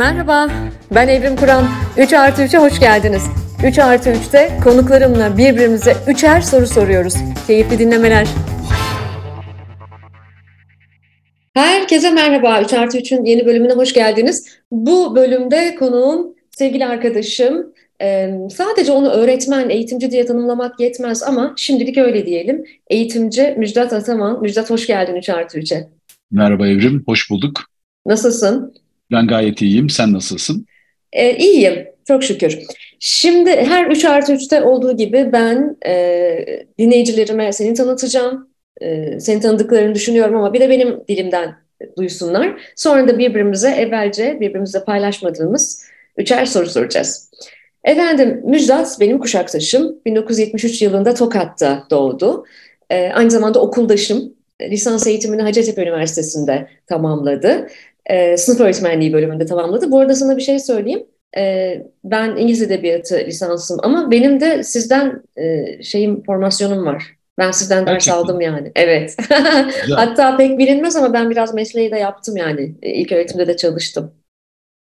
Merhaba, 0.00 0.50
ben 0.94 1.08
Evrim 1.08 1.36
Kur'an. 1.36 1.64
3 1.98 2.12
artı 2.12 2.42
3'e 2.42 2.58
hoş 2.58 2.80
geldiniz. 2.80 3.22
3 3.66 3.78
artı 3.78 4.10
3'te 4.10 4.50
konuklarımla 4.64 5.38
birbirimize 5.38 5.96
üçer 6.08 6.40
soru 6.40 6.66
soruyoruz. 6.66 7.14
Keyifli 7.46 7.78
dinlemeler. 7.78 8.26
Herkese 11.54 12.10
merhaba. 12.10 12.62
3 12.62 12.72
artı 12.72 12.98
3'ün 12.98 13.24
yeni 13.24 13.46
bölümüne 13.46 13.72
hoş 13.72 13.92
geldiniz. 13.92 14.46
Bu 14.70 15.16
bölümde 15.16 15.74
konuğum 15.74 16.34
sevgili 16.50 16.86
arkadaşım. 16.86 17.72
sadece 18.50 18.92
onu 18.92 19.10
öğretmen, 19.10 19.70
eğitimci 19.70 20.10
diye 20.10 20.26
tanımlamak 20.26 20.80
yetmez 20.80 21.22
ama 21.22 21.54
şimdilik 21.56 21.98
öyle 21.98 22.26
diyelim. 22.26 22.64
Eğitimci 22.90 23.54
Müjdat 23.58 23.92
Ataman. 23.92 24.42
Müjdat 24.42 24.70
hoş 24.70 24.86
geldin 24.86 25.14
3 25.14 25.28
artı 25.28 25.58
3'e. 25.58 25.88
Merhaba 26.30 26.68
Evrim, 26.68 27.02
hoş 27.06 27.30
bulduk. 27.30 27.60
Nasılsın? 28.06 28.79
Ben 29.12 29.26
gayet 29.26 29.62
iyiyim. 29.62 29.90
Sen 29.90 30.12
nasılsın? 30.12 30.66
E, 31.12 31.36
iyiyim. 31.36 31.86
Çok 32.08 32.24
şükür. 32.24 32.58
Şimdi 32.98 33.50
her 33.50 33.86
3 33.86 34.04
artı 34.04 34.32
3'te 34.32 34.62
olduğu 34.62 34.96
gibi 34.96 35.30
ben 35.32 35.76
e, 35.86 36.64
dinleyicilerime 36.78 37.52
seni 37.52 37.74
tanıtacağım. 37.74 38.48
E, 38.80 39.20
seni 39.20 39.40
tanıdıklarını 39.40 39.94
düşünüyorum 39.94 40.36
ama 40.36 40.52
bir 40.52 40.60
de 40.60 40.70
benim 40.70 41.00
dilimden 41.08 41.54
duysunlar. 41.98 42.60
Sonra 42.76 43.08
da 43.08 43.18
birbirimize 43.18 43.70
evvelce 43.70 44.38
birbirimizle 44.40 44.84
paylaşmadığımız 44.84 45.84
üçer 46.16 46.46
soru 46.46 46.66
soracağız. 46.66 47.30
Efendim 47.84 48.42
Müjdat 48.44 48.96
benim 49.00 49.18
kuşaktaşım. 49.18 49.96
1973 50.06 50.82
yılında 50.82 51.14
Tokat'ta 51.14 51.86
doğdu. 51.90 52.44
E, 52.90 53.08
aynı 53.08 53.30
zamanda 53.30 53.60
okuldaşım. 53.60 54.34
Lisans 54.62 55.06
eğitimini 55.06 55.42
Hacettepe 55.42 55.82
Üniversitesi'nde 55.82 56.68
tamamladı 56.86 57.66
e, 58.06 58.36
sınıf 58.36 58.60
öğretmenliği 58.60 59.12
bölümünde 59.12 59.46
tamamladı. 59.46 59.90
Bu 59.90 60.00
arada 60.00 60.14
sana 60.14 60.36
bir 60.36 60.42
şey 60.42 60.58
söyleyeyim. 60.58 61.06
E, 61.36 61.74
ben 62.04 62.36
İngiliz 62.36 62.62
Edebiyatı 62.62 63.18
lisansım 63.26 63.78
ama 63.82 64.10
benim 64.10 64.40
de 64.40 64.62
sizden 64.62 65.22
e, 65.36 65.82
şeyim 65.82 66.22
formasyonum 66.22 66.86
var. 66.86 67.16
Ben 67.38 67.50
sizden 67.50 67.86
ders 67.86 67.94
Gerçekten. 67.94 68.20
aldım 68.20 68.40
yani. 68.40 68.72
Evet. 68.74 69.16
Hatta 69.94 70.36
pek 70.36 70.58
bilinmez 70.58 70.96
ama 70.96 71.12
ben 71.12 71.30
biraz 71.30 71.54
mesleği 71.54 71.90
de 71.90 71.98
yaptım 71.98 72.36
yani. 72.36 72.74
E, 72.82 72.90
ilk 72.90 73.12
öğretimde 73.12 73.46
de 73.46 73.56
çalıştım. 73.56 74.12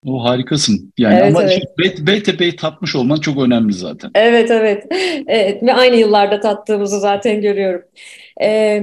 O 0.06 0.24
harikasın. 0.24 0.92
Yani 0.98 1.14
evet, 1.14 1.36
ama 1.36 1.42
evet. 1.42 1.62
Işte 1.78 2.06
BTP'yi 2.06 2.56
tatmış 2.56 2.96
olman 2.96 3.16
çok 3.16 3.42
önemli 3.42 3.72
zaten. 3.72 4.10
Evet, 4.14 4.50
evet. 4.50 4.86
evet. 5.26 5.62
Ve 5.62 5.74
aynı 5.74 5.96
yıllarda 5.96 6.40
tattığımızı 6.40 7.00
zaten 7.00 7.40
görüyorum. 7.40 7.82
E, 8.42 8.80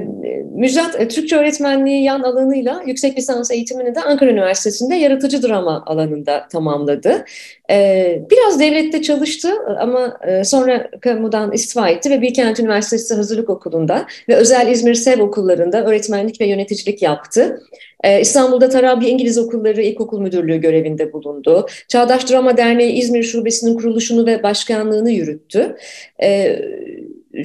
Müjdat 0.56 1.02
e, 1.02 1.08
Türkçe 1.08 1.38
öğretmenliği 1.38 2.04
yan 2.04 2.22
alanıyla 2.22 2.84
yüksek 2.86 3.18
lisans 3.18 3.52
eğitimini 3.52 3.96
de 3.96 4.02
Ankara 4.02 4.30
Üniversitesi'nde 4.30 4.96
yaratıcı 4.96 5.44
drama 5.44 5.84
alanında 5.86 6.48
tamamladı. 6.52 7.26
E, 7.72 8.20
biraz 8.32 8.60
devlette 8.60 9.02
çalıştı 9.02 9.50
ama 9.80 10.18
e, 10.28 10.44
sonra 10.44 10.90
kamudan 11.02 11.52
istifa 11.52 11.90
etti 11.90 12.10
ve 12.10 12.22
Bilkent 12.22 12.60
Üniversitesi 12.60 13.14
Hazırlık 13.14 13.50
Okulu'nda 13.50 14.06
ve 14.30 14.36
özel 14.36 14.68
İzmir 14.68 14.94
Sev 14.94 15.22
okullarında 15.22 15.86
öğretmenlik 15.86 16.42
ve 16.42 16.46
yöneticilik 16.46 17.02
yaptı. 17.02 17.62
Ee, 18.04 18.22
İstanbul'da 18.22 18.70
Tarabya 18.70 19.10
İngiliz 19.10 19.38
Okulları 19.38 19.82
İlkokul 19.82 20.22
Müdürlüğü 20.22 20.58
görevinde 20.58 21.14
bulundu. 21.14 21.68
Çağdaş 21.88 22.30
Drama 22.30 22.58
Derneği 22.58 22.94
İzmir 22.94 23.24
Şubesi'nin 23.24 23.78
kuruluşunu 23.78 24.26
ve 24.26 24.44
başkanlığını 24.44 25.12
yürüttü. 25.12 25.76
Ee, 26.24 26.60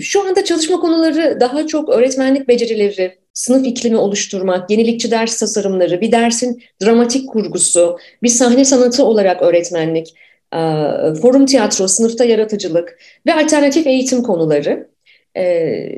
şu 0.00 0.28
anda 0.28 0.44
çalışma 0.44 0.80
konuları 0.80 1.40
daha 1.40 1.66
çok 1.66 1.88
öğretmenlik 1.88 2.48
becerileri, 2.48 3.18
sınıf 3.32 3.66
iklimi 3.66 3.96
oluşturmak, 3.96 4.70
yenilikçi 4.70 5.10
ders 5.10 5.38
tasarımları, 5.38 6.00
bir 6.00 6.12
dersin 6.12 6.62
dramatik 6.82 7.28
kurgusu, 7.28 7.98
bir 8.22 8.28
sahne 8.28 8.64
sanatı 8.64 9.04
olarak 9.04 9.42
öğretmenlik, 9.42 10.14
forum 11.22 11.46
tiyatro, 11.46 11.88
sınıfta 11.88 12.24
yaratıcılık 12.24 12.98
ve 13.26 13.34
alternatif 13.34 13.86
eğitim 13.86 14.22
konuları. 14.22 14.92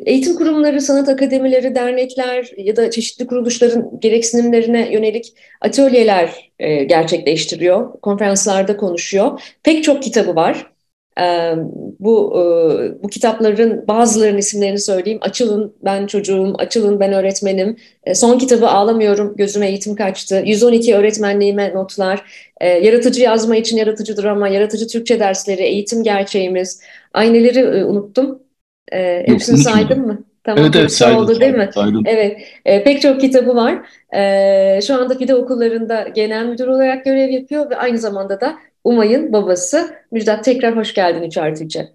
Eğitim 0.06 0.34
kurumları, 0.34 0.80
sanat 0.80 1.08
akademileri, 1.08 1.74
dernekler 1.74 2.50
ya 2.56 2.76
da 2.76 2.90
çeşitli 2.90 3.26
kuruluşların 3.26 4.00
gereksinimlerine 4.00 4.92
yönelik 4.92 5.32
atölyeler 5.60 6.50
gerçekleştiriyor, 6.86 8.00
konferanslarda 8.00 8.76
konuşuyor. 8.76 9.40
Pek 9.62 9.84
çok 9.84 10.02
kitabı 10.02 10.36
var 10.36 10.73
bu 11.98 12.34
bu 13.02 13.08
kitapların 13.08 13.88
bazılarının 13.88 14.38
isimlerini 14.38 14.78
söyleyeyim. 14.78 15.18
Açılın 15.22 15.74
ben 15.84 16.06
çocuğum, 16.06 16.54
Açılın 16.58 17.00
ben 17.00 17.12
öğretmenim. 17.12 17.76
Son 18.14 18.38
kitabı 18.38 18.68
Ağlamıyorum, 18.68 19.36
Gözüme 19.36 19.68
Eğitim 19.68 19.94
Kaçtı. 19.96 20.42
112 20.46 20.96
öğretmenliğime 20.96 21.74
notlar. 21.74 22.24
Yaratıcı 22.60 23.22
yazma 23.22 23.56
için 23.56 23.76
yaratıcı 23.76 24.16
drama, 24.16 24.48
yaratıcı 24.48 24.86
Türkçe 24.86 25.20
dersleri, 25.20 25.62
eğitim 25.62 26.02
gerçeğimiz. 26.02 26.82
Ayneleri 27.14 27.84
unuttum. 27.84 28.42
Hepsini 28.92 29.58
saydım 29.58 30.06
mı? 30.06 30.24
Tamam, 30.44 30.64
evet, 30.64 30.76
evet 30.76 30.92
saydım, 30.92 31.18
oldu 31.18 31.40
değil 31.40 31.54
mi? 31.54 31.70
Saydım. 31.74 32.02
Evet, 32.06 32.40
e, 32.64 32.84
pek 32.84 33.02
çok 33.02 33.20
kitabı 33.20 33.54
var. 33.54 33.86
E, 34.14 34.80
şu 34.82 34.94
anda 34.94 35.18
FİDE 35.18 35.34
okullarında 35.34 36.08
genel 36.14 36.46
müdür 36.46 36.66
olarak 36.66 37.04
görev 37.04 37.30
yapıyor 37.30 37.70
ve 37.70 37.76
aynı 37.76 37.98
zamanda 37.98 38.40
da 38.40 38.54
Umay'ın 38.84 39.32
babası. 39.32 39.94
Müjdat 40.12 40.44
tekrar 40.44 40.76
hoş 40.76 40.94
geldin 40.94 41.22
3 41.22 41.38
artı 41.38 41.64
3'e. 41.64 41.88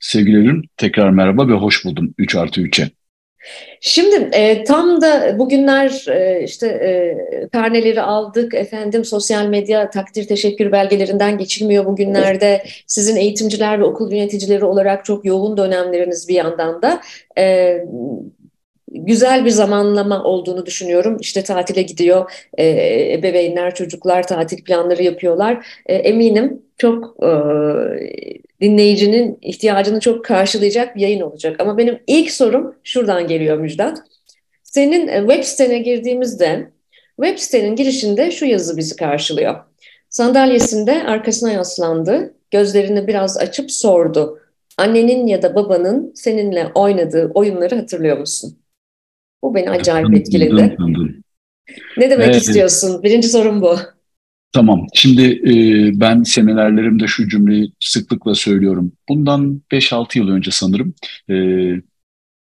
Sevgilerim 0.00 0.62
tekrar 0.76 1.10
merhaba 1.10 1.48
ve 1.48 1.52
hoş 1.52 1.84
buldum 1.84 2.14
3 2.18 2.34
artı 2.36 2.60
3'e. 2.60 2.90
Şimdi 3.80 4.14
e, 4.32 4.64
tam 4.64 5.00
da 5.00 5.38
bugünler 5.38 6.04
e, 6.08 6.42
işte 6.44 6.66
e, 6.66 7.48
karneleri 7.48 8.02
aldık 8.02 8.54
efendim 8.54 9.04
sosyal 9.04 9.46
medya 9.46 9.90
takdir 9.90 10.28
teşekkür 10.28 10.72
belgelerinden 10.72 11.38
geçilmiyor 11.38 11.84
bugünlerde 11.84 12.64
sizin 12.86 13.16
eğitimciler 13.16 13.80
ve 13.80 13.84
okul 13.84 14.12
yöneticileri 14.12 14.64
olarak 14.64 15.04
çok 15.04 15.24
yoğun 15.24 15.56
dönemleriniz 15.56 16.28
bir 16.28 16.34
yandan 16.34 16.82
da 16.82 17.00
e, 17.38 17.78
güzel 18.94 19.44
bir 19.44 19.50
zamanlama 19.50 20.24
olduğunu 20.24 20.66
düşünüyorum. 20.66 21.16
İşte 21.20 21.42
tatile 21.42 21.82
gidiyor, 21.82 22.32
e, 22.58 22.66
ebeveynler, 23.14 23.74
çocuklar 23.74 24.26
tatil 24.26 24.64
planları 24.64 25.02
yapıyorlar. 25.02 25.66
E, 25.86 25.94
eminim 25.94 26.62
çok 26.78 27.16
e, 27.22 27.30
dinleyicinin 28.60 29.38
ihtiyacını 29.42 30.00
çok 30.00 30.24
karşılayacak 30.24 30.96
bir 30.96 31.00
yayın 31.00 31.20
olacak. 31.20 31.56
Ama 31.60 31.78
benim 31.78 31.98
ilk 32.06 32.30
sorum 32.30 32.74
şuradan 32.84 33.28
geliyor 33.28 33.58
Müjdat. 33.58 33.98
Senin 34.62 35.08
e, 35.08 35.18
web 35.18 35.44
sitene 35.44 35.78
girdiğimizde 35.78 36.70
web 37.22 37.38
sitenin 37.38 37.76
girişinde 37.76 38.30
şu 38.30 38.46
yazı 38.46 38.76
bizi 38.76 38.96
karşılıyor. 38.96 39.54
Sandalyesinde 40.10 41.02
arkasına 41.02 41.52
yaslandı, 41.52 42.34
gözlerini 42.50 43.06
biraz 43.06 43.38
açıp 43.38 43.70
sordu. 43.70 44.40
Annenin 44.76 45.26
ya 45.26 45.42
da 45.42 45.54
babanın 45.54 46.12
seninle 46.14 46.66
oynadığı 46.74 47.30
oyunları 47.34 47.76
hatırlıyor 47.76 48.18
musun? 48.18 48.58
Bu 49.44 49.54
beni 49.54 49.70
acayip 49.70 50.14
etkiledi. 50.14 50.76
Ne 51.96 52.10
demek 52.10 52.26
evet. 52.26 52.36
istiyorsun? 52.36 53.02
Birinci 53.02 53.28
sorum 53.28 53.62
bu. 53.62 53.76
Tamam. 54.52 54.86
Şimdi 54.94 55.22
e, 55.22 55.54
ben 56.00 56.22
seminerlerimde 56.22 57.06
şu 57.06 57.28
cümleyi 57.28 57.72
sıklıkla 57.80 58.34
söylüyorum. 58.34 58.92
Bundan 59.08 59.62
5-6 59.72 60.18
yıl 60.18 60.28
önce 60.28 60.50
sanırım 60.50 60.94
e, 61.30 61.34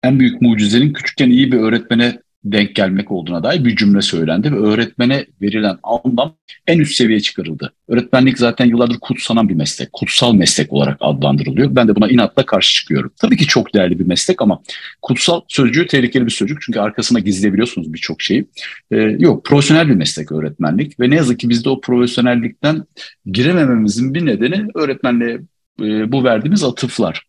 en 0.04 0.20
büyük 0.20 0.42
mucizenin 0.42 0.94
küçükken 0.94 1.30
iyi 1.30 1.52
bir 1.52 1.58
öğretmene 1.58 2.20
denk 2.46 2.76
gelmek 2.76 3.12
olduğuna 3.12 3.44
dair 3.44 3.66
bir 3.66 3.76
cümle 3.76 4.02
söylendi 4.02 4.52
ve 4.52 4.56
öğretmene 4.56 5.26
verilen 5.42 5.78
anlam 5.84 6.36
en 6.68 6.80
üst 6.80 6.96
seviyeye 6.96 7.20
çıkarıldı. 7.20 7.74
Öğretmenlik 7.88 8.38
zaten 8.38 8.66
yıllardır 8.66 9.00
kutsanan 9.00 9.50
bir 9.50 9.54
meslek, 9.54 9.94
kutsal 9.94 10.34
meslek 10.34 10.74
olarak 10.74 10.98
adlandırılıyor. 11.00 11.76
Ben 11.76 11.88
de 11.88 11.96
buna 11.96 12.08
inatla 12.08 12.46
karşı 12.46 12.74
çıkıyorum. 12.74 13.12
Tabii 13.22 13.38
ki 13.38 13.48
çok 13.48 13.74
değerli 13.74 14.00
bir 14.00 14.06
meslek 14.06 14.42
ama 14.42 14.62
kutsal 15.02 15.42
sözcüğü 15.48 15.88
tehlikeli 15.88 16.26
bir 16.26 16.32
sözcük 16.32 16.62
çünkü 16.62 16.80
arkasına 16.80 17.20
gizleyebiliyorsunuz 17.20 17.94
birçok 17.94 18.22
şeyi. 18.22 18.46
Ee, 18.92 18.96
yok, 18.98 19.46
profesyonel 19.46 19.90
bir 19.90 19.96
meslek 19.96 20.32
öğretmenlik 20.32 21.00
ve 21.00 21.10
ne 21.10 21.16
yazık 21.16 21.40
ki 21.40 21.50
bizde 21.50 21.70
o 21.70 21.82
profesyonellikten 21.82 22.84
giremememizin 23.26 24.14
bir 24.14 24.26
nedeni 24.26 24.68
öğretmenliğe 24.76 25.42
e, 25.82 26.12
bu 26.12 26.24
verdiğimiz 26.24 26.64
atıflar. 26.64 27.24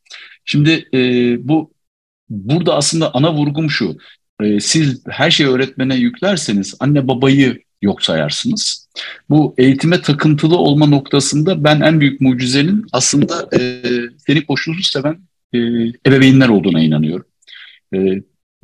Şimdi 0.45 0.89
e, 0.95 0.99
bu 1.49 1.75
burada 2.31 2.75
aslında 2.75 3.15
ana 3.15 3.35
vurgum 3.35 3.71
şu 3.71 3.97
e, 4.41 4.61
siz 4.61 5.03
her 5.09 5.31
şeyi 5.31 5.49
öğretmene 5.49 5.97
yüklerseniz 5.97 6.75
anne 6.81 7.09
babayı 7.09 7.63
yok 7.83 8.03
sayarsınız. 8.03 8.89
Bu 9.31 9.55
eğitime 9.59 10.03
takıntılı 10.03 10.57
olma 10.57 10.87
noktasında 10.87 11.65
ben 11.65 11.81
en 11.81 12.01
büyük 12.01 12.21
mucizenin 12.21 12.87
aslında 12.93 13.49
e, 13.59 13.83
seni 14.27 14.47
koşulsuz 14.47 14.87
seven 14.87 15.19
e, 15.53 15.59
ebeveynler 16.07 16.49
olduğuna 16.49 16.81
inanıyorum. 16.81 17.27
E, 17.95 17.99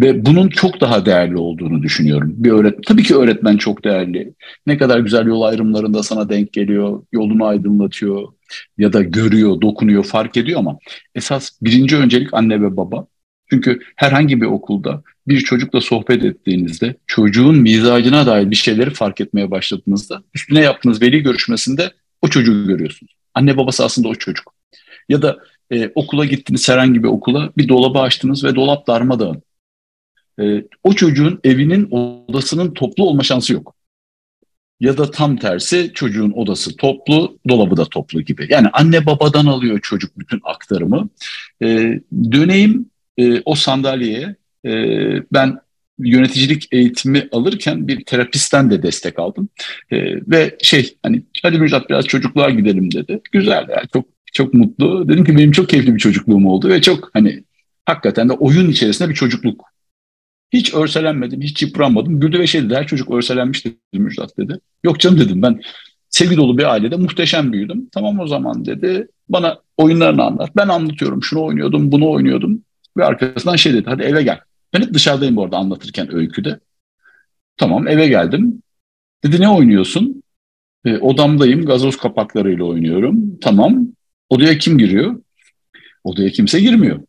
ve 0.00 0.26
bunun 0.26 0.48
çok 0.48 0.80
daha 0.80 1.06
değerli 1.06 1.36
olduğunu 1.36 1.82
düşünüyorum. 1.82 2.34
Bir 2.36 2.50
öğretmen, 2.50 2.82
tabii 2.82 3.02
ki 3.02 3.16
öğretmen 3.16 3.56
çok 3.56 3.84
değerli. 3.84 4.34
Ne 4.66 4.78
kadar 4.78 4.98
güzel 5.00 5.26
yol 5.26 5.42
ayrımlarında 5.42 6.02
sana 6.02 6.28
denk 6.28 6.52
geliyor, 6.52 7.02
yolunu 7.12 7.46
aydınlatıyor 7.46 8.28
ya 8.78 8.92
da 8.92 9.02
görüyor, 9.02 9.60
dokunuyor, 9.60 10.04
fark 10.04 10.36
ediyor 10.36 10.58
ama 10.58 10.78
esas 11.14 11.50
birinci 11.62 11.96
öncelik 11.96 12.34
anne 12.34 12.62
ve 12.62 12.76
baba. 12.76 13.06
Çünkü 13.50 13.80
herhangi 13.96 14.40
bir 14.40 14.46
okulda 14.46 15.02
bir 15.28 15.40
çocukla 15.40 15.80
sohbet 15.80 16.24
ettiğinizde 16.24 16.94
çocuğun 17.06 17.56
mizacına 17.56 18.26
dair 18.26 18.50
bir 18.50 18.56
şeyleri 18.56 18.90
fark 18.90 19.20
etmeye 19.20 19.50
başladığınızda 19.50 20.22
üstüne 20.34 20.60
yaptığınız 20.60 21.02
veli 21.02 21.22
görüşmesinde 21.22 21.92
o 22.22 22.28
çocuğu 22.28 22.66
görüyorsunuz. 22.66 23.12
Anne 23.34 23.56
babası 23.56 23.84
aslında 23.84 24.08
o 24.08 24.14
çocuk. 24.14 24.54
Ya 25.08 25.22
da 25.22 25.38
e, 25.70 25.90
okula 25.94 26.24
gittiniz 26.24 26.68
herhangi 26.68 27.02
bir 27.02 27.08
okula 27.08 27.52
bir 27.56 27.68
dolabı 27.68 27.98
açtınız 27.98 28.44
ve 28.44 28.54
dolap 28.54 28.86
darmadağın. 28.86 29.42
E, 30.40 30.64
o 30.84 30.92
çocuğun 30.92 31.40
evinin 31.44 31.90
odasının 31.90 32.74
toplu 32.74 33.04
olma 33.04 33.22
şansı 33.22 33.52
yok. 33.52 33.74
Ya 34.80 34.98
da 34.98 35.10
tam 35.10 35.36
tersi 35.36 35.90
çocuğun 35.94 36.30
odası 36.30 36.76
toplu, 36.76 37.38
dolabı 37.48 37.76
da 37.76 37.84
toplu 37.84 38.22
gibi. 38.22 38.46
Yani 38.50 38.68
anne 38.72 39.06
babadan 39.06 39.46
alıyor 39.46 39.80
çocuk 39.80 40.18
bütün 40.18 40.40
aktarımı. 40.44 41.08
E, 41.62 42.00
döneyim 42.32 42.89
e, 43.20 43.42
o 43.44 43.54
sandalyeye. 43.54 44.36
E, 44.64 44.72
ben 45.32 45.58
yöneticilik 45.98 46.68
eğitimi 46.72 47.28
alırken 47.32 47.88
bir 47.88 48.04
terapistten 48.04 48.70
de 48.70 48.82
destek 48.82 49.18
aldım. 49.18 49.48
E, 49.90 49.96
ve 50.30 50.56
şey 50.62 50.96
hani 51.02 51.22
hadi 51.42 51.58
Müjdat 51.58 51.90
biraz 51.90 52.06
çocukluğa 52.06 52.50
gidelim 52.50 52.92
dedi. 52.92 53.20
Güzel 53.32 53.66
yani 53.68 53.88
çok 53.92 54.06
çok 54.32 54.54
mutlu. 54.54 55.08
Dedim 55.08 55.24
ki 55.24 55.36
benim 55.36 55.52
çok 55.52 55.68
keyifli 55.68 55.94
bir 55.94 56.00
çocukluğum 56.00 56.48
oldu 56.48 56.68
ve 56.68 56.82
çok 56.82 57.10
hani 57.12 57.44
hakikaten 57.86 58.28
de 58.28 58.32
oyun 58.32 58.68
içerisinde 58.70 59.08
bir 59.08 59.14
çocukluk. 59.14 59.64
Hiç 60.52 60.74
örselenmedim, 60.74 61.42
hiç 61.42 61.62
yıpranmadım. 61.62 62.20
Güldü 62.20 62.38
ve 62.38 62.46
şey 62.46 62.62
dedi, 62.62 62.74
her 62.74 62.86
çocuk 62.86 63.10
örselenmiştir 63.10 63.72
Müjdat 63.92 64.38
dedi. 64.38 64.60
Yok 64.84 65.00
canım 65.00 65.20
dedim 65.20 65.42
ben 65.42 65.60
sevgi 66.08 66.36
dolu 66.36 66.58
bir 66.58 66.72
ailede 66.72 66.96
muhteşem 66.96 67.52
büyüdüm. 67.52 67.88
Tamam 67.92 68.20
o 68.20 68.26
zaman 68.26 68.64
dedi. 68.64 69.08
Bana 69.28 69.58
oyunlarını 69.76 70.22
anlat. 70.22 70.50
Ben 70.56 70.68
anlatıyorum. 70.68 71.22
Şunu 71.22 71.44
oynuyordum, 71.44 71.92
bunu 71.92 72.10
oynuyordum. 72.10 72.62
Ve 73.00 73.04
arkasından 73.04 73.56
şey 73.56 73.74
dedi. 73.74 73.84
Hadi 73.86 74.02
eve 74.02 74.22
gel. 74.22 74.40
Ben 74.74 74.80
hep 74.80 74.94
dışarıdayım 74.94 75.36
bu 75.36 75.44
arada 75.44 75.56
anlatırken 75.56 76.14
öyküde. 76.14 76.60
Tamam 77.56 77.88
eve 77.88 78.08
geldim. 78.08 78.62
Dedi 79.24 79.40
ne 79.40 79.48
oynuyorsun? 79.48 80.22
E, 80.84 80.98
odamdayım. 80.98 81.66
Gazoz 81.66 81.96
kapaklarıyla 81.96 82.64
oynuyorum. 82.64 83.38
Tamam. 83.40 83.86
Odaya 84.28 84.58
kim 84.58 84.78
giriyor? 84.78 85.22
Odaya 86.04 86.30
kimse 86.30 86.60
girmiyor. 86.60 87.00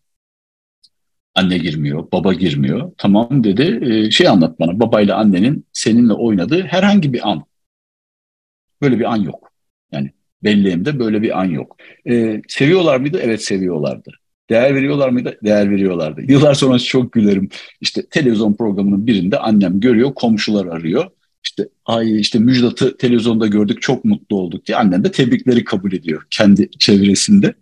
Anne 1.35 1.57
girmiyor, 1.57 2.11
baba 2.11 2.33
girmiyor. 2.33 2.91
Tamam 2.97 3.43
dedi. 3.43 3.79
E, 3.81 4.11
şey 4.11 4.27
anlat 4.27 4.59
bana. 4.59 4.79
Babayla 4.79 5.17
annenin 5.17 5.65
seninle 5.73 6.13
oynadığı 6.13 6.61
herhangi 6.61 7.13
bir 7.13 7.29
an. 7.29 7.45
Böyle 8.81 8.99
bir 8.99 9.13
an 9.13 9.17
yok. 9.17 9.51
Yani 9.91 10.11
belleğimde 10.43 10.99
böyle 10.99 11.21
bir 11.21 11.39
an 11.39 11.45
yok. 11.45 11.77
E, 12.09 12.41
seviyorlar 12.47 12.99
mıydı? 12.99 13.19
Evet 13.23 13.43
seviyorlardı. 13.43 14.20
Değer 14.51 14.75
veriyorlar 14.75 15.09
mıydı? 15.09 15.37
Değer 15.43 15.71
veriyorlardı. 15.71 16.21
Yıllar 16.27 16.53
sonra 16.53 16.79
çok 16.79 17.11
gülerim. 17.11 17.49
İşte 17.81 18.05
televizyon 18.05 18.53
programının 18.53 19.07
birinde 19.07 19.39
annem 19.39 19.79
görüyor, 19.79 20.13
komşular 20.13 20.65
arıyor. 20.65 21.05
İşte 21.43 21.69
ay 21.85 22.19
işte 22.19 22.39
Müjdat'ı 22.39 22.97
televizyonda 22.97 23.47
gördük 23.47 23.81
çok 23.81 24.05
mutlu 24.05 24.35
olduk 24.35 24.65
diye 24.65 24.77
annem 24.77 25.03
de 25.03 25.11
tebrikleri 25.11 25.63
kabul 25.63 25.93
ediyor 25.93 26.23
kendi 26.29 26.69
çevresinde. 26.71 27.53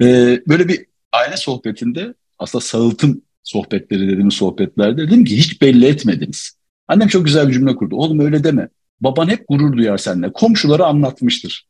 Ee, 0.00 0.40
böyle 0.48 0.68
bir 0.68 0.86
aile 1.12 1.36
sohbetinde 1.36 2.14
aslında 2.38 2.64
sağıltım 2.64 3.22
sohbetleri 3.42 4.08
dediğimiz 4.08 4.34
sohbetlerde 4.34 5.06
dedim 5.06 5.24
ki 5.24 5.36
hiç 5.36 5.62
belli 5.62 5.86
etmediniz. 5.86 6.58
Annem 6.88 7.08
çok 7.08 7.24
güzel 7.24 7.48
bir 7.48 7.52
cümle 7.52 7.76
kurdu. 7.76 7.96
Oğlum 7.96 8.20
öyle 8.20 8.44
deme. 8.44 8.68
Baban 9.00 9.28
hep 9.28 9.44
gurur 9.48 9.76
duyar 9.76 9.98
seninle. 9.98 10.32
Komşuları 10.32 10.84
anlatmıştır. 10.84 11.66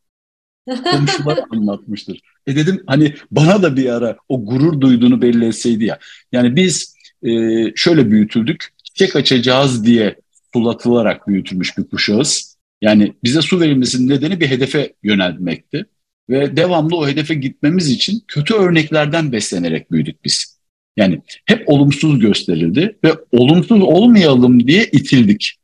Komşuları 0.66 1.44
anlatmıştır. 1.50 2.20
E 2.46 2.56
dedim 2.56 2.82
hani 2.87 3.14
bana 3.31 3.62
da 3.62 3.76
bir 3.76 3.88
ara 3.88 4.16
o 4.28 4.44
gurur 4.44 4.81
duyduğunu 4.81 5.22
belli 5.22 5.46
etseydi 5.46 5.84
ya. 5.84 5.99
Yani 6.32 6.56
biz 6.56 6.94
e, 7.22 7.31
şöyle 7.76 8.11
büyütüldük. 8.11 8.69
Çiçek 8.84 9.16
açacağız 9.16 9.84
diye 9.84 10.16
sulatılarak 10.52 11.28
büyütülmüş 11.28 11.78
bir 11.78 11.84
kuşağız. 11.84 12.56
Yani 12.82 13.14
bize 13.25 13.43
su 13.43 13.61
verilmesinin 13.61 14.08
nedeni 14.08 14.40
bir 14.40 14.46
hedefe 14.46 14.93
yönelmekti. 15.02 15.87
Ve 16.31 16.56
devamlı 16.56 16.96
o 16.96 17.08
hedefe 17.08 17.34
gitmemiz 17.34 17.90
için 17.90 18.25
kötü 18.28 18.55
örneklerden 18.55 19.32
beslenerek 19.32 19.93
büyüdük 19.93 20.25
biz. 20.25 20.60
Yani 20.96 21.22
hep 21.46 21.69
olumsuz 21.69 22.19
gösterildi 22.19 22.99
ve 23.05 23.12
olumsuz 23.32 23.82
olmayalım 23.82 24.67
diye 24.67 24.84
itildik. 24.84 25.55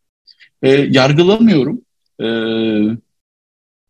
E, 0.63 0.71
yargılamıyorum 0.71 1.83
e, 2.21 2.27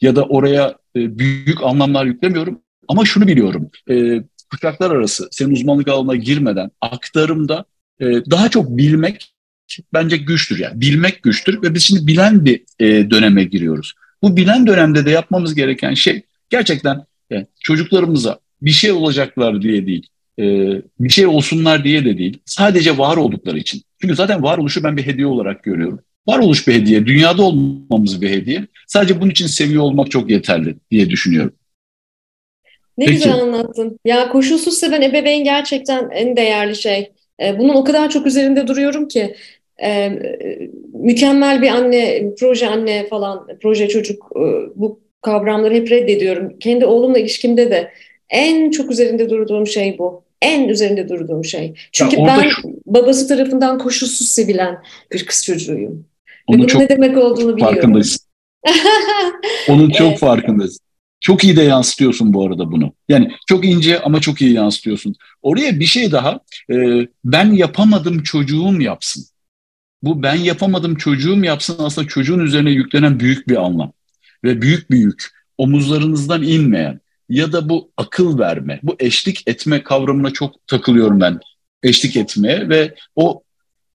ya 0.01 0.17
da 0.17 0.25
oraya 0.25 0.80
e, 0.97 1.19
büyük 1.19 1.63
anlamlar 1.63 2.05
yüklemiyorum 2.05 2.61
ama 2.89 3.05
şunu 3.05 3.27
biliyorum. 3.27 3.71
E, 3.91 4.23
kuşaklar 4.51 4.91
arası 4.91 5.29
senin 5.31 5.51
uzmanlık 5.51 5.89
alanına 5.89 6.17
girmeden 6.17 6.71
aktarımda 6.81 7.65
e, 8.01 8.07
daha 8.07 8.49
çok 8.49 8.77
bilmek 8.77 9.35
bence 9.93 10.17
güçtür. 10.17 10.59
Yani 10.59 10.81
bilmek 10.81 11.23
güçtür 11.23 11.63
ve 11.63 11.75
biz 11.75 11.83
şimdi 11.83 12.07
bilen 12.07 12.45
bir 12.45 12.63
e, 12.81 13.11
döneme 13.11 13.45
giriyoruz. 13.45 13.95
Bu 14.23 14.37
bilen 14.37 14.67
dönemde 14.67 15.07
de 15.07 15.11
yapmamız 15.11 15.55
gereken 15.55 15.95
şey 15.95 16.23
gerçekten 16.51 17.05
yani 17.31 17.47
çocuklarımıza 17.61 18.39
bir 18.63 18.71
şey 18.71 18.93
olacaklar 18.93 19.63
diye 19.63 19.87
değil, 19.87 20.07
e, 20.39 20.45
bir 21.01 21.09
şey 21.09 21.27
olsunlar 21.27 21.85
diye 21.85 22.05
de 22.05 22.19
değil. 22.19 22.39
Sadece 22.45 22.99
var 22.99 23.17
oldukları 23.17 23.59
için. 23.59 23.83
Çünkü 24.01 24.15
zaten 24.15 24.43
varoluşu 24.43 24.85
ben 24.85 24.97
bir 24.97 25.07
hediye 25.07 25.27
olarak 25.27 25.65
görüyorum. 25.65 26.01
Varoluş 26.31 26.69
bir 26.69 26.75
hediye, 26.75 27.07
dünyada 27.07 27.43
olmamız 27.43 28.23
bir 28.23 28.31
hediye. 28.31 28.67
Sadece 28.87 29.21
bunun 29.21 29.31
için 29.31 29.47
seviyor 29.47 29.83
olmak 29.83 30.11
çok 30.11 30.31
yeterli 30.31 30.77
diye 30.91 31.11
düşünüyorum. 31.11 31.53
Ne 32.99 33.05
Peki. 33.05 33.17
güzel 33.17 33.35
anlattın. 33.35 33.99
Ya 34.05 34.29
koşulsuz 34.29 34.79
seven 34.79 35.03
ebeveyn 35.03 35.45
gerçekten 35.45 36.11
en 36.11 36.37
değerli 36.37 36.77
şey. 36.77 37.13
E, 37.43 37.59
bunun 37.59 37.75
o 37.75 37.85
kadar 37.85 38.11
çok 38.11 38.27
üzerinde 38.27 38.67
duruyorum 38.67 39.09
ki 39.09 39.35
e, 39.83 40.13
mükemmel 40.93 41.63
bir 41.63 41.69
anne, 41.69 42.25
proje 42.41 42.69
anne 42.69 43.07
falan, 43.09 43.49
proje 43.63 43.89
çocuk 43.89 44.25
e, 44.37 44.41
bu 44.75 45.01
kavramları 45.23 45.75
hep 45.75 45.91
reddediyorum. 45.91 46.59
Kendi 46.59 46.87
oğlumla 46.87 47.19
ilişkimde 47.19 47.71
de 47.71 47.91
en 48.31 48.71
çok 48.71 48.91
üzerinde 48.91 49.31
durduğum 49.31 49.67
şey 49.67 49.99
bu. 49.99 50.23
En 50.43 50.69
üzerinde 50.69 51.09
durduğum 51.09 51.45
şey. 51.45 51.75
Çünkü 51.93 52.17
ben 52.17 52.51
babası 52.87 53.29
tarafından 53.29 53.79
koşulsuz 53.79 54.29
sevilen 54.29 54.79
bir 55.13 55.27
kız 55.27 55.45
çocuğuyum. 55.45 56.10
Bunun 56.53 56.67
çok 56.67 56.81
ne 56.81 56.89
demek 56.89 57.19
olduğunu 57.19 57.57
biliyorum. 57.57 57.75
Farkındayız. 57.75 58.29
Onun 59.69 59.91
çok 59.91 60.09
evet. 60.09 60.19
farkındayız. 60.19 60.79
Çok 61.21 61.45
iyi 61.45 61.57
de 61.57 61.63
yansıtıyorsun 61.63 62.35
bu 62.35 62.47
arada 62.47 62.73
bunu. 62.73 62.93
Yani 63.09 63.33
çok 63.47 63.65
ince 63.65 64.01
ama 64.01 64.21
çok 64.21 64.41
iyi 64.43 64.53
yansıtıyorsun. 64.53 65.15
Oraya 65.43 65.81
bir 65.81 65.85
şey 65.85 66.13
daha. 66.13 66.41
E, 66.73 66.77
ben 67.25 67.53
yapamadım 67.53 68.23
çocuğum 68.23 68.81
yapsın. 68.81 69.25
Bu 70.03 70.23
ben 70.23 70.35
yapamadım 70.35 70.95
çocuğum 70.95 71.45
yapsın 71.45 71.77
aslında 71.79 72.09
çocuğun 72.09 72.39
üzerine 72.39 72.71
yüklenen 72.71 73.21
büyük 73.21 73.49
bir 73.49 73.57
anlam. 73.57 73.93
Ve 74.45 74.63
büyük 74.63 74.91
bir 74.91 74.99
yük. 74.99 75.29
Omuzlarınızdan 75.59 76.43
inmeyen 76.43 77.01
ya 77.29 77.53
da 77.53 77.69
bu 77.69 77.91
akıl 77.97 78.39
verme, 78.39 78.81
bu 78.83 78.97
eşlik 78.99 79.49
etme 79.49 79.83
kavramına 79.83 80.31
çok 80.31 80.67
takılıyorum 80.67 81.21
ben. 81.21 81.41
Eşlik 81.83 82.17
etmeye 82.17 82.69
ve 82.69 82.95
o 83.17 83.43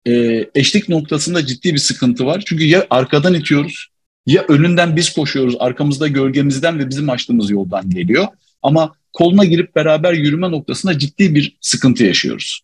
e, 0.08 0.46
eşlik 0.56 0.90
noktasında 0.90 1.46
ciddi 1.46 1.74
bir 1.74 1.80
sıkıntı 1.80 2.26
var. 2.26 2.44
Çünkü 2.46 2.66
ya 2.66 2.88
arkadan 2.90 3.34
itiyoruz 3.34 3.88
ya 4.26 4.46
önünden 4.48 4.96
biz 4.96 5.14
koşuyoruz 5.14 5.56
arkamızda 5.60 6.08
gölgemizden 6.08 6.80
ve 6.80 6.90
bizim 6.90 7.10
açtığımız 7.10 7.50
yoldan 7.50 7.90
geliyor. 7.90 8.28
Ama 8.62 8.96
koluna 9.14 9.46
girip 9.46 9.76
beraber 9.76 10.14
yürüme 10.14 10.52
noktasında 10.52 11.00
ciddi 11.00 11.36
bir 11.36 11.58
sıkıntı 11.62 12.04
yaşıyoruz. 12.04 12.62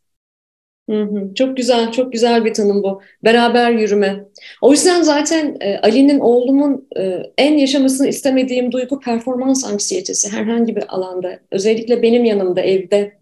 Hı 0.90 1.04
hı, 1.04 1.34
çok 1.36 1.58
güzel, 1.58 1.92
çok 1.92 2.14
güzel 2.14 2.46
bir 2.46 2.54
tanım 2.54 2.84
bu. 2.84 3.02
Beraber 3.24 3.72
yürüme. 3.72 4.26
O 4.62 4.72
yüzden 4.72 5.02
zaten 5.02 5.58
e, 5.62 5.78
Ali'nin 5.78 6.20
oğlumun 6.20 6.88
e, 6.98 7.24
en 7.38 7.58
yaşamasını 7.58 8.08
istemediğim 8.08 8.72
duygu 8.72 9.00
performans 9.00 9.66
anksiyetesi 9.66 10.30
herhangi 10.30 10.76
bir 10.76 10.96
alanda. 10.96 11.40
Özellikle 11.52 12.02
benim 12.02 12.26
yanımda, 12.26 12.62
evde. 12.62 13.20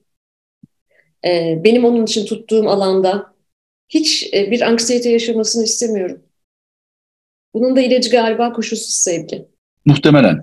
E, 1.26 1.62
benim 1.64 1.86
onun 1.86 2.04
için 2.04 2.26
tuttuğum 2.26 2.70
alanda 2.70 3.37
hiç 3.90 4.30
e, 4.34 4.52
bir 4.52 4.62
anksiyete 4.62 5.10
yaşamasını 5.10 5.64
istemiyorum. 5.64 6.22
Bunun 7.54 7.76
da 7.76 7.82
ilacı 7.82 8.10
galiba 8.10 8.54
koşulsuz 8.54 8.96
sevgi. 8.96 9.46
Muhtemelen. 9.86 10.42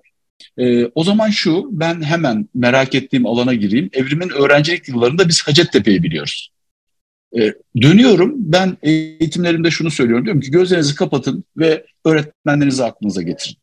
Ee, 0.59 0.85
o 0.85 1.05
zaman 1.05 1.31
şu, 1.31 1.69
ben 1.73 2.03
hemen 2.03 2.49
merak 2.55 2.95
ettiğim 2.95 3.27
alana 3.27 3.55
gireyim. 3.55 3.91
Evrimin 3.93 4.29
öğrencilik 4.29 4.89
yıllarında 4.89 5.29
biz 5.29 5.43
Hacettepe'yi 5.43 6.03
biliyoruz. 6.03 6.51
Ee, 7.39 7.53
dönüyorum, 7.81 8.35
ben 8.37 8.77
eğitimlerimde 8.83 9.71
şunu 9.71 9.91
söylüyorum. 9.91 10.25
Diyorum 10.25 10.41
ki 10.41 10.51
gözlerinizi 10.51 10.95
kapatın 10.95 11.45
ve 11.57 11.87
öğretmenlerinizi 12.05 12.85
aklınıza 12.85 13.23
getirin. 13.23 13.57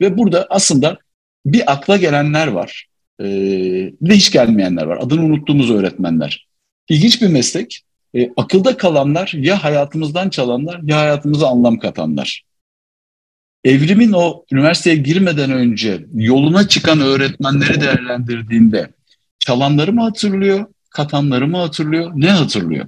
Ve 0.00 0.18
burada 0.18 0.46
aslında 0.50 0.98
bir 1.46 1.72
akla 1.72 1.96
gelenler 1.96 2.46
var. 2.46 2.86
Ee, 3.20 3.24
bir 4.00 4.10
de 4.10 4.14
hiç 4.14 4.32
gelmeyenler 4.32 4.84
var. 4.84 4.98
Adını 5.00 5.24
unuttuğumuz 5.24 5.70
öğretmenler. 5.70 6.48
İlginç 6.88 7.22
bir 7.22 7.28
meslek. 7.28 7.82
Ee, 8.14 8.30
akılda 8.36 8.76
kalanlar 8.76 9.32
ya 9.36 9.64
hayatımızdan 9.64 10.28
çalanlar 10.28 10.80
ya 10.82 10.98
hayatımıza 10.98 11.48
anlam 11.48 11.78
katanlar 11.78 12.44
evrimin 13.64 14.12
o 14.12 14.44
üniversiteye 14.52 14.96
girmeden 14.96 15.50
önce 15.50 16.06
yoluna 16.14 16.68
çıkan 16.68 17.00
öğretmenleri 17.00 17.80
değerlendirdiğinde 17.80 18.88
çalanları 19.38 19.92
mı 19.92 20.02
hatırlıyor, 20.02 20.66
katanları 20.90 21.46
mı 21.46 21.56
hatırlıyor? 21.56 22.12
Ne 22.14 22.30
hatırlıyor? 22.30 22.86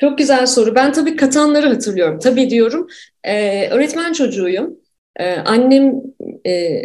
Çok 0.00 0.18
güzel 0.18 0.46
soru. 0.46 0.74
Ben 0.74 0.92
tabii 0.92 1.16
katanları 1.16 1.68
hatırlıyorum. 1.68 2.18
Tabii 2.18 2.50
diyorum. 2.50 2.88
Ee, 3.24 3.68
öğretmen 3.68 4.12
çocuğuyum. 4.12 4.76
Ee, 5.18 5.36
annem, 5.44 6.02
e, 6.46 6.82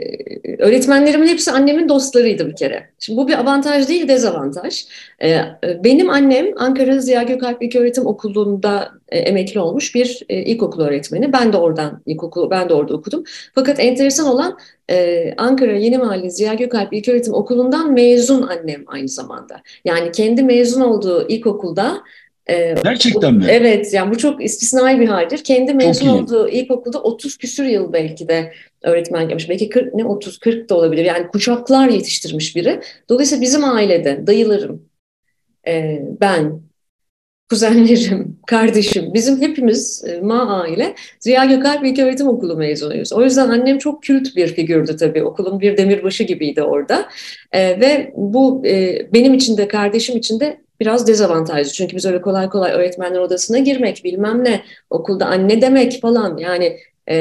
öğretmenlerimin 0.59 1.27
hepsi 1.27 1.51
annemin 1.51 1.89
dostlarıydı 1.89 2.47
bir 2.47 2.55
kere. 2.55 2.89
Şimdi 2.99 3.17
bu 3.17 3.27
bir 3.27 3.39
avantaj 3.39 3.87
değil, 3.87 4.07
dezavantaj. 4.07 4.85
Ee, 5.23 5.41
benim 5.83 6.09
annem 6.09 6.45
Ankara 6.57 6.99
Ziya 6.99 7.23
Gökalp 7.23 7.63
İlköğretim 7.63 8.05
Okulu'nda 8.05 8.91
e, 9.09 9.17
emekli 9.17 9.59
olmuş 9.59 9.95
bir 9.95 10.23
e, 10.29 10.37
ilkokul 10.37 10.81
öğretmeni. 10.81 11.33
Ben 11.33 11.53
de 11.53 11.57
oradan 11.57 12.01
ilkokul, 12.05 12.49
ben 12.49 12.69
de 12.69 12.73
orada 12.73 12.93
okudum. 12.93 13.23
Fakat 13.55 13.79
enteresan 13.79 14.27
olan 14.27 14.57
e, 14.89 15.33
Ankara 15.37 15.71
Yeni 15.71 15.97
Mahalle 15.97 16.29
Ziya 16.29 16.53
Gökalp 16.53 16.93
İlköğretim 16.93 17.33
Okulu'ndan 17.33 17.93
mezun 17.93 18.41
annem 18.41 18.83
aynı 18.87 19.07
zamanda. 19.07 19.61
Yani 19.85 20.11
kendi 20.11 20.43
mezun 20.43 20.81
olduğu 20.81 21.27
ilkokulda 21.27 22.03
ee, 22.49 22.75
Gerçekten 22.83 23.33
mi? 23.33 23.45
Evet, 23.49 23.93
yani 23.93 24.11
bu 24.11 24.17
çok 24.17 24.43
istisnai 24.43 24.99
bir 24.99 25.07
haldir. 25.07 25.43
Kendi 25.43 25.73
mezun 25.73 26.07
olduğu 26.07 26.49
ilkokulda 26.49 27.01
30 27.01 27.37
küsür 27.37 27.65
yıl 27.65 27.93
belki 27.93 28.27
de 28.27 28.53
öğretmen 28.81 29.21
yapmış. 29.21 29.49
Belki 29.49 29.69
40, 29.69 29.93
ne 29.93 30.05
30 30.05 30.37
40 30.39 30.69
da 30.69 30.75
olabilir. 30.75 31.05
Yani 31.05 31.27
kuşaklar 31.27 31.89
yetiştirmiş 31.89 32.55
biri. 32.55 32.81
Dolayısıyla 33.09 33.41
bizim 33.41 33.63
ailede 33.63 34.27
dayılarım, 34.27 34.89
e, 35.67 36.01
ben, 36.21 36.61
kuzenlerim, 37.49 38.39
kardeşim, 38.47 39.13
bizim 39.13 39.41
hepimiz 39.41 40.03
e, 40.07 40.21
ma 40.21 40.61
aile 40.61 40.95
Ziya 41.19 41.45
Gökalp 41.45 41.85
İlköğretim 41.85 42.27
Okulu 42.27 42.57
mezunuyuz. 42.57 43.13
O 43.13 43.23
yüzden 43.23 43.49
annem 43.49 43.77
çok 43.77 44.03
kült 44.03 44.35
bir 44.35 44.47
figürdü 44.47 44.97
tabii. 44.97 45.23
Okulun 45.23 45.59
bir 45.59 45.77
demirbaşı 45.77 46.23
gibiydi 46.23 46.63
orada. 46.63 47.05
E, 47.51 47.79
ve 47.79 48.13
bu 48.15 48.65
e, 48.65 49.07
benim 49.13 49.33
için 49.33 49.57
de 49.57 49.67
kardeşim 49.67 50.17
için 50.17 50.39
de 50.39 50.63
biraz 50.83 51.07
dezavantajlı. 51.07 51.71
Çünkü 51.71 51.95
biz 51.95 52.05
öyle 52.05 52.21
kolay 52.21 52.49
kolay 52.49 52.71
öğretmenler 52.71 53.19
odasına 53.19 53.57
girmek, 53.57 54.03
bilmem 54.03 54.43
ne, 54.43 54.61
okulda 54.89 55.25
anne 55.25 55.61
demek 55.61 56.01
falan 56.01 56.37
yani 56.37 56.77
e, 57.09 57.15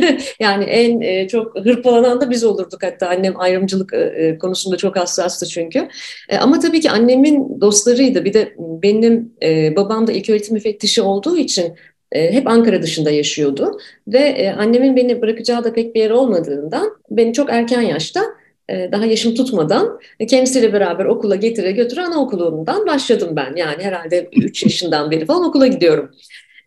yani 0.40 0.64
en 0.64 1.00
e, 1.00 1.28
çok 1.28 1.58
hırpalanan 1.58 2.20
da 2.20 2.30
biz 2.30 2.44
olurduk 2.44 2.82
hatta 2.82 3.08
annem 3.08 3.40
ayrımcılık 3.40 3.94
e, 3.94 4.38
konusunda 4.38 4.76
çok 4.76 4.96
hassastı 4.96 5.46
çünkü. 5.46 5.88
E, 6.28 6.38
ama 6.38 6.58
tabii 6.60 6.80
ki 6.80 6.90
annemin 6.90 7.60
dostlarıydı. 7.60 8.24
Bir 8.24 8.32
de 8.32 8.54
benim 8.58 9.32
e, 9.42 9.76
babam 9.76 10.06
da 10.06 10.12
ilköğretim 10.12 10.54
müfettişi 10.54 11.02
olduğu 11.02 11.36
için 11.36 11.74
e, 12.12 12.32
hep 12.32 12.46
Ankara 12.46 12.82
dışında 12.82 13.10
yaşıyordu 13.10 13.78
ve 14.08 14.18
e, 14.18 14.50
annemin 14.50 14.96
beni 14.96 15.22
bırakacağı 15.22 15.64
da 15.64 15.72
pek 15.72 15.94
bir 15.94 16.00
yer 16.00 16.10
olmadığından 16.10 16.90
beni 17.10 17.32
çok 17.32 17.52
erken 17.52 17.80
yaşta 17.80 18.20
e, 18.20 18.45
daha 18.70 19.06
yaşım 19.06 19.34
tutmadan 19.34 20.00
kendisiyle 20.28 20.72
beraber 20.72 21.04
okula 21.04 21.36
getire 21.36 21.72
götüre 21.72 22.00
anaokulundan 22.00 22.86
başladım 22.86 23.36
ben. 23.36 23.56
Yani 23.56 23.82
herhalde 23.82 24.28
3 24.32 24.62
yaşından 24.64 25.10
beri 25.10 25.26
falan 25.26 25.44
okula 25.44 25.66
gidiyorum. 25.66 26.10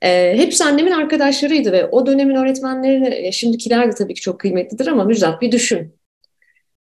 E, 0.01 0.37
hepsi 0.37 0.63
annemin 0.63 0.91
arkadaşlarıydı 0.91 1.71
ve 1.71 1.85
o 1.85 2.05
dönemin 2.05 2.35
öğretmenlerini, 2.35 3.27
e, 3.27 3.31
şimdikiler 3.31 3.91
de 3.91 3.95
tabii 3.95 4.13
ki 4.13 4.21
çok 4.21 4.39
kıymetlidir 4.39 4.87
ama 4.87 5.03
Müjdat 5.03 5.41
bir 5.41 5.51
düşün. 5.51 5.99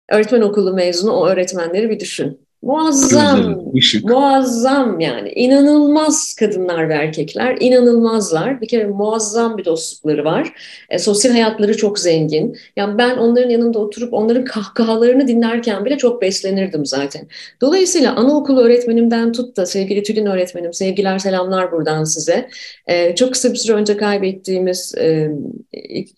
Öğretmen 0.08 0.40
okulu 0.40 0.74
mezunu 0.74 1.12
o 1.12 1.26
öğretmenleri 1.28 1.90
bir 1.90 2.00
düşün. 2.00 2.43
Muazzam, 2.64 3.62
muazzam 4.02 5.00
yani. 5.00 5.32
inanılmaz 5.32 6.34
kadınlar 6.34 6.88
ve 6.88 6.94
erkekler, 6.94 7.56
inanılmazlar. 7.60 8.60
Bir 8.60 8.68
kere 8.68 8.86
muazzam 8.86 9.58
bir 9.58 9.64
dostlukları 9.64 10.24
var. 10.24 10.52
E, 10.90 10.98
sosyal 10.98 11.32
hayatları 11.32 11.76
çok 11.76 11.98
zengin. 11.98 12.56
Yani 12.76 12.98
ben 12.98 13.16
onların 13.16 13.50
yanında 13.50 13.78
oturup 13.78 14.12
onların 14.12 14.44
kahkahalarını 14.44 15.28
dinlerken 15.28 15.84
bile 15.84 15.98
çok 15.98 16.22
beslenirdim 16.22 16.86
zaten. 16.86 17.26
Dolayısıyla 17.60 18.16
anaokulu 18.16 18.60
öğretmenimden 18.60 19.32
tut 19.32 19.56
da 19.56 19.66
sevgili 19.66 20.02
Tülin 20.02 20.26
öğretmenim, 20.26 20.72
sevgiler 20.72 21.18
selamlar 21.18 21.72
buradan 21.72 22.04
size. 22.04 22.48
E, 22.86 23.14
çok 23.14 23.32
kısa 23.32 23.52
bir 23.52 23.58
süre 23.58 23.76
önce 23.76 23.96
kaybettiğimiz 23.96 24.94
e, 24.98 25.30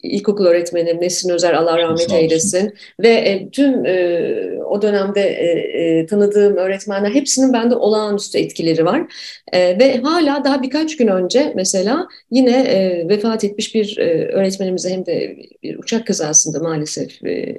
ilkokul 0.02 0.46
öğretmenim 0.46 1.00
Nesin 1.00 1.30
Özer 1.30 1.52
Allah 1.52 1.78
rahmet 1.78 2.12
eylesin. 2.12 2.74
Ve 3.00 3.08
e, 3.08 3.50
tüm 3.50 3.86
e, 3.86 4.36
o 4.64 4.82
dönemde 4.82 5.20
e, 5.20 5.46
e, 5.82 6.06
tanıdığım 6.06 6.35
tanıdığım 6.36 6.56
öğretmenler 6.56 7.10
hepsinin 7.10 7.52
bende 7.52 7.74
olağanüstü 7.74 8.38
etkileri 8.38 8.84
var. 8.84 9.12
E, 9.52 9.78
ve 9.78 10.00
hala 10.00 10.44
daha 10.44 10.62
birkaç 10.62 10.96
gün 10.96 11.06
önce 11.06 11.52
mesela 11.56 12.08
yine 12.30 12.50
e, 12.50 13.08
vefat 13.08 13.44
etmiş 13.44 13.74
bir 13.74 13.98
e, 13.98 14.28
öğretmenimize 14.28 14.90
hem 14.90 15.06
de 15.06 15.36
bir 15.62 15.78
uçak 15.78 16.06
kazasında 16.06 16.58
maalesef 16.58 17.24
e, 17.24 17.30
e, 17.30 17.56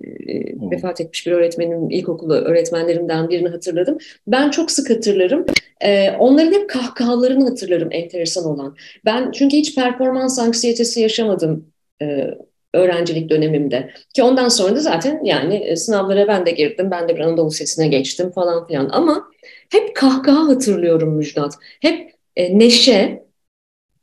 vefat 0.72 1.02
etmiş 1.02 1.28
bir 1.28 1.32
öğretmenim 1.32 1.90
ilkokulu 1.90 2.34
öğretmenlerimden 2.34 3.30
birini 3.30 3.50
hatırladım. 3.50 3.98
Ben 4.28 4.50
çok 4.50 4.72
sık 4.72 4.90
hatırlarım. 4.90 5.46
E, 5.82 6.12
onların 6.12 6.54
hep 6.54 6.70
kahkahalarını 6.70 7.50
hatırlarım 7.50 7.90
enteresan 7.92 8.46
olan. 8.46 8.76
Ben 9.06 9.32
çünkü 9.32 9.58
hiç 9.58 9.76
performans 9.76 10.40
anksiyetesi 10.40 11.02
yaşamadım 11.02 11.66
e, 12.02 12.28
öğrencilik 12.74 13.30
dönemimde. 13.30 13.90
Ki 14.14 14.24
ondan 14.24 14.48
sonra 14.50 14.76
da 14.76 14.80
zaten 14.80 15.24
yani 15.24 15.56
e, 15.56 15.76
sınavlara 15.76 16.28
ben 16.28 16.46
de 16.46 16.52
girdim. 16.52 16.92
Ben 16.92 17.10
de 17.10 17.16
bir 17.16 17.20
Anadolu 17.22 17.48
Lisesi'ne 17.48 17.88
geçtim 17.88 18.32
falan 18.32 18.68
filan. 18.68 18.90
Ama 18.92 19.28
hep 19.72 19.96
kahkaha 19.96 20.48
hatırlıyorum 20.48 21.16
Müjdat. 21.16 21.54
Hep 21.82 22.12
e, 22.36 22.60
neşe, 22.60 23.24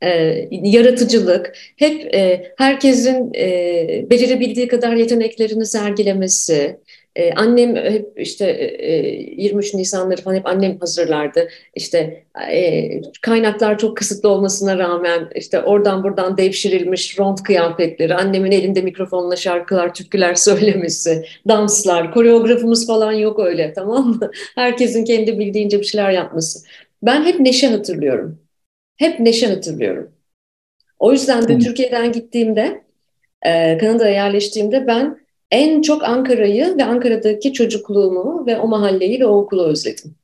e, 0.03 0.09
yaratıcılık, 0.51 1.57
hep 1.77 2.15
e, 2.15 2.51
herkesin 2.57 3.33
e, 3.35 4.05
becerebildiği 4.09 4.67
kadar 4.67 4.93
yeteneklerini 4.93 5.65
sergilemesi, 5.65 6.79
ee, 7.15 7.33
annem 7.33 7.75
hep 7.75 8.13
işte 8.15 8.45
e, 8.79 8.93
23 9.37 9.73
Nisanları 9.73 10.21
falan 10.21 10.35
hep 10.35 10.47
annem 10.47 10.79
hazırlardı. 10.79 11.47
İşte 11.75 12.23
e, 12.51 13.01
kaynaklar 13.21 13.77
çok 13.77 13.97
kısıtlı 13.97 14.29
olmasına 14.29 14.77
rağmen 14.77 15.29
işte 15.35 15.61
oradan 15.61 16.03
buradan 16.03 16.37
devşirilmiş 16.37 17.19
ront 17.19 17.43
kıyafetleri, 17.43 18.15
annemin 18.15 18.51
elinde 18.51 18.81
mikrofonla 18.81 19.35
şarkılar, 19.35 19.93
türküler 19.93 20.35
söylemesi, 20.35 21.25
danslar, 21.47 22.13
koreografımız 22.13 22.87
falan 22.87 23.11
yok 23.11 23.39
öyle 23.39 23.73
tamam 23.73 24.07
mı? 24.07 24.31
Herkesin 24.55 25.05
kendi 25.05 25.39
bildiğince 25.39 25.79
bir 25.79 25.85
şeyler 25.85 26.11
yapması. 26.11 26.59
Ben 27.03 27.23
hep 27.23 27.39
neşe 27.39 27.67
hatırlıyorum. 27.67 28.39
Hep 28.97 29.19
neşe 29.19 29.47
hatırlıyorum. 29.47 30.11
O 30.99 31.11
yüzden 31.11 31.47
de 31.47 31.59
Türkiye'den 31.59 32.11
gittiğimde, 32.11 32.83
e, 33.45 33.77
Kanada'ya 33.77 34.13
yerleştiğimde 34.13 34.87
ben 34.87 35.24
en 35.55 35.81
çok 35.81 36.03
Ankara'yı 36.03 36.77
ve 36.77 36.83
Ankara'daki 36.83 37.53
çocukluğumu 37.53 38.45
ve 38.45 38.57
o 38.59 38.67
mahalleyi 38.67 39.19
ve 39.19 39.25
o 39.25 39.37
okulu 39.37 39.63
özledim. 39.65 40.15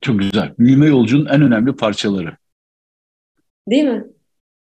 Çok 0.00 0.18
güzel. 0.18 0.54
Büyüme 0.58 0.86
yolcunun 0.86 1.26
en 1.26 1.42
önemli 1.42 1.72
parçaları. 1.72 2.36
Değil 3.70 3.84
mi? 3.84 4.04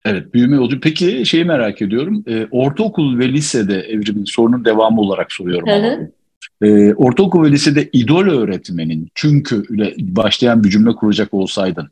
Evet, 0.04 0.34
büyüme 0.34 0.56
yolcu. 0.56 0.80
Peki 0.80 1.26
şeyi 1.26 1.44
merak 1.44 1.82
ediyorum. 1.82 2.24
E, 2.26 2.46
ortaokul 2.50 3.18
ve 3.18 3.32
lisede 3.32 3.80
evrimin 3.80 4.24
sorunun 4.24 4.64
devamı 4.64 5.00
olarak 5.00 5.32
soruyorum. 5.32 5.68
Hı 5.68 5.74
hı. 5.74 6.12
E, 6.66 6.94
ortaokul 6.94 7.44
ve 7.44 7.50
lisede 7.50 7.88
idol 7.92 8.26
öğretmenin 8.26 9.08
çünkü 9.14 9.74
ile 9.74 9.94
başlayan 9.98 10.64
bir 10.64 10.70
cümle 10.70 10.92
kuracak 10.92 11.34
olsaydın. 11.34 11.88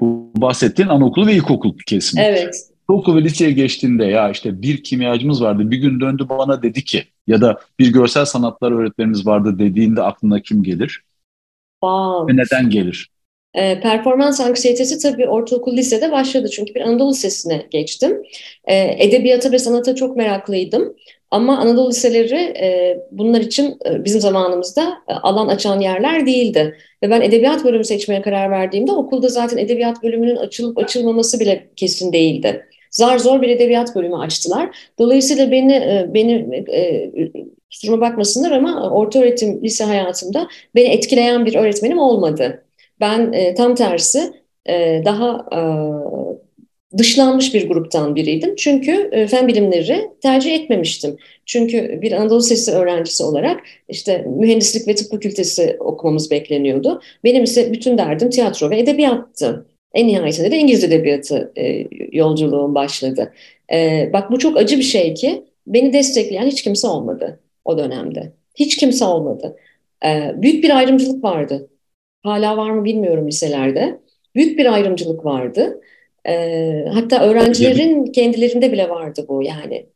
Bu 0.00 0.32
bahsettiğin 0.36 0.88
anaokulu 0.88 1.26
ve 1.26 1.34
ilkokul 1.34 1.78
kesimi. 1.86 2.22
Evet. 2.22 2.70
Okul 2.88 3.16
ve 3.16 3.22
liseye 3.24 3.50
geçtiğinde 3.50 4.04
ya 4.04 4.30
işte 4.30 4.62
bir 4.62 4.82
kimyacımız 4.82 5.42
vardı 5.42 5.70
bir 5.70 5.76
gün 5.76 6.00
döndü 6.00 6.26
bana 6.28 6.62
dedi 6.62 6.84
ki 6.84 7.04
ya 7.26 7.40
da 7.40 7.60
bir 7.78 7.92
görsel 7.92 8.24
sanatlar 8.24 8.72
öğretmenimiz 8.72 9.26
vardı 9.26 9.58
dediğinde 9.58 10.02
aklına 10.02 10.40
kim 10.40 10.62
gelir? 10.62 11.02
Wow. 11.82 12.32
Ve 12.32 12.36
neden 12.36 12.70
gelir? 12.70 13.10
E, 13.54 13.80
performans 13.80 14.40
anksiyetesi 14.40 14.98
tabii 14.98 15.28
ortaokul 15.28 15.76
lisede 15.76 16.12
başladı 16.12 16.48
çünkü 16.52 16.74
bir 16.74 16.80
Anadolu 16.80 17.10
Lisesi'ne 17.10 17.66
geçtim. 17.70 18.22
E, 18.64 19.04
edebiyata 19.04 19.52
ve 19.52 19.58
sanata 19.58 19.94
çok 19.94 20.16
meraklıydım. 20.16 20.94
Ama 21.30 21.58
Anadolu 21.58 21.90
liseleri 21.90 22.34
e, 22.36 22.98
bunlar 23.10 23.40
için 23.40 23.78
e, 23.86 24.04
bizim 24.04 24.20
zamanımızda 24.20 24.98
e, 25.08 25.12
alan 25.12 25.48
açan 25.48 25.80
yerler 25.80 26.26
değildi. 26.26 26.78
Ve 27.02 27.10
ben 27.10 27.20
edebiyat 27.20 27.64
bölümü 27.64 27.84
seçmeye 27.84 28.22
karar 28.22 28.50
verdiğimde 28.50 28.92
okulda 28.92 29.28
zaten 29.28 29.56
edebiyat 29.56 30.02
bölümünün 30.02 30.36
açılıp 30.36 30.78
açılmaması 30.78 31.40
bile 31.40 31.70
kesin 31.76 32.12
değildi. 32.12 32.67
Zar 32.90 33.18
zor 33.18 33.42
bir 33.42 33.48
edebiyat 33.48 33.94
bölümü 33.96 34.16
açtılar. 34.16 34.76
Dolayısıyla 34.98 35.50
beni 35.50 35.72
e, 35.72 36.10
beni 36.14 36.64
e, 36.72 37.10
kusuruma 37.70 38.00
bakmasınlar 38.00 38.50
ama 38.50 38.90
orta 38.90 39.20
öğretim 39.20 39.62
lise 39.62 39.84
hayatımda 39.84 40.48
beni 40.74 40.88
etkileyen 40.88 41.46
bir 41.46 41.54
öğretmenim 41.54 41.98
olmadı. 41.98 42.64
Ben 43.00 43.32
e, 43.32 43.54
tam 43.54 43.74
tersi 43.74 44.32
daha 45.04 45.48
dışlanmış 46.98 47.54
bir 47.54 47.68
gruptan 47.68 48.16
biriydim. 48.16 48.56
Çünkü 48.56 49.10
fen 49.30 49.48
bilimleri 49.48 50.10
tercih 50.22 50.54
etmemiştim. 50.54 51.16
Çünkü 51.46 51.98
bir 52.02 52.12
Anadolu 52.12 52.42
Sesi 52.42 52.72
öğrencisi 52.72 53.24
olarak 53.24 53.60
işte 53.88 54.24
mühendislik 54.36 54.88
ve 54.88 54.94
tıp 54.94 55.10
fakültesi 55.10 55.76
okumamız 55.80 56.30
bekleniyordu. 56.30 57.00
Benim 57.24 57.44
ise 57.44 57.72
bütün 57.72 57.98
derdim 57.98 58.30
tiyatro 58.30 58.70
ve 58.70 58.78
edebiyattı. 58.78 59.66
En 59.94 60.08
nihayetinde 60.08 60.50
de 60.50 60.58
İngiliz 60.58 60.84
Edebiyatı 60.84 61.52
e, 61.58 61.86
yolculuğum 62.12 62.74
başladı. 62.74 63.32
E, 63.72 64.10
bak 64.12 64.30
bu 64.30 64.38
çok 64.38 64.56
acı 64.56 64.78
bir 64.78 64.82
şey 64.82 65.14
ki 65.14 65.44
beni 65.66 65.92
destekleyen 65.92 66.46
hiç 66.46 66.62
kimse 66.62 66.86
olmadı 66.86 67.40
o 67.64 67.78
dönemde. 67.78 68.32
Hiç 68.54 68.76
kimse 68.76 69.04
olmadı. 69.04 69.56
E, 70.04 70.34
büyük 70.36 70.64
bir 70.64 70.76
ayrımcılık 70.76 71.24
vardı. 71.24 71.68
Hala 72.22 72.56
var 72.56 72.70
mı 72.70 72.84
bilmiyorum 72.84 73.28
liselerde. 73.28 74.00
Büyük 74.34 74.58
bir 74.58 74.72
ayrımcılık 74.74 75.24
vardı. 75.24 75.80
E, 76.28 76.84
hatta 76.92 77.24
öğrencilerin 77.24 78.06
kendilerinde 78.12 78.72
bile 78.72 78.88
vardı 78.88 79.24
bu 79.28 79.42
yani. 79.42 79.86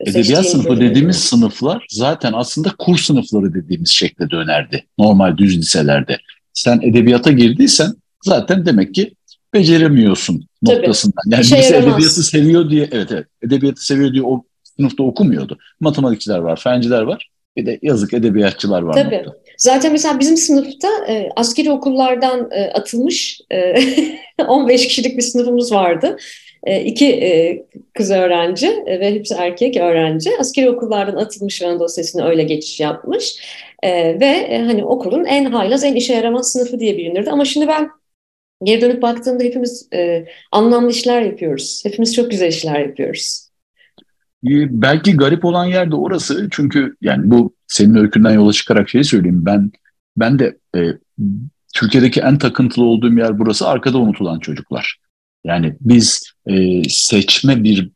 Edebiyat 0.00 0.46
sınıfı 0.46 0.80
dediğimiz 0.80 1.16
sınıflar 1.16 1.86
zaten 1.90 2.32
aslında 2.32 2.68
kurs 2.78 3.06
sınıfları 3.06 3.54
dediğimiz 3.54 3.90
şekle 3.90 4.30
dönerdi. 4.30 4.84
Normal 4.98 5.36
düz 5.36 5.58
liselerde. 5.58 6.16
Sen 6.52 6.80
edebiyata 6.82 7.30
girdiysen 7.32 7.92
zaten 8.24 8.66
demek 8.66 8.94
ki 8.94 9.14
beceremiyorsun 9.54 10.46
noktasından. 10.62 11.22
Yani 11.26 11.42
İşe 11.42 11.58
lise 11.58 11.76
edebiyatı 11.76 12.22
seviyor 12.22 12.70
diye, 12.70 12.88
evet 12.92 13.08
evet, 13.12 13.26
edebiyatı 13.42 13.86
seviyor 13.86 14.12
diye 14.12 14.22
o 14.22 14.42
sınıfta 14.76 15.02
okumuyordu. 15.02 15.58
Matematikçiler 15.80 16.38
var, 16.38 16.60
fenciler 16.60 17.02
var. 17.02 17.30
Bir 17.56 17.66
de 17.66 17.78
yazık 17.82 18.14
edebiyatçılar 18.14 18.82
var. 18.82 18.94
Tabii. 18.94 19.16
Nokta. 19.16 19.32
Zaten 19.58 19.92
mesela 19.92 20.20
bizim 20.20 20.36
sınıfta 20.36 20.88
e, 21.08 21.28
askeri 21.36 21.70
okullardan 21.70 22.48
e, 22.50 22.70
atılmış 22.70 23.40
e, 23.52 23.74
15 24.48 24.88
kişilik 24.88 25.16
bir 25.16 25.22
sınıfımız 25.22 25.72
vardı. 25.72 26.16
E, 26.64 26.84
iki 26.84 27.06
e, 27.06 27.62
kız 27.94 28.10
öğrenci 28.10 28.66
e, 28.86 29.00
ve 29.00 29.14
hepsi 29.14 29.34
erkek 29.34 29.76
öğrenci. 29.76 30.30
Askeri 30.40 30.70
okullardan 30.70 31.16
atılmış 31.16 31.62
ve 31.62 31.78
dosyasını 31.78 32.28
öyle 32.28 32.42
geçiş 32.42 32.80
yapmış. 32.80 33.36
E, 33.82 34.20
ve 34.20 34.26
e, 34.26 34.62
hani 34.62 34.84
okulun 34.84 35.24
en 35.24 35.44
haylaz, 35.44 35.84
en 35.84 35.94
işe 35.94 36.14
yaramaz 36.14 36.52
sınıfı 36.52 36.80
diye 36.80 36.98
bilinirdi. 36.98 37.30
Ama 37.30 37.44
şimdi 37.44 37.68
ben 37.68 37.88
geri 38.64 38.80
dönüp 38.80 39.02
baktığımda 39.02 39.44
hepimiz 39.44 39.88
e, 39.94 40.26
anlamlı 40.52 40.90
işler 40.90 41.22
yapıyoruz. 41.22 41.82
Hepimiz 41.84 42.14
çok 42.14 42.30
güzel 42.30 42.48
işler 42.48 42.80
yapıyoruz. 42.80 43.50
Ee, 44.44 44.82
belki 44.82 45.16
garip 45.16 45.44
olan 45.44 45.64
yer 45.64 45.90
de 45.90 45.96
orası. 45.96 46.48
Çünkü 46.50 46.96
yani 47.00 47.30
bu 47.30 47.54
senin 47.66 47.94
öykünden 47.94 48.32
yola 48.32 48.52
çıkarak 48.52 48.88
şeyi 48.88 49.04
söyleyeyim. 49.04 49.46
Ben 49.46 49.70
ben 50.16 50.38
de 50.38 50.58
e, 50.76 50.80
Türkiye'deki 51.74 52.20
en 52.20 52.38
takıntılı 52.38 52.84
olduğum 52.84 53.18
yer 53.18 53.38
burası 53.38 53.68
arkada 53.68 53.98
unutulan 53.98 54.40
çocuklar. 54.40 54.98
Yani 55.44 55.76
biz 55.80 56.32
e, 56.46 56.82
seçme 56.88 57.64
bir 57.64 57.90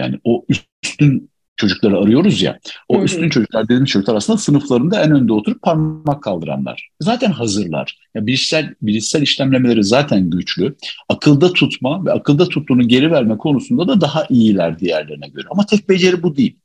yani 0.00 0.18
o 0.24 0.44
üstün 0.48 1.29
çocukları 1.60 1.98
arıyoruz 1.98 2.42
ya. 2.42 2.58
O 2.88 2.96
hı 2.96 3.00
hı. 3.00 3.04
üstün 3.04 3.28
çocuklar 3.28 3.64
dediğimiz 3.64 3.90
çocuklar 3.90 4.14
aslında 4.14 4.38
sınıflarında 4.38 5.02
en 5.02 5.10
önde 5.10 5.32
oturup 5.32 5.62
parmak 5.62 6.22
kaldıranlar. 6.22 6.88
Zaten 7.00 7.30
hazırlar. 7.30 7.98
Yani 8.14 8.26
bilişsel, 8.26 8.74
bilişsel 8.82 9.22
işlemlemeleri 9.22 9.84
zaten 9.84 10.30
güçlü. 10.30 10.76
Akılda 11.08 11.52
tutma 11.52 12.04
ve 12.04 12.12
akılda 12.12 12.48
tuttuğunu 12.48 12.88
geri 12.88 13.10
verme 13.10 13.38
konusunda 13.38 13.88
da 13.88 14.00
daha 14.00 14.26
iyiler 14.30 14.78
diğerlerine 14.78 15.28
göre. 15.28 15.46
Ama 15.50 15.66
tek 15.66 15.88
beceri 15.88 16.22
bu 16.22 16.36
değil. 16.36 16.56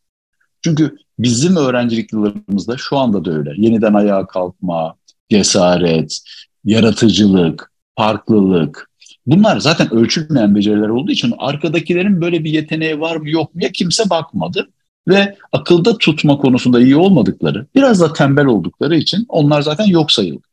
Çünkü 0.64 0.98
bizim 1.20 1.56
öğrencilik 1.56 2.14
yıllarımızda 2.14 2.78
şu 2.78 2.98
anda 2.98 3.26
da 3.26 3.32
öyle. 3.32 3.54
Yeniden 3.58 3.94
ayağa 3.94 4.28
kalkma, 4.28 4.96
cesaret, 5.30 6.20
yaratıcılık, 6.66 7.72
farklılık, 7.98 8.90
Bunlar 9.26 9.60
zaten 9.60 9.94
ölçülmeyen 9.94 10.56
beceriler 10.56 10.90
olduğu 10.90 11.12
için 11.12 11.34
arkadakilerin 11.38 12.22
böyle 12.22 12.44
bir 12.44 12.52
yeteneği 12.52 13.00
var 13.00 13.16
mı 13.16 13.30
yok 13.30 13.56
mu 13.56 13.64
ya 13.64 13.72
kimse 13.72 14.10
bakmadı 14.10 14.70
ve 15.08 15.38
akılda 15.52 15.98
tutma 15.98 16.38
konusunda 16.38 16.82
iyi 16.82 16.96
olmadıkları, 16.96 17.68
biraz 17.76 18.02
da 18.02 18.14
tembel 18.14 18.46
oldukları 18.46 18.96
için 18.96 19.26
onlar 19.30 19.62
zaten 19.62 19.86
yok 19.86 20.12
sayıldı. 20.12 20.48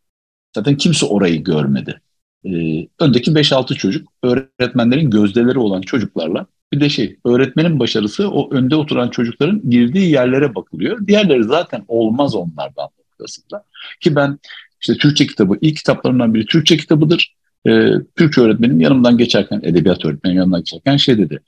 Zaten 0.54 0.76
kimse 0.76 1.06
orayı 1.06 1.44
görmedi. 1.44 2.00
Ee, 2.44 2.88
öndeki 3.00 3.30
5-6 3.30 3.74
çocuk 3.74 4.08
öğretmenlerin 4.22 5.10
gözdeleri 5.10 5.58
olan 5.58 5.80
çocuklarla 5.80 6.46
bir 6.72 6.80
de 6.80 6.88
şey 6.88 7.16
öğretmenin 7.24 7.78
başarısı 7.80 8.30
o 8.30 8.54
önde 8.54 8.76
oturan 8.76 9.08
çocukların 9.08 9.70
girdiği 9.70 10.10
yerlere 10.10 10.54
bakılıyor. 10.54 11.06
Diğerleri 11.06 11.44
zaten 11.44 11.84
olmaz 11.88 12.34
onlardan 12.34 12.88
noktasında. 12.98 13.64
Ki 14.00 14.16
ben 14.16 14.38
işte 14.80 14.96
Türkçe 14.96 15.26
kitabı 15.26 15.58
ilk 15.60 15.76
kitaplarından 15.76 16.34
biri 16.34 16.46
Türkçe 16.46 16.76
kitabıdır. 16.76 17.34
Ee, 17.66 17.90
Türkçe 18.16 18.40
öğretmenim 18.40 18.80
yanımdan 18.80 19.18
geçerken, 19.18 19.60
edebiyat 19.64 20.04
öğretmenim 20.04 20.36
yanımdan 20.36 20.60
geçerken 20.60 20.96
şey 20.96 21.18
dedi. 21.18 21.40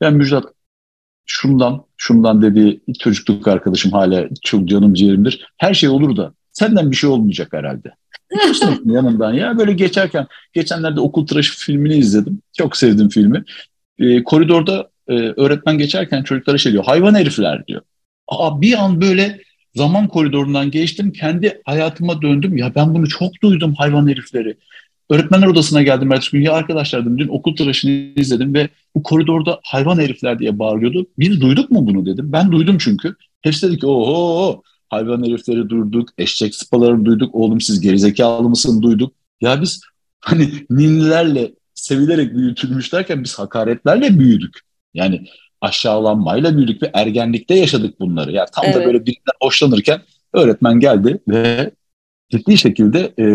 Ben 0.00 0.14
Müjdat 0.14 0.44
şundan, 1.28 1.84
şundan 1.96 2.42
dedi 2.42 2.80
çocukluk 2.98 3.48
arkadaşım 3.48 3.92
hala 3.92 4.28
çok 4.42 4.68
canım 4.68 4.94
ciğerimdir. 4.94 5.46
Her 5.58 5.74
şey 5.74 5.88
olur 5.88 6.16
da 6.16 6.32
senden 6.52 6.90
bir 6.90 6.96
şey 6.96 7.10
olmayacak 7.10 7.52
herhalde. 7.52 7.92
yanımdan 8.84 9.32
ya 9.32 9.58
böyle 9.58 9.72
geçerken 9.72 10.26
geçenlerde 10.52 11.00
okul 11.00 11.26
tıraşı 11.26 11.58
filmini 11.58 11.96
izledim. 11.96 12.42
Çok 12.58 12.76
sevdim 12.76 13.08
filmi. 13.08 13.44
Ee, 13.98 14.24
koridorda 14.24 14.90
e, 15.08 15.14
öğretmen 15.14 15.78
geçerken 15.78 16.22
çocuklara 16.22 16.58
şey 16.58 16.72
diyor 16.72 16.84
hayvan 16.84 17.14
herifler 17.14 17.66
diyor. 17.66 17.82
Aa, 18.28 18.60
bir 18.60 18.84
an 18.84 19.00
böyle 19.00 19.40
zaman 19.74 20.08
koridorundan 20.08 20.70
geçtim 20.70 21.12
kendi 21.12 21.62
hayatıma 21.64 22.22
döndüm. 22.22 22.56
Ya 22.56 22.74
ben 22.74 22.94
bunu 22.94 23.08
çok 23.08 23.42
duydum 23.42 23.74
hayvan 23.74 24.08
herifleri. 24.08 24.56
Öğretmenler 25.10 25.46
odasına 25.46 25.82
geldim 25.82 26.12
ertesi 26.12 26.30
gün. 26.30 26.42
Ya 26.42 26.52
arkadaşlar 26.52 27.02
dedim 27.02 27.18
dün 27.18 27.28
okul 27.28 27.56
tıraşını 27.56 27.90
izledim 28.16 28.54
ve 28.54 28.68
bu 28.94 29.02
koridorda 29.02 29.60
hayvan 29.62 29.98
herifler 29.98 30.38
diye 30.38 30.58
bağırıyordu. 30.58 31.06
Biz 31.18 31.40
duyduk 31.40 31.70
mu 31.70 31.86
bunu 31.86 32.06
dedim. 32.06 32.32
Ben 32.32 32.52
duydum 32.52 32.78
çünkü. 32.80 33.14
Hepsi 33.42 33.68
dedi 33.68 33.78
ki 33.78 33.86
oho 33.86 34.62
hayvan 34.88 35.24
herifleri 35.24 35.68
duyduk, 35.68 36.08
eşek 36.18 36.54
sıpaları 36.54 37.04
duyduk. 37.04 37.34
Oğlum 37.34 37.60
siz 37.60 37.80
gerizekalı 37.80 38.48
mısın 38.48 38.82
duyduk. 38.82 39.12
Ya 39.40 39.62
biz 39.62 39.80
hani 40.20 40.50
ninnilerle 40.70 41.52
sevilerek 41.74 42.34
büyütülmüş 42.34 42.92
derken 42.92 43.24
biz 43.24 43.38
hakaretlerle 43.38 44.18
büyüdük. 44.18 44.60
Yani 44.94 45.24
aşağılanmayla 45.60 46.56
büyüdük 46.56 46.82
ve 46.82 46.90
ergenlikte 46.94 47.54
yaşadık 47.54 48.00
bunları. 48.00 48.32
Yani 48.32 48.48
tam 48.54 48.64
evet. 48.64 48.76
da 48.76 48.86
böyle 48.86 49.06
birinden 49.06 49.34
hoşlanırken 49.42 50.00
öğretmen 50.32 50.80
geldi 50.80 51.18
ve 51.28 51.70
ciddi 52.30 52.58
şekilde 52.58 53.12
e, 53.18 53.26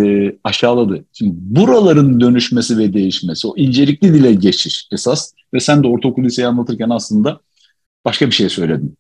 aşağıladı. 0.44 1.06
Şimdi 1.14 1.32
buraların 1.36 2.20
dönüşmesi 2.20 2.78
ve 2.78 2.94
değişmesi, 2.94 3.48
o 3.48 3.54
incelikli 3.58 4.14
dile 4.14 4.34
geçiş 4.34 4.88
esas 4.92 5.34
ve 5.54 5.60
sen 5.60 5.84
de 5.84 5.88
ortaokul 5.88 6.24
liseyi 6.24 6.48
anlatırken 6.48 6.90
aslında 6.90 7.40
başka 8.06 8.28
bir 8.28 8.32
şey 8.32 8.50
söyledin. 8.50 8.96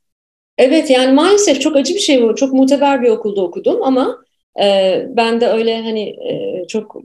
Evet 0.57 0.89
yani 0.89 1.13
maalesef 1.13 1.61
çok 1.61 1.75
acı 1.75 1.93
bir 1.93 1.99
şey 1.99 2.23
bu. 2.23 2.35
Çok 2.35 2.53
muteber 2.53 3.01
bir 3.01 3.09
okulda 3.09 3.41
okudum 3.41 3.83
ama 3.83 4.17
e, 4.63 5.07
ben 5.09 5.41
de 5.41 5.47
öyle 5.47 5.81
hani 5.81 6.01
e, 6.09 6.63
çok 6.67 6.95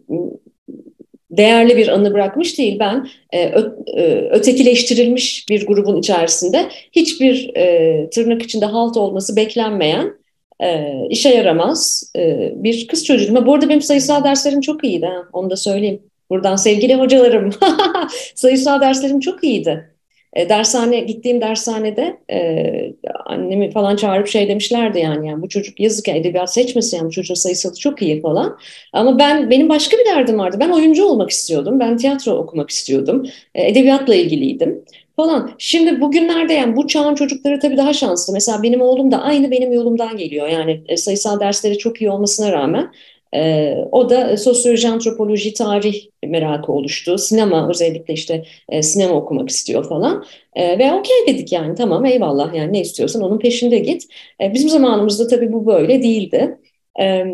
değerli 1.31 1.77
bir 1.77 1.89
anı 1.89 2.15
bırakmış 2.15 2.59
değil. 2.59 2.79
Ben 2.79 3.09
e, 3.33 3.49
ö, 3.49 3.77
e, 3.97 4.29
ötekileştirilmiş 4.31 5.49
bir 5.49 5.67
grubun 5.67 5.97
içerisinde 5.97 6.69
hiçbir 6.93 7.57
e, 7.57 8.11
tırnak 8.11 8.43
içinde 8.43 8.67
halt 8.67 8.97
olması 8.97 9.37
beklenmeyen 9.37 10.18
e, 10.63 10.93
işe 11.11 11.29
yaramaz 11.29 12.13
e, 12.17 12.53
bir 12.55 12.87
kız 12.87 13.05
çocuğum. 13.05 13.47
Bu 13.47 13.55
arada 13.55 13.69
benim 13.69 13.83
sayısal 13.83 14.25
derslerim 14.25 14.61
çok 14.61 14.85
iyiydi. 14.85 15.07
Ha, 15.07 15.23
onu 15.33 15.51
da 15.51 15.57
söyleyeyim. 15.57 16.03
Buradan 16.31 16.57
sevgili 16.57 16.95
hocalarım. 16.95 17.51
sayısal 18.35 18.81
derslerim 18.81 19.21
çok 19.21 19.45
iyiydi. 19.45 19.91
E, 20.33 20.49
dershane 20.49 21.01
gittiğim 21.01 21.41
dershanede 21.41 22.19
e, 22.31 22.93
annemi 23.27 23.71
falan 23.71 23.97
çağırıp 23.97 24.29
şey 24.29 24.49
demişlerdi 24.49 24.99
yani, 24.99 25.29
yani 25.29 25.43
bu 25.43 25.49
çocuk 25.49 25.81
yazık 25.81 26.09
ya 26.09 26.15
edebiyat 26.15 26.55
seçmesin 26.55 26.97
yani 26.97 27.07
bu 27.07 27.11
çocuğun 27.11 27.35
sayısalı 27.35 27.75
çok 27.75 28.03
iyi 28.03 28.23
falan. 28.23 28.59
Ama 28.93 29.19
ben 29.19 29.51
benim 29.51 29.69
başka 29.69 29.97
bir 29.97 30.05
derdim 30.05 30.39
vardı. 30.39 30.57
Ben 30.61 30.71
oyuncu 30.71 31.05
olmak 31.05 31.31
istiyordum. 31.31 31.81
Ben 31.81 31.97
tiyatro 31.97 32.33
okumak 32.33 32.71
istiyordum. 32.71 33.27
E, 33.55 33.69
edebiyatla 33.69 34.15
ilgiliydim 34.15 34.85
falan. 35.19 35.51
Şimdi 35.59 36.01
bugünlerde 36.01 36.53
yani 36.53 36.77
bu 36.77 36.87
çağın 36.87 37.15
çocukları 37.15 37.61
tabii 37.61 37.77
daha 37.77 37.93
şanslı. 37.93 38.33
Mesela 38.33 38.63
benim 38.63 38.81
oğlum 38.81 39.11
da 39.11 39.23
aynı 39.23 39.51
benim 39.51 39.73
yolumdan 39.73 40.17
geliyor. 40.17 40.49
Yani 40.49 40.85
e, 40.89 40.97
sayısal 40.97 41.41
dersleri 41.41 41.79
çok 41.79 42.01
iyi 42.01 42.11
olmasına 42.11 42.53
rağmen 42.53 42.93
e, 43.35 43.75
o 43.93 44.11
da 44.11 44.37
sosyoloji, 44.37 44.89
antropoloji, 44.89 45.55
tarih 45.55 46.07
merakı 46.27 46.73
oluştu. 46.73 47.19
Sinema 47.19 47.71
özellikle 47.71 48.15
işte 48.15 48.45
e, 48.69 48.83
sinema 48.83 49.15
okumak 49.15 49.49
istiyor 49.49 49.89
falan. 49.89 50.25
E, 50.55 50.79
ve 50.79 50.93
okey 50.93 51.17
dedik 51.27 51.53
yani 51.53 51.75
tamam 51.75 52.05
eyvallah 52.05 52.55
yani 52.55 52.73
ne 52.73 52.81
istiyorsan 52.81 53.23
onun 53.23 53.39
peşinde 53.39 53.79
git. 53.79 54.05
E, 54.43 54.55
bizim 54.55 54.69
zamanımızda 54.69 55.27
tabii 55.27 55.53
bu 55.53 55.67
böyle 55.67 56.03
değildi. 56.03 56.59
E, 57.01 57.25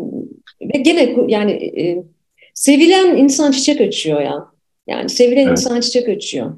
ve 0.61 0.77
gene 0.81 1.15
yani 1.27 1.51
e, 1.51 2.03
sevilen 2.53 3.17
insan 3.17 3.51
çiçek 3.51 3.81
açıyor 3.81 4.21
ya. 4.21 4.45
Yani 4.87 5.09
sevilen 5.09 5.47
evet. 5.47 5.51
insan 5.51 5.81
çiçek 5.81 6.09
açıyor. 6.09 6.51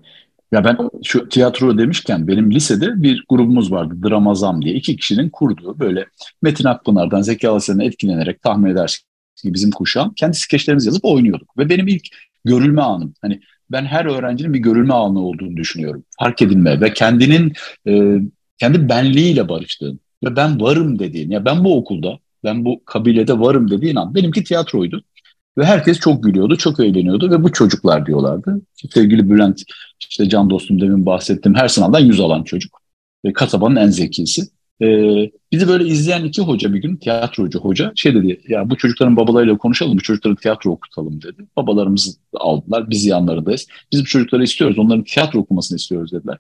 Ya 0.52 0.64
ben 0.64 0.78
şu 1.04 1.30
tiyatro 1.30 1.78
demişken 1.78 2.28
benim 2.28 2.52
lisede 2.52 3.04
bir 3.04 3.26
grubumuz 3.30 3.72
vardı 3.72 3.96
Dramazam 4.04 4.62
diye. 4.62 4.76
iki 4.76 4.96
kişinin 4.96 5.30
kurduğu 5.30 5.80
böyle 5.80 6.06
Metin 6.42 6.66
Akpınar'dan 6.66 7.22
Zeki 7.22 7.50
Alasya'dan 7.50 7.82
etkilenerek 7.82 8.42
tahmin 8.42 8.72
edersin 8.72 9.06
ki 9.36 9.54
bizim 9.54 9.72
kuşağım 9.72 10.14
kendi 10.16 10.38
skeçlerimizi 10.38 10.88
yazıp 10.88 11.06
oynuyorduk. 11.06 11.58
Ve 11.58 11.70
benim 11.70 11.88
ilk 11.88 12.08
görülme 12.46 12.82
anım 12.82 13.14
hani 13.22 13.40
ben 13.72 13.86
her 13.86 14.06
öğrencinin 14.06 14.54
bir 14.54 14.60
görülme 14.60 14.94
anı 14.94 15.20
olduğunu 15.20 15.58
düşünüyorum. 15.58 16.04
Fark 16.20 16.42
edilme 16.42 16.82
ve 16.82 16.94
kendinin 16.94 17.54
e, 17.88 18.22
kendi 18.58 18.90
benliğiyle 18.90 19.50
barıştığın 19.50 20.00
ve 20.24 20.36
ben 20.36 20.62
varım 20.62 21.00
dediğin 21.00 21.32
ya 21.32 21.46
ben 21.46 21.64
bu 21.64 21.78
okulda 21.78 22.20
ben 22.44 22.66
bu 22.66 22.86
kabilede 22.86 23.40
varım 23.40 23.72
dediğin 23.72 23.96
an 23.96 24.16
benimki 24.16 24.44
tiyatroydu. 24.44 25.04
Ve 25.58 25.66
herkes 25.66 26.00
çok 26.00 26.24
gülüyordu, 26.24 26.58
çok 26.58 26.80
eğleniyordu 26.80 27.32
ve 27.32 27.44
bu 27.44 27.52
çocuklar 27.52 28.06
diyorlardı. 28.06 28.62
Sevgili 28.94 29.30
Bülent, 29.30 29.64
işte 30.10 30.30
can 30.30 30.50
dostum 30.50 30.82
demin 30.82 31.06
bahsettim 31.06 31.56
her 31.56 31.68
sınavdan 31.68 32.00
yüz 32.00 32.20
alan 32.20 32.44
çocuk. 32.44 32.82
Ve 33.26 33.34
kasabanın 33.34 33.76
en 33.76 33.88
zekisi. 33.88 34.42
e, 34.82 34.88
bizi 35.52 35.68
böyle 35.68 35.86
izleyen 35.86 36.24
iki 36.24 36.42
hoca 36.42 36.74
bir 36.74 36.80
gün 36.82 36.96
tiyatrocu 36.96 37.60
hoca 37.60 37.92
şey 37.96 38.16
dedi 38.16 38.42
ya 38.48 38.70
bu 38.70 38.78
çocukların 38.78 39.18
babalarıyla 39.18 39.58
konuşalım 39.58 39.98
bu 39.98 40.02
çocukları 40.02 40.36
tiyatro 40.36 40.72
okutalım 40.72 41.22
dedi. 41.22 41.48
Babalarımızı 41.58 42.12
aldılar 42.34 42.90
biz 42.90 43.06
yanlarındayız. 43.06 43.68
Biz 43.92 44.02
bu 44.02 44.06
çocukları 44.06 44.44
istiyoruz 44.44 44.80
onların 44.80 45.04
tiyatro 45.04 45.40
okumasını 45.40 45.76
istiyoruz 45.76 46.12
dediler. 46.12 46.38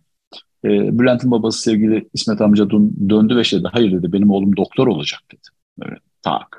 E, 0.66 0.70
Bülent'in 1.00 1.32
babası 1.32 1.62
sevgili 1.62 2.10
İsmet 2.14 2.42
amca 2.42 2.70
döndü 3.10 3.36
ve 3.36 3.44
şey 3.44 3.60
dedi 3.60 3.68
hayır 3.72 3.92
dedi 3.92 4.14
benim 4.14 4.32
oğlum 4.32 4.58
doktor 4.58 4.88
olacak 4.88 5.22
dedi. 5.32 5.48
Böyle 5.80 5.96
tak. 6.22 6.57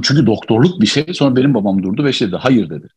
Çünkü 0.00 0.26
doktorluk 0.26 0.80
bir 0.80 0.86
şey. 0.86 1.06
Sonra 1.12 1.36
benim 1.36 1.54
babam 1.54 1.82
durdu 1.82 2.04
ve 2.04 2.12
şey 2.12 2.28
dedi 2.28 2.36
hayır 2.36 2.70
dedi. 2.70 2.88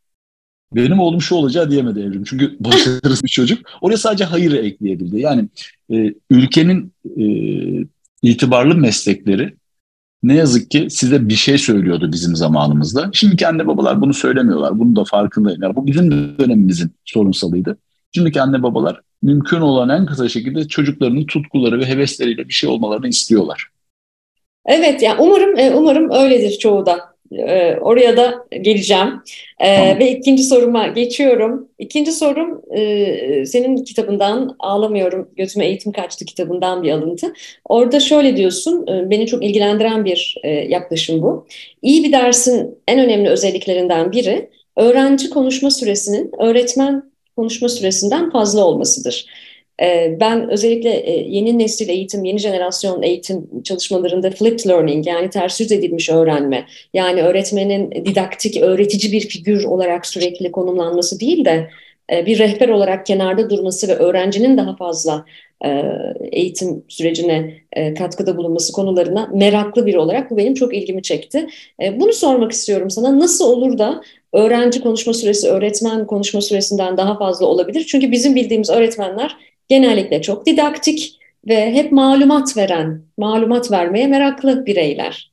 Benim 0.75 0.99
oğlum 0.99 1.21
şu 1.21 1.35
olacağı 1.35 1.71
diyemedi 1.71 1.99
Evrim. 1.99 2.23
Çünkü 2.23 2.57
başarısız 2.59 3.23
bir 3.23 3.29
çocuk. 3.29 3.59
Oraya 3.81 3.97
sadece 3.97 4.23
hayır 4.23 4.51
ekleyebildi. 4.51 5.19
Yani 5.19 5.49
e, 5.91 6.13
ülkenin 6.29 6.93
e, 7.19 7.25
itibarlı 8.21 8.75
meslekleri 8.75 9.55
ne 10.23 10.35
yazık 10.35 10.71
ki 10.71 10.87
size 10.89 11.29
bir 11.29 11.33
şey 11.33 11.57
söylüyordu 11.57 12.11
bizim 12.11 12.35
zamanımızda. 12.35 13.09
Şimdiki 13.13 13.47
anne 13.47 13.67
babalar 13.67 14.01
bunu 14.01 14.13
söylemiyorlar. 14.13 14.79
Bunu 14.79 14.95
da 14.95 15.03
farkındayım. 15.03 15.63
Yani 15.63 15.75
bu 15.75 15.87
bizim 15.87 16.11
dönemimizin 16.11 16.91
sorunsalıydı. 17.05 17.77
Şimdiki 18.15 18.41
anne 18.41 18.63
babalar 18.63 19.01
mümkün 19.21 19.61
olan 19.61 19.89
en 19.89 20.05
kısa 20.05 20.29
şekilde 20.29 20.67
çocuklarının 20.67 21.25
tutkuları 21.25 21.79
ve 21.79 21.85
hevesleriyle 21.85 22.47
bir 22.47 22.53
şey 22.53 22.69
olmalarını 22.69 23.07
istiyorlar. 23.07 23.67
Evet, 24.65 25.01
yani 25.01 25.21
umarım 25.21 25.59
e, 25.59 25.75
umarım 25.75 26.11
öyledir 26.11 26.57
çoğu 26.57 26.85
da. 26.85 27.15
Ee, 27.31 27.75
oraya 27.81 28.17
da 28.17 28.45
geleceğim. 28.61 29.21
Ee, 29.59 29.75
tamam. 29.75 29.99
Ve 29.99 30.11
ikinci 30.11 30.43
soruma 30.43 30.87
geçiyorum. 30.87 31.69
İkinci 31.79 32.11
sorum 32.11 32.61
e, 32.77 33.45
senin 33.45 33.83
kitabından 33.83 34.55
Ağlamıyorum 34.59 35.29
Gözüme 35.37 35.65
Eğitim 35.65 35.91
Kaçtı 35.91 36.25
kitabından 36.25 36.83
bir 36.83 36.91
alıntı. 36.91 37.33
Orada 37.65 37.99
şöyle 37.99 38.37
diyorsun, 38.37 38.87
e, 38.87 39.09
beni 39.09 39.27
çok 39.27 39.43
ilgilendiren 39.43 40.05
bir 40.05 40.35
e, 40.43 40.49
yaklaşım 40.49 41.21
bu. 41.21 41.47
İyi 41.81 42.03
bir 42.03 42.11
dersin 42.11 42.77
en 42.87 42.99
önemli 42.99 43.29
özelliklerinden 43.29 44.11
biri 44.11 44.49
öğrenci 44.77 45.29
konuşma 45.29 45.71
süresinin 45.71 46.31
öğretmen 46.39 47.03
konuşma 47.35 47.69
süresinden 47.69 48.31
fazla 48.31 48.65
olmasıdır. 48.65 49.25
Ee, 49.81 50.17
ben 50.19 50.49
özellikle 50.49 50.89
e, 50.89 51.11
yeni 51.29 51.59
nesil 51.59 51.89
eğitim, 51.89 52.23
yeni 52.23 52.39
jenerasyon 52.39 53.01
eğitim 53.01 53.63
çalışmalarında 53.63 54.31
flipped 54.31 54.69
learning 54.69 55.07
yani 55.07 55.29
ters 55.29 55.61
yüz 55.61 55.71
edilmiş 55.71 56.09
öğrenme, 56.09 56.65
yani 56.93 57.21
öğretmenin 57.21 57.91
didaktik, 57.91 58.61
öğretici 58.61 59.11
bir 59.11 59.21
figür 59.21 59.63
olarak 59.63 60.05
sürekli 60.05 60.51
konumlanması 60.51 61.19
değil 61.19 61.45
de 61.45 61.69
e, 62.11 62.25
bir 62.25 62.39
rehber 62.39 62.69
olarak 62.69 63.05
kenarda 63.05 63.49
durması 63.49 63.87
ve 63.87 63.95
öğrencinin 63.95 64.57
daha 64.57 64.75
fazla 64.75 65.25
e, 65.65 65.81
eğitim 66.31 66.83
sürecine 66.87 67.53
katkıda 67.97 68.37
bulunması 68.37 68.73
konularına 68.73 69.29
meraklı 69.33 69.85
biri 69.85 69.99
olarak 69.99 70.31
bu 70.31 70.37
benim 70.37 70.53
çok 70.53 70.75
ilgimi 70.75 71.01
çekti. 71.01 71.47
Bunu 71.93 72.13
sormak 72.13 72.51
istiyorum 72.51 72.89
sana. 72.89 73.19
Nasıl 73.19 73.45
olur 73.51 73.77
da 73.77 74.01
öğrenci 74.33 74.81
konuşma 74.81 75.13
süresi 75.13 75.47
öğretmen 75.47 76.07
konuşma 76.07 76.41
süresinden 76.41 76.97
daha 76.97 77.17
fazla 77.17 77.45
olabilir? 77.45 77.85
Çünkü 77.87 78.11
bizim 78.11 78.35
bildiğimiz 78.35 78.69
öğretmenler 78.69 79.35
genellikle 79.69 80.21
çok 80.21 80.45
didaktik 80.45 81.19
ve 81.47 81.73
hep 81.73 81.91
malumat 81.91 82.57
veren, 82.57 83.01
malumat 83.17 83.71
vermeye 83.71 84.07
meraklı 84.07 84.65
bireyler. 84.65 85.31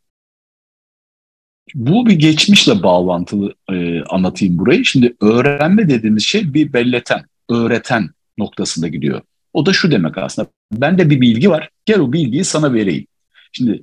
Bu 1.74 2.06
bir 2.06 2.14
geçmişle 2.14 2.82
bağlantılı 2.82 3.54
e, 3.72 4.02
anlatayım 4.02 4.58
burayı. 4.58 4.84
Şimdi 4.84 5.16
öğrenme 5.20 5.88
dediğimiz 5.88 6.24
şey 6.24 6.54
bir 6.54 6.72
belleten, 6.72 7.24
öğreten 7.50 8.10
noktasında 8.38 8.88
gidiyor. 8.88 9.20
O 9.52 9.66
da 9.66 9.72
şu 9.72 9.90
demek 9.90 10.18
aslında. 10.18 10.48
Bende 10.72 11.10
bir 11.10 11.20
bilgi 11.20 11.50
var. 11.50 11.68
Gel 11.84 12.00
o 12.00 12.12
bilgiyi 12.12 12.44
sana 12.44 12.74
vereyim. 12.74 13.06
Şimdi 13.52 13.82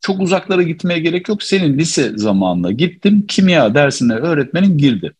çok 0.00 0.20
uzaklara 0.20 0.62
gitmeye 0.62 1.00
gerek 1.00 1.28
yok. 1.28 1.42
Senin 1.42 1.78
lise 1.78 2.12
zamanına 2.18 2.72
gittim. 2.72 3.24
Kimya 3.28 3.74
dersine 3.74 4.14
öğretmenin 4.14 4.78
girdi. 4.78 5.12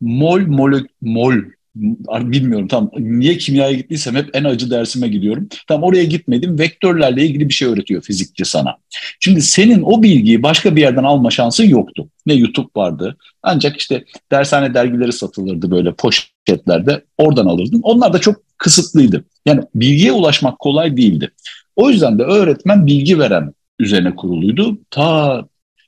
Mol, 0.00 0.40
mol, 0.40 0.72
mol 1.00 1.34
bilmiyorum 1.76 2.68
tam 2.68 2.90
niye 2.98 3.38
kimyaya 3.38 3.72
gittiysem 3.72 4.14
hep 4.14 4.36
en 4.36 4.44
acı 4.44 4.70
dersime 4.70 5.08
gidiyorum. 5.08 5.48
Tam 5.68 5.82
oraya 5.82 6.04
gitmedim. 6.04 6.58
Vektörlerle 6.58 7.26
ilgili 7.26 7.48
bir 7.48 7.54
şey 7.54 7.68
öğretiyor 7.68 8.02
fizikçi 8.02 8.44
sana. 8.44 8.76
Şimdi 9.20 9.42
senin 9.42 9.82
o 9.82 10.02
bilgiyi 10.02 10.42
başka 10.42 10.76
bir 10.76 10.80
yerden 10.80 11.04
alma 11.04 11.30
şansın 11.30 11.64
yoktu. 11.64 12.08
Ne 12.26 12.34
YouTube 12.34 12.68
vardı. 12.76 13.16
Ancak 13.42 13.76
işte 13.76 14.04
dershane 14.32 14.74
dergileri 14.74 15.12
satılırdı 15.12 15.70
böyle 15.70 15.94
poşetlerde. 15.94 17.04
Oradan 17.18 17.46
alırdın. 17.46 17.80
Onlar 17.82 18.12
da 18.12 18.18
çok 18.18 18.36
kısıtlıydı. 18.58 19.24
Yani 19.46 19.60
bilgiye 19.74 20.12
ulaşmak 20.12 20.58
kolay 20.58 20.96
değildi. 20.96 21.30
O 21.76 21.90
yüzden 21.90 22.18
de 22.18 22.22
öğretmen 22.22 22.86
bilgi 22.86 23.18
veren 23.18 23.52
üzerine 23.78 24.14
kuruluydu. 24.14 24.78
Ta 24.90 25.44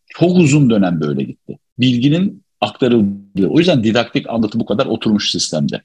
çok 0.09 0.37
uzun 0.37 0.71
dönem 0.71 1.01
böyle 1.01 1.23
gitti. 1.23 1.59
Bilginin 1.79 2.43
aktarıldı. 2.61 3.47
O 3.49 3.59
yüzden 3.59 3.85
didaktik 3.85 4.31
anlatı 4.31 4.61
bu 4.61 4.67
kadar 4.67 4.87
oturmuş 4.87 5.31
sistemde. 5.31 5.83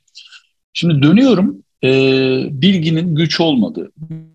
Şimdi 0.74 1.04
dönüyorum 1.04 1.64
e, 1.84 1.90
bilginin 2.52 3.16
güç 3.16 3.40
olmadığı, 3.40 3.92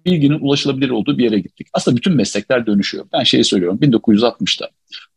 bilginin 0.06 0.40
ulaşılabilir 0.40 0.90
olduğu 0.90 1.18
bir 1.18 1.24
yere 1.24 1.38
gittik. 1.38 1.68
Aslında 1.72 1.96
bütün 1.96 2.16
meslekler 2.16 2.66
dönüşüyor. 2.66 3.06
Ben 3.12 3.22
şey 3.22 3.44
söylüyorum 3.44 3.78
1960'ta 3.82 4.68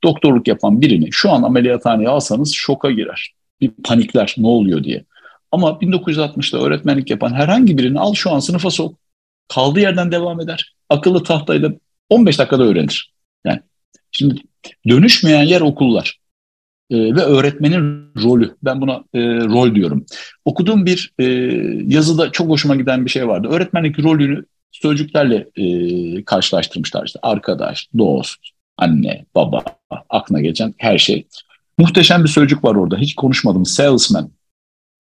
doktorluk 0.04 0.48
yapan 0.48 0.82
birini 0.82 1.08
şu 1.12 1.32
an 1.32 1.44
ameliyathaneye 1.44 2.10
alsanız 2.10 2.54
şoka 2.54 2.92
girer. 2.92 3.34
Bir 3.62 3.72
panikler 3.84 4.36
ne 4.38 4.48
oluyor 4.48 4.84
diye. 4.84 5.06
Ama 5.52 5.70
1960'da 5.70 6.60
öğretmenlik 6.60 7.10
yapan 7.10 7.34
herhangi 7.34 7.78
birini 7.78 8.00
al 8.00 8.14
şu 8.14 8.32
an 8.32 8.40
sınıfa 8.40 8.70
sok. 8.70 8.96
Kaldığı 9.48 9.80
yerden 9.80 10.12
devam 10.12 10.42
eder. 10.42 10.76
Akıllı 10.90 11.24
tahtayla 11.24 11.74
15 12.10 12.40
dakikada 12.40 12.64
öğrenir. 12.64 13.14
Yani 13.46 13.60
şimdi 14.12 14.42
dönüşmeyen 14.88 15.44
yer 15.44 15.62
okullar 15.62 16.20
e, 16.94 17.16
ve 17.16 17.22
öğretmenin 17.22 18.12
rolü. 18.24 18.56
Ben 18.64 18.82
buna 18.82 19.04
e, 19.14 19.20
rol 19.36 19.76
diyorum. 19.76 20.06
Okuduğum 20.46 20.86
bir 20.86 21.14
e, 21.20 21.26
yazıda 21.88 22.32
çok 22.32 22.50
hoşuma 22.50 22.76
giden 22.76 23.06
bir 23.06 23.10
şey 23.10 23.28
vardı. 23.28 23.48
Öğretmenlik 23.52 24.00
rolünü 24.00 24.46
sözcüklerle 24.72 25.48
e, 25.56 26.24
karşılaştırmışlar. 26.24 27.06
İşte 27.06 27.20
arkadaş, 27.24 27.90
dost, 27.98 28.40
anne, 28.78 29.26
baba, 29.36 29.64
aklına 30.10 30.42
geçen 30.42 30.74
her 30.78 30.98
şey. 30.98 31.28
Muhteşem 31.78 32.24
bir 32.24 32.30
sözcük 32.30 32.64
var 32.64 32.76
orada. 32.76 32.98
Hiç 32.98 33.16
konuşmadım. 33.16 33.66
Salesman. 33.66 34.32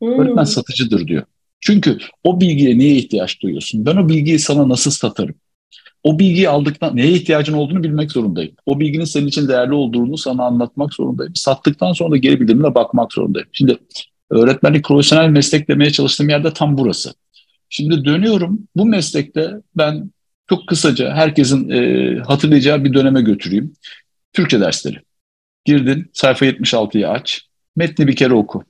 Hmm. 0.01 0.19
Öğretmen 0.19 0.43
satıcıdır 0.43 1.08
diyor. 1.08 1.23
Çünkü 1.60 1.97
o 2.23 2.41
bilgiye 2.41 2.77
niye 2.77 2.95
ihtiyaç 2.95 3.41
duyuyorsun? 3.41 3.86
Ben 3.86 3.95
o 3.95 4.10
bilgiyi 4.10 4.39
sana 4.39 4.69
nasıl 4.69 4.91
satarım? 4.91 5.36
O 6.04 6.20
bilgiyi 6.20 6.50
aldıktan 6.50 6.96
neye 6.96 7.12
ihtiyacın 7.12 7.54
olduğunu 7.54 7.84
bilmek 7.84 8.12
zorundayım. 8.12 8.56
O 8.66 8.80
bilginin 8.80 9.06
senin 9.06 9.28
için 9.28 9.48
değerli 9.48 9.74
olduğunu 9.74 10.18
sana 10.18 10.44
anlatmak 10.44 10.94
zorundayım. 10.94 11.36
Sattıktan 11.36 11.94
sonra 11.94 12.12
da 12.12 12.18
geri 12.18 12.42
bildirimle 12.42 12.76
bakmak 12.76 13.13
zorundayım. 13.13 13.48
Şimdi 13.52 13.78
öğretmenlik 14.30 14.86
profesyonel 14.86 15.30
meslek 15.30 15.68
demeye 15.68 15.92
çalıştığım 15.92 16.30
yerde 16.30 16.54
tam 16.54 16.78
burası. 16.78 17.13
Şimdi 17.70 18.06
dönüyorum 18.06 18.60
bu 18.76 18.86
meslekte 18.86 19.52
ben 19.76 20.12
çok 20.50 20.68
kısaca 20.68 21.13
herkesin 21.13 21.70
e, 21.70 22.16
hatırlayacağı 22.20 22.84
bir 22.84 22.94
döneme 22.94 23.22
götüreyim. 23.22 23.74
Türkçe 24.34 24.60
dersleri. 24.60 24.98
Girdin 25.66 26.10
sayfa 26.13 26.46
76'yı 26.46 27.10
aç. 27.10 27.42
Metni 27.76 28.08
bir 28.08 28.16
kere 28.16 28.34
oku. 28.34 28.63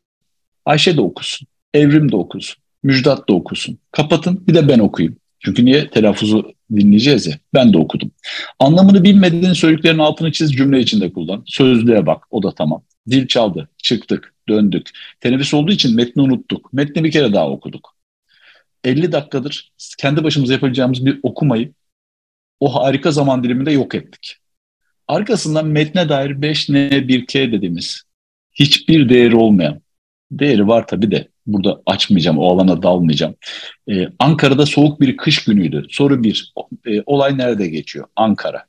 Ayşe 0.66 0.98
de 0.98 1.02
okusun. 1.02 1.48
Evrim 1.74 2.12
de 2.12 2.16
okusun. 2.16 2.64
Müjdat 2.84 3.30
da 3.30 3.34
okusun. 3.34 3.78
Kapatın 3.92 4.48
bir 4.48 4.54
de 4.54 4.68
ben 4.68 4.80
okuyayım. 4.80 5.18
Çünkü 5.40 5.66
niye? 5.66 5.90
Telaffuzu 5.90 6.54
dinleyeceğiz 6.78 7.28
ya. 7.28 7.40
Ben 7.54 7.74
de 7.74 7.78
okudum. 7.78 8.12
Anlamını 8.60 9.04
bilmediğin 9.04 9.54
söylediklerin 9.54 9.98
altını 9.98 10.32
çiz 10.32 10.54
cümle 10.54 10.80
içinde 10.80 11.14
kullan. 11.14 11.44
Sözlüğe 11.46 12.06
bak. 12.06 12.24
O 12.32 12.44
da 12.44 12.56
tamam. 12.56 12.84
Dil 13.10 13.28
çaldı. 13.28 13.70
Çıktık. 13.78 14.34
Döndük. 14.48 14.90
Teneffüs 15.20 15.54
olduğu 15.54 15.72
için 15.72 15.96
metni 15.96 16.22
unuttuk. 16.22 16.74
Metni 16.74 17.04
bir 17.04 17.12
kere 17.12 17.34
daha 17.34 17.50
okuduk. 17.50 17.94
50 18.84 19.12
dakikadır 19.12 19.72
kendi 19.98 20.24
başımıza 20.24 20.54
yapacağımız 20.54 21.06
bir 21.06 21.20
okumayı 21.24 21.74
o 22.60 22.76
harika 22.76 23.12
zaman 23.12 23.44
diliminde 23.44 23.72
yok 23.72 23.96
ettik. 23.96 24.38
Arkasından 25.08 25.68
metne 25.68 26.10
dair 26.10 26.32
5N 26.32 27.08
1K 27.08 27.52
dediğimiz 27.52 28.04
hiçbir 28.54 29.10
değeri 29.10 29.36
olmayan, 29.36 29.82
değeri 30.32 30.68
var 30.68 30.88
tabii 30.88 31.12
de 31.12 31.28
burada 31.46 31.82
açmayacağım, 31.86 32.38
o 32.38 32.54
alana 32.54 32.84
dalmayacağım. 32.84 33.36
Ee, 33.92 34.08
Ankara'da 34.20 34.66
soğuk 34.66 35.02
bir 35.02 35.18
kış 35.18 35.46
günüydü. 35.46 35.86
Soru 35.90 36.24
bir, 36.24 36.54
e, 36.88 37.02
olay 37.06 37.38
nerede 37.38 37.68
geçiyor? 37.68 38.08
Ankara. 38.16 38.66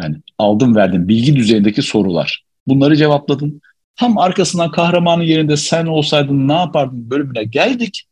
Yani 0.00 0.16
aldım 0.38 0.76
verdim 0.76 1.08
bilgi 1.08 1.36
düzeyindeki 1.36 1.82
sorular. 1.82 2.44
Bunları 2.66 2.96
cevapladın. 2.96 3.60
Tam 3.96 4.18
arkasından 4.18 4.70
kahramanın 4.70 5.22
yerinde 5.22 5.56
sen 5.56 5.86
olsaydın 5.86 6.48
ne 6.48 6.52
yapardın 6.52 7.10
bölümüne 7.10 7.44
geldik. 7.44 8.02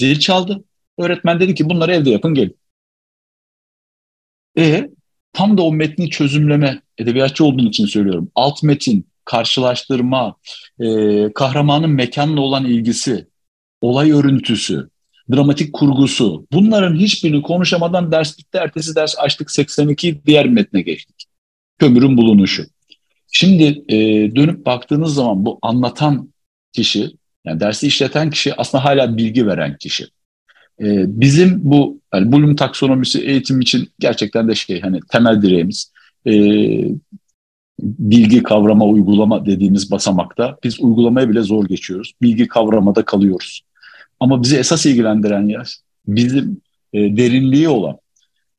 Zil 0.00 0.18
çaldı. 0.18 0.64
Öğretmen 0.98 1.40
dedi 1.40 1.54
ki 1.54 1.70
bunları 1.70 1.92
evde 1.92 2.10
yapın 2.10 2.34
gelin. 2.34 2.56
E 4.58 4.90
tam 5.32 5.58
da 5.58 5.62
o 5.62 5.72
metni 5.72 6.10
çözümleme, 6.10 6.82
edebiyatçı 6.98 7.44
olduğun 7.44 7.66
için 7.66 7.86
söylüyorum. 7.86 8.30
Alt 8.34 8.62
metin, 8.62 9.09
karşılaştırma, 9.24 10.36
e, 10.80 10.86
kahramanın 11.32 11.90
mekanla 11.90 12.40
olan 12.40 12.64
ilgisi, 12.64 13.26
olay 13.80 14.12
örüntüsü, 14.12 14.88
dramatik 15.32 15.72
kurgusu. 15.72 16.46
Bunların 16.52 16.96
hiçbirini 16.96 17.42
konuşamadan 17.42 18.12
ders 18.12 18.38
bitti. 18.38 18.58
Ertesi 18.58 18.94
ders 18.94 19.18
açtık 19.18 19.50
82 19.50 20.20
diğer 20.26 20.46
metne 20.46 20.80
geçtik. 20.80 21.24
Kömürün 21.78 22.16
bulunuşu. 22.16 22.66
Şimdi 23.32 23.84
e, 23.88 23.96
dönüp 24.36 24.66
baktığınız 24.66 25.14
zaman 25.14 25.46
bu 25.46 25.58
anlatan 25.62 26.32
kişi, 26.72 27.10
yani 27.44 27.60
dersi 27.60 27.86
işleten 27.86 28.30
kişi 28.30 28.54
aslında 28.54 28.84
hala 28.84 29.16
bilgi 29.16 29.46
veren 29.46 29.76
kişi. 29.76 30.04
E, 30.80 31.20
bizim 31.20 31.60
bu 31.62 32.00
yani 32.14 32.32
Bloom 32.32 32.56
taksonomisi 32.56 33.20
eğitim 33.20 33.60
için 33.60 33.88
gerçekten 33.98 34.48
de 34.48 34.54
şey 34.54 34.80
hani 34.80 35.00
temel 35.08 35.42
direğimiz. 35.42 35.92
E, 36.26 36.32
bilgi 37.82 38.42
kavrama 38.42 38.84
uygulama 38.84 39.46
dediğimiz 39.46 39.90
basamakta 39.90 40.58
biz 40.64 40.80
uygulamaya 40.80 41.28
bile 41.28 41.42
zor 41.42 41.66
geçiyoruz. 41.66 42.12
Bilgi 42.22 42.48
kavramada 42.48 43.04
kalıyoruz. 43.04 43.60
Ama 44.20 44.42
bizi 44.42 44.56
esas 44.56 44.86
ilgilendiren 44.86 45.46
yer 45.46 45.76
bizim 46.06 46.60
e, 46.92 47.16
derinliği 47.16 47.68
olan, 47.68 47.98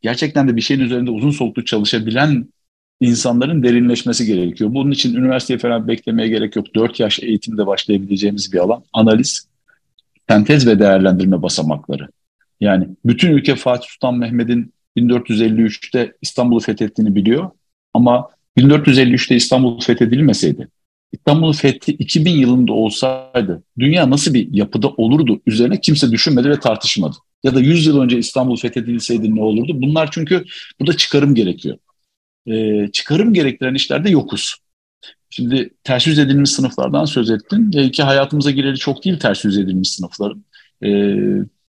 gerçekten 0.01 0.47
de 0.47 0.55
bir 0.55 0.61
şeyin 0.61 0.81
üzerinde 0.81 1.11
uzun 1.11 1.31
soluklu 1.31 1.65
çalışabilen 1.65 2.45
insanların 3.01 3.63
derinleşmesi 3.63 4.25
gerekiyor. 4.25 4.73
Bunun 4.73 4.91
için 4.91 5.15
üniversiteye 5.15 5.59
falan 5.59 5.87
beklemeye 5.87 6.29
gerek 6.29 6.55
yok. 6.55 6.75
4 6.75 6.99
yaş 6.99 7.19
eğitimde 7.19 7.67
başlayabileceğimiz 7.67 8.53
bir 8.53 8.57
alan. 8.57 8.83
Analiz, 8.93 9.47
sentez 10.29 10.67
ve 10.67 10.79
değerlendirme 10.79 11.41
basamakları. 11.41 12.07
Yani 12.59 12.87
bütün 13.05 13.31
ülke 13.31 13.55
Fatih 13.55 13.87
Sultan 13.89 14.17
Mehmet'in 14.17 14.73
1453'te 14.97 16.13
İstanbul'u 16.21 16.59
fethettiğini 16.59 17.15
biliyor. 17.15 17.49
Ama 17.93 18.29
1453'te 18.57 19.35
İstanbul 19.35 19.79
fethedilmeseydi, 19.79 20.67
İstanbul 21.11 21.53
fethi 21.53 21.91
2000 21.91 22.31
yılında 22.31 22.73
olsaydı 22.73 23.63
dünya 23.79 24.09
nasıl 24.09 24.33
bir 24.33 24.53
yapıda 24.53 24.89
olurdu 24.89 25.41
üzerine 25.45 25.81
kimse 25.81 26.11
düşünmedi 26.11 26.49
ve 26.49 26.59
tartışmadı. 26.59 27.15
Ya 27.43 27.55
da 27.55 27.59
100 27.59 27.85
yıl 27.85 28.01
önce 28.01 28.17
İstanbul 28.17 28.57
fethedilseydi 28.57 29.35
ne 29.35 29.43
olurdu? 29.43 29.81
Bunlar 29.81 30.09
çünkü 30.11 30.45
burada 30.79 30.97
çıkarım 30.97 31.35
gerekiyor. 31.35 31.77
Ee, 32.47 32.87
çıkarım 32.93 33.33
gerektiren 33.33 33.73
işlerde 33.73 34.09
yokuz. 34.09 34.55
Şimdi 35.29 35.69
ters 35.83 36.07
yüz 36.07 36.19
edilmiş 36.19 36.49
sınıflardan 36.49 37.05
söz 37.05 37.29
ettin. 37.31 37.71
E, 37.75 37.91
ki 37.91 38.03
hayatımıza 38.03 38.51
gireli 38.51 38.77
çok 38.77 39.05
değil 39.05 39.19
ters 39.19 39.45
yüz 39.45 39.57
edilmiş 39.57 39.91
sınıfların. 39.91 40.45
E, 40.83 40.89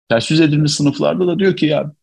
ters 0.10 0.32
yüz 0.32 0.42
edilmiş 0.42 0.72
sınıflarda 0.72 1.28
da 1.28 1.40
diyor 1.40 1.56
ki 1.56 1.66
ya 1.66 1.94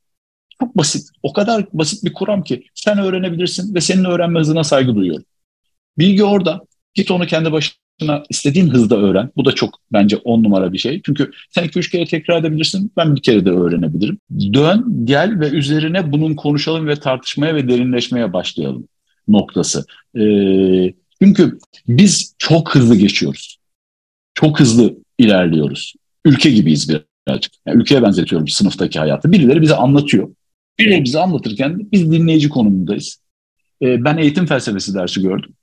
çok 0.61 0.77
basit. 0.77 1.09
O 1.23 1.33
kadar 1.33 1.66
basit 1.73 2.05
bir 2.05 2.12
kuram 2.12 2.42
ki 2.42 2.64
sen 2.75 2.99
öğrenebilirsin 2.99 3.75
ve 3.75 3.81
senin 3.81 4.05
öğrenme 4.05 4.40
hızına 4.40 4.64
saygı 4.64 4.94
duyuyorum. 4.94 5.25
Bilgi 5.99 6.25
orada. 6.25 6.61
Git 6.94 7.11
onu 7.11 7.27
kendi 7.27 7.53
başına 7.53 8.23
istediğin 8.31 8.68
hızda 8.68 8.97
öğren. 8.97 9.31
Bu 9.37 9.44
da 9.44 9.53
çok 9.53 9.79
bence 9.92 10.16
on 10.16 10.42
numara 10.42 10.73
bir 10.73 10.79
şey. 10.79 11.03
Çünkü 11.07 11.31
sen 11.51 11.64
iki 11.64 11.79
üç 11.79 11.90
kere 11.90 12.05
tekrar 12.05 12.40
edebilirsin. 12.40 12.92
Ben 12.97 13.16
bir 13.16 13.23
kere 13.23 13.44
de 13.44 13.51
öğrenebilirim. 13.51 14.18
Dön, 14.31 15.03
gel 15.05 15.40
ve 15.40 15.49
üzerine 15.49 16.12
bunun 16.12 16.35
konuşalım 16.35 16.87
ve 16.87 16.97
tartışmaya 16.97 17.55
ve 17.55 17.68
derinleşmeye 17.68 18.33
başlayalım 18.33 18.88
noktası. 19.29 19.85
Ee, 20.16 20.94
çünkü 21.23 21.59
biz 21.88 22.35
çok 22.38 22.75
hızlı 22.75 22.97
geçiyoruz. 22.97 23.59
Çok 24.35 24.61
hızlı 24.61 24.94
ilerliyoruz. 25.18 25.94
Ülke 26.25 26.51
gibiyiz 26.51 26.88
birazcık. 26.88 27.53
Yani 27.66 27.81
ülkeye 27.81 28.03
benzetiyorum 28.03 28.49
sınıftaki 28.49 28.99
hayatı. 28.99 29.33
Birileri 29.33 29.62
bize 29.62 29.75
anlatıyor. 29.75 30.29
Birileri 30.78 31.04
bize 31.04 31.18
anlatırken 31.20 31.88
biz 31.92 32.12
dinleyici 32.12 32.48
konumundayız. 32.48 33.20
Ee, 33.82 34.04
ben 34.04 34.16
eğitim 34.16 34.46
felsefesi 34.46 34.94
dersi 34.94 35.22
gördüm. 35.22 35.54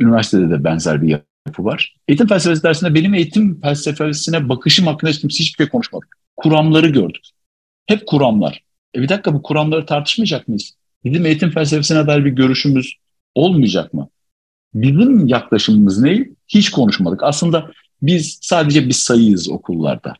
Üniversitede 0.00 0.50
de 0.50 0.64
benzer 0.64 1.02
bir 1.02 1.08
yapı 1.46 1.64
var. 1.64 1.96
Eğitim 2.08 2.26
felsefesi 2.26 2.62
dersinde 2.62 2.94
benim 2.94 3.14
eğitim 3.14 3.60
felsefesine 3.60 4.48
bakışım 4.48 4.86
hakkında 4.86 5.10
hiç 5.10 5.24
hiçbir 5.24 5.64
şey 5.64 5.68
konuşmadık. 5.68 6.16
Kuramları 6.36 6.88
gördük. 6.88 7.24
Hep 7.86 8.06
kuramlar. 8.06 8.62
E 8.94 9.02
bir 9.02 9.08
dakika 9.08 9.34
bu 9.34 9.42
kuramları 9.42 9.86
tartışmayacak 9.86 10.48
mıyız? 10.48 10.74
Bizim 11.04 11.26
eğitim 11.26 11.50
felsefesine 11.50 12.06
dair 12.06 12.24
bir 12.24 12.30
görüşümüz 12.30 12.94
olmayacak 13.34 13.94
mı? 13.94 14.08
Bizim 14.74 15.26
yaklaşımımız 15.26 16.02
ne? 16.02 16.28
Hiç 16.48 16.70
konuşmadık. 16.70 17.22
Aslında 17.22 17.70
biz 18.02 18.38
sadece 18.42 18.86
bir 18.86 18.92
sayıyız 18.92 19.50
okullarda. 19.50 20.14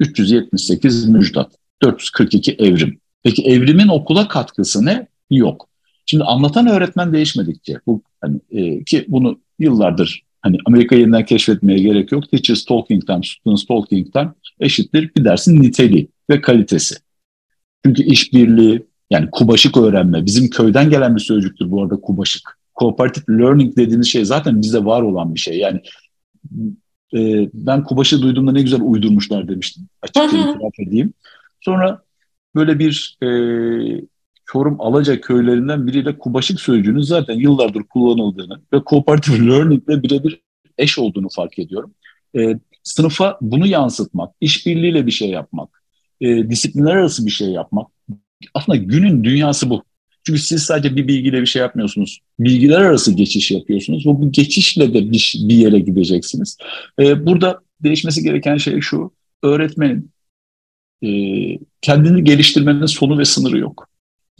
378 0.00 1.08
müjdat, 1.08 1.52
442 1.82 2.52
evrim. 2.52 3.00
Peki 3.22 3.42
evrimin 3.42 3.88
okula 3.88 4.28
katkısı 4.28 4.84
ne? 4.84 5.06
Yok. 5.30 5.68
Şimdi 6.06 6.24
anlatan 6.24 6.66
öğretmen 6.66 7.12
değişmedikçe 7.12 7.80
bu 7.86 8.02
hani, 8.20 8.40
e, 8.50 8.84
ki 8.84 9.04
bunu 9.08 9.40
yıllardır 9.58 10.22
hani 10.42 10.58
Amerika 10.66 10.96
yeniden 10.96 11.24
keşfetmeye 11.24 11.78
gerek 11.78 12.12
yok. 12.12 12.30
Teachers 12.30 12.64
talking 12.64 13.06
time, 13.06 13.20
students 13.22 13.66
talking 13.66 14.12
time 14.12 14.32
eşittir 14.60 15.10
bir 15.16 15.24
dersin 15.24 15.62
niteliği 15.62 16.08
ve 16.30 16.40
kalitesi. 16.40 16.94
Çünkü 17.84 18.02
işbirliği 18.02 18.86
yani 19.10 19.28
kubaşık 19.32 19.76
öğrenme 19.76 20.26
bizim 20.26 20.50
köyden 20.50 20.90
gelen 20.90 21.16
bir 21.16 21.20
sözcüktür 21.20 21.70
bu 21.70 21.82
arada 21.82 21.96
kubaşık. 21.96 22.58
Cooperative 22.78 23.38
learning 23.38 23.76
dediğimiz 23.76 24.06
şey 24.06 24.24
zaten 24.24 24.62
bizde 24.62 24.84
var 24.84 25.02
olan 25.02 25.34
bir 25.34 25.40
şey. 25.40 25.58
Yani 25.58 25.80
e, 27.14 27.48
ben 27.54 27.84
kubaşı 27.84 28.22
duyduğumda 28.22 28.52
ne 28.52 28.62
güzel 28.62 28.80
uydurmuşlar 28.80 29.48
demiştim. 29.48 29.88
Açıkça 30.02 30.24
itiraf 30.24 30.80
edeyim. 30.80 31.12
Sonra 31.60 32.02
böyle 32.54 32.78
bir 32.78 33.18
e, 33.22 33.26
Çorum 34.46 34.80
Alaca 34.80 35.20
köylerinden 35.20 35.86
biriyle 35.86 36.18
kubaşık 36.18 36.60
sözcüğünün 36.60 37.00
zaten 37.00 37.34
yıllardır 37.34 37.82
kullanıldığını 37.82 38.60
ve 38.72 38.78
cooperative 38.86 39.46
learning 39.46 39.88
ile 39.88 40.02
birebir 40.02 40.40
eş 40.78 40.98
olduğunu 40.98 41.28
fark 41.28 41.58
ediyorum. 41.58 41.94
E, 42.36 42.58
sınıfa 42.82 43.38
bunu 43.40 43.66
yansıtmak, 43.66 44.34
işbirliğiyle 44.40 45.06
bir 45.06 45.10
şey 45.10 45.28
yapmak, 45.28 45.82
e, 46.20 46.50
disiplinler 46.50 46.96
arası 46.96 47.26
bir 47.26 47.30
şey 47.30 47.48
yapmak 47.48 47.88
aslında 48.54 48.78
günün 48.78 49.24
dünyası 49.24 49.70
bu. 49.70 49.84
Çünkü 50.24 50.40
siz 50.40 50.62
sadece 50.62 50.96
bir 50.96 51.08
bilgiyle 51.08 51.40
bir 51.40 51.46
şey 51.46 51.62
yapmıyorsunuz. 51.62 52.20
Bilgiler 52.38 52.80
arası 52.80 53.12
geçiş 53.12 53.50
yapıyorsunuz. 53.50 54.04
Bu 54.04 54.32
geçişle 54.32 54.94
de 54.94 55.12
bir, 55.12 55.36
bir 55.48 55.54
yere 55.54 55.78
gideceksiniz. 55.78 56.56
Ee, 57.00 57.26
burada 57.26 57.60
değişmesi 57.80 58.22
gereken 58.22 58.56
şey 58.56 58.80
şu. 58.80 59.12
Öğretmenin 59.42 60.10
e, 61.02 61.08
kendini 61.80 62.24
geliştirmenin 62.24 62.86
sonu 62.86 63.18
ve 63.18 63.24
sınırı 63.24 63.58
yok. 63.58 63.88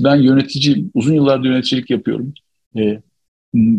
Ben 0.00 0.16
yöneticiyim. 0.16 0.90
Uzun 0.94 1.14
yıllardır 1.14 1.48
yöneticilik 1.48 1.90
yapıyorum. 1.90 2.34
E, 2.78 3.00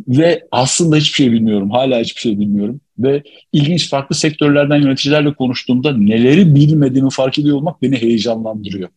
ve 0.08 0.48
aslında 0.52 0.96
hiçbir 0.96 1.15
şey 1.15 1.32
bilmiyorum. 1.32 1.72
Hala 1.72 2.00
hiçbir 2.00 2.22
şey 2.22 2.39
bilmiyorum. 2.39 2.82
Ve 3.00 3.24
ilginç 3.52 3.89
farklı 3.89 4.15
sektörlerden 4.15 4.82
yöneticilerle 4.82 5.34
konuştuğumda 5.34 5.98
neleri 5.98 6.56
bilmediğimi 6.56 7.10
fark 7.10 7.39
ediyor 7.39 7.58
olmak 7.58 7.82
beni 7.82 8.02
heyecanlandırıyor. 8.02 8.89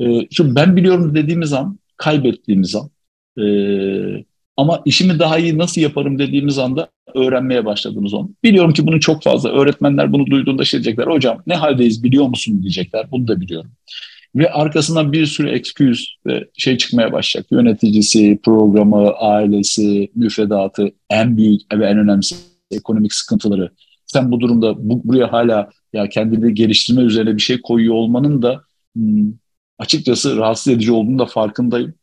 E, 0.00 0.28
çünkü 0.28 0.54
ben 0.54 0.76
biliyorum 0.76 1.14
dediğimiz 1.14 1.52
an 1.52 1.78
kaybettiğimiz 1.96 2.74
an. 2.76 2.90
Ee, 3.38 4.24
ama 4.58 4.82
işimi 4.84 5.18
daha 5.18 5.38
iyi 5.38 5.58
nasıl 5.58 5.80
yaparım 5.80 6.18
dediğimiz 6.18 6.58
anda 6.58 6.88
öğrenmeye 7.14 7.64
başladığımız 7.64 8.14
an. 8.14 8.36
Biliyorum 8.44 8.72
ki 8.72 8.86
bunu 8.86 9.00
çok 9.00 9.22
fazla 9.22 9.50
öğretmenler 9.50 10.12
bunu 10.12 10.26
duyduğunda 10.26 10.64
şey 10.64 10.84
diyecekler. 10.84 11.06
Hocam 11.06 11.42
ne 11.46 11.54
haldeyiz 11.54 12.04
biliyor 12.04 12.26
musun 12.26 12.62
diyecekler. 12.62 13.10
Bunu 13.10 13.28
da 13.28 13.40
biliyorum. 13.40 13.70
Ve 14.34 14.52
arkasından 14.52 15.12
bir 15.12 15.26
sürü 15.26 15.48
excuse 15.48 16.04
ve 16.26 16.48
şey 16.56 16.76
çıkmaya 16.76 17.12
başlayacak. 17.12 17.52
Yöneticisi, 17.52 18.38
programı, 18.44 19.10
ailesi, 19.10 20.10
müfredatı, 20.14 20.92
en 21.10 21.36
büyük 21.36 21.60
ve 21.72 21.86
en 21.86 21.98
önemlisi 21.98 22.34
ekonomik 22.70 23.14
sıkıntıları. 23.14 23.70
Sen 24.06 24.30
bu 24.30 24.40
durumda 24.40 24.74
bu, 24.78 25.00
buraya 25.04 25.32
hala 25.32 25.70
ya 25.92 26.08
kendini 26.08 26.54
geliştirme 26.54 27.02
üzerine 27.02 27.36
bir 27.36 27.42
şey 27.42 27.60
koyuyor 27.60 27.94
olmanın 27.94 28.42
da 28.42 28.62
hmm, 28.96 29.32
açıkçası 29.78 30.36
rahatsız 30.36 30.72
edici 30.72 30.92
olduğunu 30.92 31.18
da 31.18 31.26
farkındayım. 31.26 31.94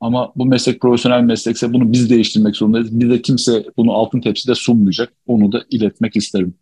Ama 0.00 0.32
bu 0.36 0.46
meslek 0.46 0.80
profesyonel 0.80 1.20
meslekse 1.20 1.72
bunu 1.72 1.92
biz 1.92 2.10
değiştirmek 2.10 2.56
zorundayız. 2.56 3.00
Bir 3.00 3.10
de 3.10 3.22
kimse 3.22 3.64
bunu 3.76 3.92
altın 3.92 4.20
tepside 4.20 4.54
sunmayacak. 4.54 5.12
Onu 5.26 5.52
da 5.52 5.64
iletmek 5.70 6.16
isterim. 6.16 6.54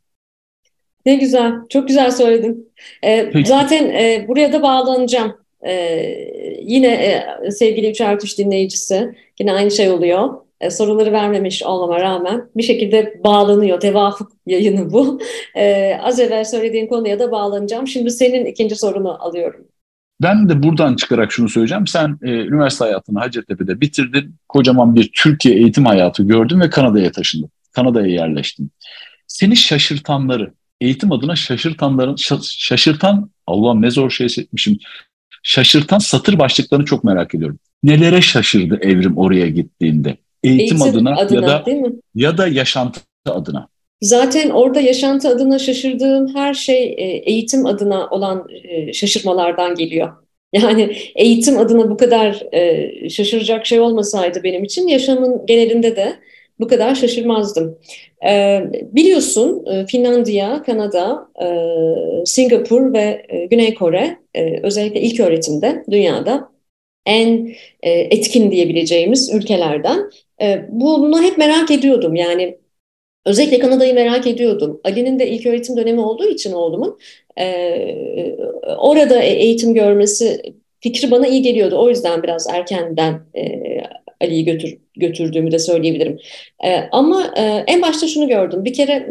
Ne 1.07 1.15
güzel, 1.15 1.53
çok 1.69 1.89
güzel 1.89 2.11
söyledin. 2.11 2.73
Ee, 3.05 3.45
zaten 3.45 3.85
e, 3.85 4.25
buraya 4.29 4.53
da 4.53 4.63
bağlanacağım. 4.63 5.33
Ee, 5.67 6.61
yine 6.63 6.87
e, 7.47 7.51
sevgili 7.51 7.91
Üç 7.91 8.01
Artış 8.01 8.39
dinleyicisi, 8.39 9.15
yine 9.41 9.53
aynı 9.53 9.71
şey 9.71 9.91
oluyor. 9.91 10.35
E, 10.61 10.71
soruları 10.71 11.13
vermemiş 11.13 11.63
olmama 11.63 12.01
rağmen 12.01 12.49
bir 12.57 12.63
şekilde 12.63 13.21
bağlanıyor. 13.25 13.81
Tevafuk 13.81 14.33
yayını 14.47 14.93
bu. 14.93 15.21
E, 15.57 15.95
az 16.03 16.21
evvel 16.21 16.45
söylediğin 16.45 16.87
konuya 16.87 17.19
da 17.19 17.31
bağlanacağım. 17.31 17.87
Şimdi 17.87 18.11
senin 18.11 18.45
ikinci 18.45 18.77
sorunu 18.77 19.25
alıyorum. 19.25 19.67
Ben 20.25 20.49
de 20.49 20.63
buradan 20.63 20.97
çıkarak 20.97 21.33
şunu 21.33 21.49
söyleyeceğim. 21.49 21.87
Sen 21.87 22.19
e, 22.23 22.31
üniversite 22.31 22.85
hayatını 22.85 23.19
Hacettepe'de 23.19 23.81
bitirdin. 23.81 24.35
Kocaman 24.49 24.95
bir 24.95 25.11
Türkiye 25.15 25.55
eğitim 25.55 25.87
hayatı 25.87 26.23
gördün 26.23 26.61
ve 26.61 26.71
Kanada'ya 26.71 27.13
taşındın. 27.13 27.51
Kanada'ya 27.73 28.07
yerleştin. 28.07 28.71
Seni 29.27 29.57
şaşırtanları, 29.57 30.53
eğitim 30.81 31.13
adına 31.13 31.37
şaşırtanların, 31.37 32.17
şaşırtan, 32.43 33.31
Allah'ım 33.47 33.83
ne 33.83 33.91
zor 33.91 34.11
şey 34.11 34.29
seçmişim. 34.29 34.79
Şaşırtan 35.43 35.99
satır 35.99 36.39
başlıklarını 36.39 36.85
çok 36.85 37.05
merak 37.05 37.35
ediyorum. 37.35 37.59
Nelere 37.83 38.21
şaşırdı 38.21 38.79
Evrim 38.83 39.19
oraya 39.19 39.49
gittiğinde? 39.49 40.17
Eğitim, 40.43 40.61
eğitim 40.61 40.83
adına, 40.83 41.17
adına 41.17 41.37
ya 41.37 41.49
da 41.49 41.65
ya 42.15 42.39
da 42.39 42.49
yaşantı 42.49 43.01
adına. 43.27 43.69
Zaten 44.05 44.51
orada 44.51 44.81
yaşantı 44.81 45.29
adına 45.29 45.59
şaşırdığım 45.59 46.35
her 46.35 46.55
şey 46.55 46.85
e, 46.85 47.05
eğitim 47.05 47.67
adına 47.67 48.09
olan 48.11 48.49
e, 48.65 48.93
şaşırmalardan 48.93 49.75
geliyor. 49.75 50.13
Yani 50.53 50.97
eğitim 51.17 51.59
adına 51.59 51.91
bu 51.91 51.97
kadar 51.97 52.43
e, 52.53 53.11
şaşıracak 53.11 53.67
şey 53.67 53.81
olmasaydı 53.81 54.43
benim 54.43 54.65
için 54.65 54.89
yaşamın 54.89 55.47
genelinde 55.47 55.97
de 55.97 56.13
bu 56.61 56.69
kadar 56.69 56.95
şaşırmazdım. 56.95 57.79
Biliyorsun 58.73 59.65
Finlandiya, 59.89 60.63
Kanada, 60.63 61.29
Singapur 62.25 62.93
ve 62.93 63.27
Güney 63.51 63.75
Kore 63.75 64.19
özellikle 64.63 65.01
ilk 65.01 65.21
öğretimde 65.21 65.85
dünyada 65.91 66.49
en 67.07 67.55
etkin 67.83 68.51
diyebileceğimiz 68.51 69.35
ülkelerden. 69.35 70.11
Bunu 70.69 71.23
hep 71.23 71.39
merak 71.39 71.71
ediyordum. 71.71 72.15
Yani 72.15 72.59
Özellikle 73.27 73.59
Kanada'yı 73.59 73.95
merak 73.95 74.27
ediyordum. 74.27 74.81
Ali'nin 74.85 75.19
de 75.19 75.29
ilk 75.31 75.47
öğretim 75.47 75.77
dönemi 75.77 76.01
olduğu 76.01 76.29
için 76.29 76.53
oğlumun 76.53 76.99
e, 77.41 77.47
orada 78.79 79.23
eğitim 79.23 79.75
görmesi 79.75 80.43
fikri 80.81 81.11
bana 81.11 81.27
iyi 81.27 81.43
geliyordu. 81.43 81.79
O 81.79 81.89
yüzden 81.89 82.23
biraz 82.23 82.47
erkenden 82.51 83.21
e, 83.37 83.43
Ali'yi 84.21 84.45
götür, 84.45 84.79
götürdüğümü 84.97 85.51
de 85.51 85.59
söyleyebilirim. 85.59 86.19
E, 86.65 86.77
ama 86.93 87.33
e, 87.37 87.43
en 87.67 87.83
başta 87.83 88.09
şunu 88.09 88.29
gördüm. 88.29 88.65
Bir 88.65 88.73
kere 88.73 89.09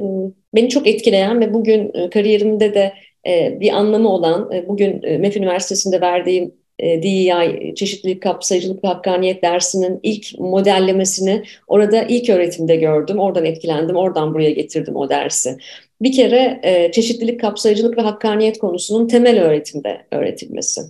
beni 0.55 0.69
çok 0.69 0.87
etkileyen 0.87 1.41
ve 1.41 1.53
bugün 1.53 1.91
e, 1.93 2.09
kariyerimde 2.09 2.73
de 2.73 2.93
e, 3.27 3.59
bir 3.59 3.69
anlamı 3.71 4.09
olan, 4.09 4.51
e, 4.53 4.67
bugün 4.67 5.03
e, 5.03 5.17
MEF 5.17 5.37
Üniversitesi'nde 5.37 6.01
verdiğim 6.01 6.43
e, 6.43 6.51
DEI, 6.79 7.75
çeşitlilik, 7.75 8.23
kapsayıcılık 8.23 8.83
ve 8.83 8.87
hakkaniyet 8.87 9.43
dersinin 9.43 9.99
ilk 10.03 10.39
modellemesini 10.39 11.43
orada 11.67 12.03
ilk 12.03 12.29
öğretimde 12.29 12.75
gördüm. 12.75 13.19
Oradan 13.19 13.45
etkilendim, 13.45 13.95
oradan 13.95 14.33
buraya 14.33 14.51
getirdim 14.51 14.95
o 14.95 15.09
dersi. 15.09 15.57
Bir 16.01 16.11
kere 16.11 16.59
e, 16.63 16.91
çeşitlilik, 16.91 17.41
kapsayıcılık 17.41 17.97
ve 17.97 18.01
hakkaniyet 18.01 18.59
konusunun 18.59 19.07
temel 19.07 19.41
öğretimde 19.41 20.01
öğretilmesi. 20.11 20.81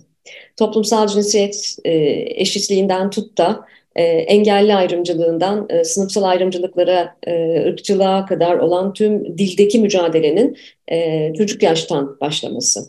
Toplumsal 0.56 1.08
cinsiyet 1.08 1.76
e, 1.84 1.92
eşitliğinden 2.36 3.10
tut 3.10 3.38
da 3.38 3.64
engelli 3.96 4.74
ayrımcılığından 4.74 5.68
sınıfsal 5.82 6.22
ayrımcılıklara, 6.22 7.16
ırkçılığa 7.66 8.26
kadar 8.26 8.56
olan 8.56 8.92
tüm 8.92 9.38
dildeki 9.38 9.78
mücadelenin 9.78 10.56
çocuk 11.34 11.62
yaştan 11.62 12.20
başlaması 12.20 12.80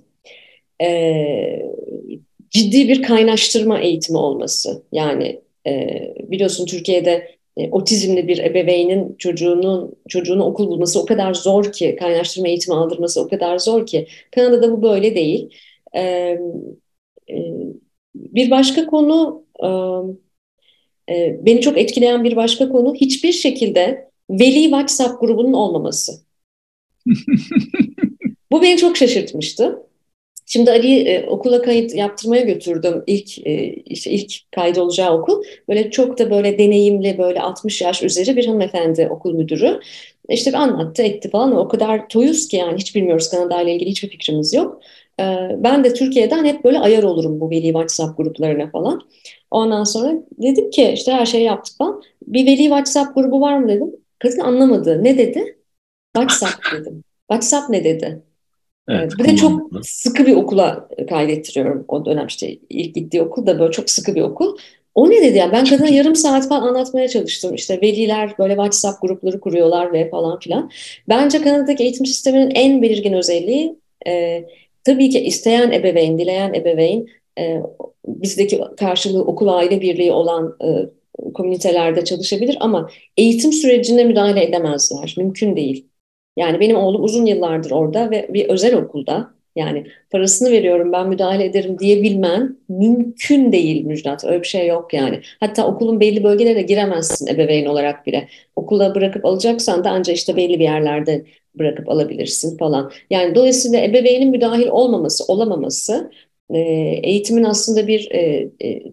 ciddi 2.55 2.87
bir 2.87 3.01
kaynaştırma 3.01 3.79
eğitimi 3.79 4.17
olması. 4.17 4.83
Yani 4.91 5.41
e, 5.67 5.99
biliyorsun 6.19 6.65
Türkiye'de 6.65 7.35
e, 7.57 7.69
otizmli 7.71 8.27
bir 8.27 8.37
ebeveynin 8.37 9.15
çocuğunun 9.17 9.95
çocuğunu 10.09 10.43
okul 10.43 10.67
bulması 10.67 11.01
o 11.01 11.05
kadar 11.05 11.33
zor 11.33 11.71
ki, 11.71 11.95
kaynaştırma 11.99 12.47
eğitimi 12.47 12.75
aldırması 12.75 13.21
o 13.21 13.27
kadar 13.27 13.59
zor 13.59 13.85
ki. 13.85 14.07
Kanada'da 14.31 14.71
bu 14.71 14.81
böyle 14.81 15.15
değil. 15.15 15.49
E, 15.95 16.01
e, 16.01 17.35
bir 18.15 18.51
başka 18.51 18.87
konu, 18.87 19.43
e, 19.63 19.67
e, 21.13 21.45
beni 21.45 21.61
çok 21.61 21.77
etkileyen 21.77 22.23
bir 22.23 22.35
başka 22.35 22.69
konu 22.69 22.95
hiçbir 22.95 23.31
şekilde 23.31 24.09
veli 24.29 24.63
WhatsApp 24.63 25.19
grubunun 25.21 25.53
olmaması. 25.53 26.11
bu 28.51 28.61
beni 28.61 28.77
çok 28.77 28.97
şaşırtmıştı. 28.97 29.85
Şimdi 30.45 30.71
Ali'yi 30.71 31.05
e, 31.07 31.25
okula 31.27 31.61
kayıt 31.61 31.95
yaptırmaya 31.95 32.41
götürdüm. 32.43 33.03
İlk 33.07 33.47
e, 33.47 33.73
işte 33.73 34.11
ilk 34.11 34.51
kaydı 34.51 34.81
olacağı 34.81 35.13
okul. 35.17 35.43
Böyle 35.69 35.91
çok 35.91 36.19
da 36.19 36.31
böyle 36.31 36.57
deneyimli 36.57 37.17
böyle 37.17 37.41
60 37.41 37.81
yaş 37.81 38.03
üzeri 38.03 38.35
bir 38.37 38.45
hanımefendi 38.45 39.07
okul 39.11 39.33
müdürü. 39.33 39.79
İşte 40.29 40.49
bir 40.49 40.55
anlattı 40.57 41.03
etti 41.03 41.29
falan. 41.29 41.55
O 41.55 41.67
kadar 41.67 42.09
toyuz 42.09 42.47
ki 42.47 42.57
yani 42.57 42.77
hiç 42.77 42.95
bilmiyoruz 42.95 43.29
Kanada 43.29 43.61
ile 43.61 43.75
ilgili 43.75 43.89
hiçbir 43.89 44.09
fikrimiz 44.09 44.53
yok. 44.53 44.81
E, 45.19 45.23
ben 45.57 45.83
de 45.83 45.93
Türkiye'den 45.93 46.45
hep 46.45 46.63
böyle 46.63 46.79
ayar 46.79 47.03
olurum 47.03 47.39
bu 47.39 47.49
veli 47.49 47.65
WhatsApp 47.67 48.17
gruplarına 48.17 48.69
falan. 48.69 49.01
Ondan 49.51 49.83
sonra 49.83 50.13
dedim 50.31 50.69
ki 50.69 50.91
işte 50.93 51.11
her 51.11 51.25
şeyi 51.25 51.43
yaptık 51.43 51.77
falan. 51.77 52.01
Bir 52.27 52.45
veli 52.45 52.63
WhatsApp 52.63 53.15
grubu 53.15 53.41
var 53.41 53.57
mı 53.57 53.67
dedim. 53.69 53.95
Kadın 54.19 54.39
anlamadı. 54.39 55.03
Ne 55.03 55.17
dedi? 55.17 55.57
WhatsApp 56.15 56.71
dedim. 56.73 57.03
WhatsApp 57.31 57.69
ne 57.69 57.83
dedi? 57.83 58.24
Evet, 58.89 59.11
bir 59.19 59.23
de 59.23 59.35
çok 59.35 59.71
sıkı 59.85 60.25
bir 60.25 60.35
okula 60.35 60.89
kaydettiriyorum 61.09 61.85
o 61.87 62.05
dönem 62.05 62.27
işte 62.27 62.57
ilk 62.69 62.95
gittiği 62.95 63.21
okul 63.21 63.45
da 63.47 63.59
böyle 63.59 63.71
çok 63.71 63.89
sıkı 63.89 64.15
bir 64.15 64.21
okul. 64.21 64.57
O 64.95 65.09
ne 65.09 65.21
dedi 65.21 65.37
yani 65.37 65.51
ben 65.51 65.65
kadına 65.65 65.87
yarım 65.87 66.15
saat 66.15 66.49
falan 66.49 66.67
anlatmaya 66.67 67.07
çalıştım 67.07 67.55
işte 67.55 67.81
veliler 67.81 68.33
böyle 68.39 68.53
WhatsApp 68.53 69.01
grupları 69.01 69.39
kuruyorlar 69.39 69.93
ve 69.93 70.09
falan 70.09 70.39
filan. 70.39 70.71
Bence 71.09 71.41
Kanada'daki 71.41 71.83
eğitim 71.83 72.05
sisteminin 72.05 72.51
en 72.55 72.81
belirgin 72.81 73.13
özelliği 73.13 73.75
e, 74.07 74.43
tabii 74.83 75.09
ki 75.09 75.19
isteyen 75.19 75.71
ebeveyn, 75.71 76.17
dileyen 76.17 76.53
ebeveyn 76.53 77.07
e, 77.39 77.61
bizdeki 78.07 78.61
karşılığı 78.77 79.23
okul 79.23 79.47
aile 79.47 79.81
birliği 79.81 80.11
olan 80.11 80.57
e, 80.63 80.67
komünitelerde 81.33 82.03
çalışabilir 82.05 82.57
ama 82.59 82.89
eğitim 83.17 83.53
sürecine 83.53 84.03
müdahale 84.03 84.43
edemezler. 84.43 85.15
Mümkün 85.17 85.55
değil. 85.55 85.85
Yani 86.35 86.59
benim 86.59 86.75
oğlum 86.77 87.03
uzun 87.03 87.25
yıllardır 87.25 87.71
orada 87.71 88.11
ve 88.11 88.29
bir 88.33 88.49
özel 88.49 88.75
okulda 88.75 89.35
yani 89.55 89.87
parasını 90.11 90.51
veriyorum 90.51 90.91
ben 90.91 91.09
müdahale 91.09 91.45
ederim 91.45 91.79
diyebilmen 91.79 92.57
mümkün 92.69 93.51
değil 93.51 93.85
Müjdat. 93.85 94.25
Öyle 94.25 94.41
bir 94.41 94.47
şey 94.47 94.67
yok 94.67 94.93
yani. 94.93 95.21
Hatta 95.39 95.67
okulun 95.67 95.99
belli 95.99 96.23
bölgelerine 96.23 96.61
giremezsin 96.61 97.27
ebeveyn 97.27 97.65
olarak 97.65 98.05
bile. 98.07 98.27
Okula 98.55 98.95
bırakıp 98.95 99.25
alacaksan 99.25 99.83
da 99.83 99.89
ancak 99.91 100.15
işte 100.15 100.35
belli 100.35 100.59
bir 100.59 100.63
yerlerde 100.63 101.25
bırakıp 101.59 101.89
alabilirsin 101.89 102.57
falan. 102.57 102.91
Yani 103.09 103.35
dolayısıyla 103.35 103.83
ebeveynin 103.83 104.29
müdahil 104.29 104.67
olmaması, 104.67 105.23
olamaması 105.33 106.11
eğitimin 106.49 107.43
aslında 107.43 107.87
bir 107.87 108.09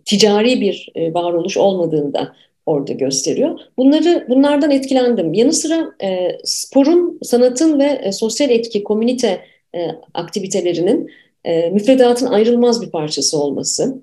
ticari 0.05 0.61
bir 0.61 0.89
e, 0.95 1.15
varoluş 1.15 1.57
olmadığında 1.57 2.35
orada 2.67 2.93
gösteriyor. 2.93 3.61
Bunları 3.77 4.27
bunlardan 4.29 4.71
etkilendim. 4.71 5.35
Yanı 5.35 5.53
sıra 5.53 5.95
e, 6.03 6.39
sporun, 6.45 7.19
sanatın 7.23 7.81
ve 7.81 7.85
e, 7.85 8.13
sosyal 8.13 8.51
etki, 8.51 8.85
komünite 8.85 9.41
e, 9.75 9.89
aktivitelerinin 10.15 11.11
e, 11.45 11.71
müfredatın 11.71 12.27
ayrılmaz 12.27 12.83
bir 12.83 12.91
parçası 12.91 13.39
olması. 13.39 14.03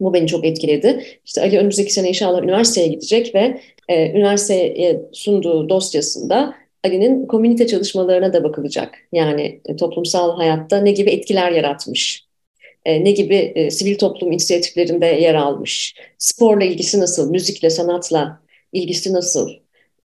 Bu 0.00 0.14
beni 0.14 0.26
çok 0.26 0.44
etkiledi. 0.44 1.04
İşte 1.24 1.40
Ali 1.40 1.58
önümüzdeki 1.58 1.92
sene 1.92 2.08
inşallah 2.08 2.42
üniversiteye 2.42 2.88
gidecek 2.88 3.34
ve 3.34 3.60
e, 3.88 4.10
üniversiteye 4.10 5.02
sunduğu 5.12 5.68
dosyasında 5.68 6.54
Ali'nin 6.84 7.26
komünite 7.26 7.66
çalışmalarına 7.66 8.32
da 8.32 8.44
bakılacak. 8.44 8.94
Yani 9.12 9.60
e, 9.64 9.76
toplumsal 9.76 10.36
hayatta 10.36 10.80
ne 10.80 10.92
gibi 10.92 11.10
etkiler 11.10 11.52
yaratmış 11.52 12.27
e, 12.88 13.04
ne 13.04 13.10
gibi 13.10 13.34
e, 13.34 13.70
sivil 13.70 13.98
toplum 13.98 14.32
inisiyatiflerinde 14.32 15.06
yer 15.06 15.34
almış, 15.34 15.94
sporla 16.18 16.64
ilgisi 16.64 17.00
nasıl, 17.00 17.30
müzikle, 17.30 17.70
sanatla 17.70 18.40
ilgisi 18.72 19.12
nasıl? 19.12 19.50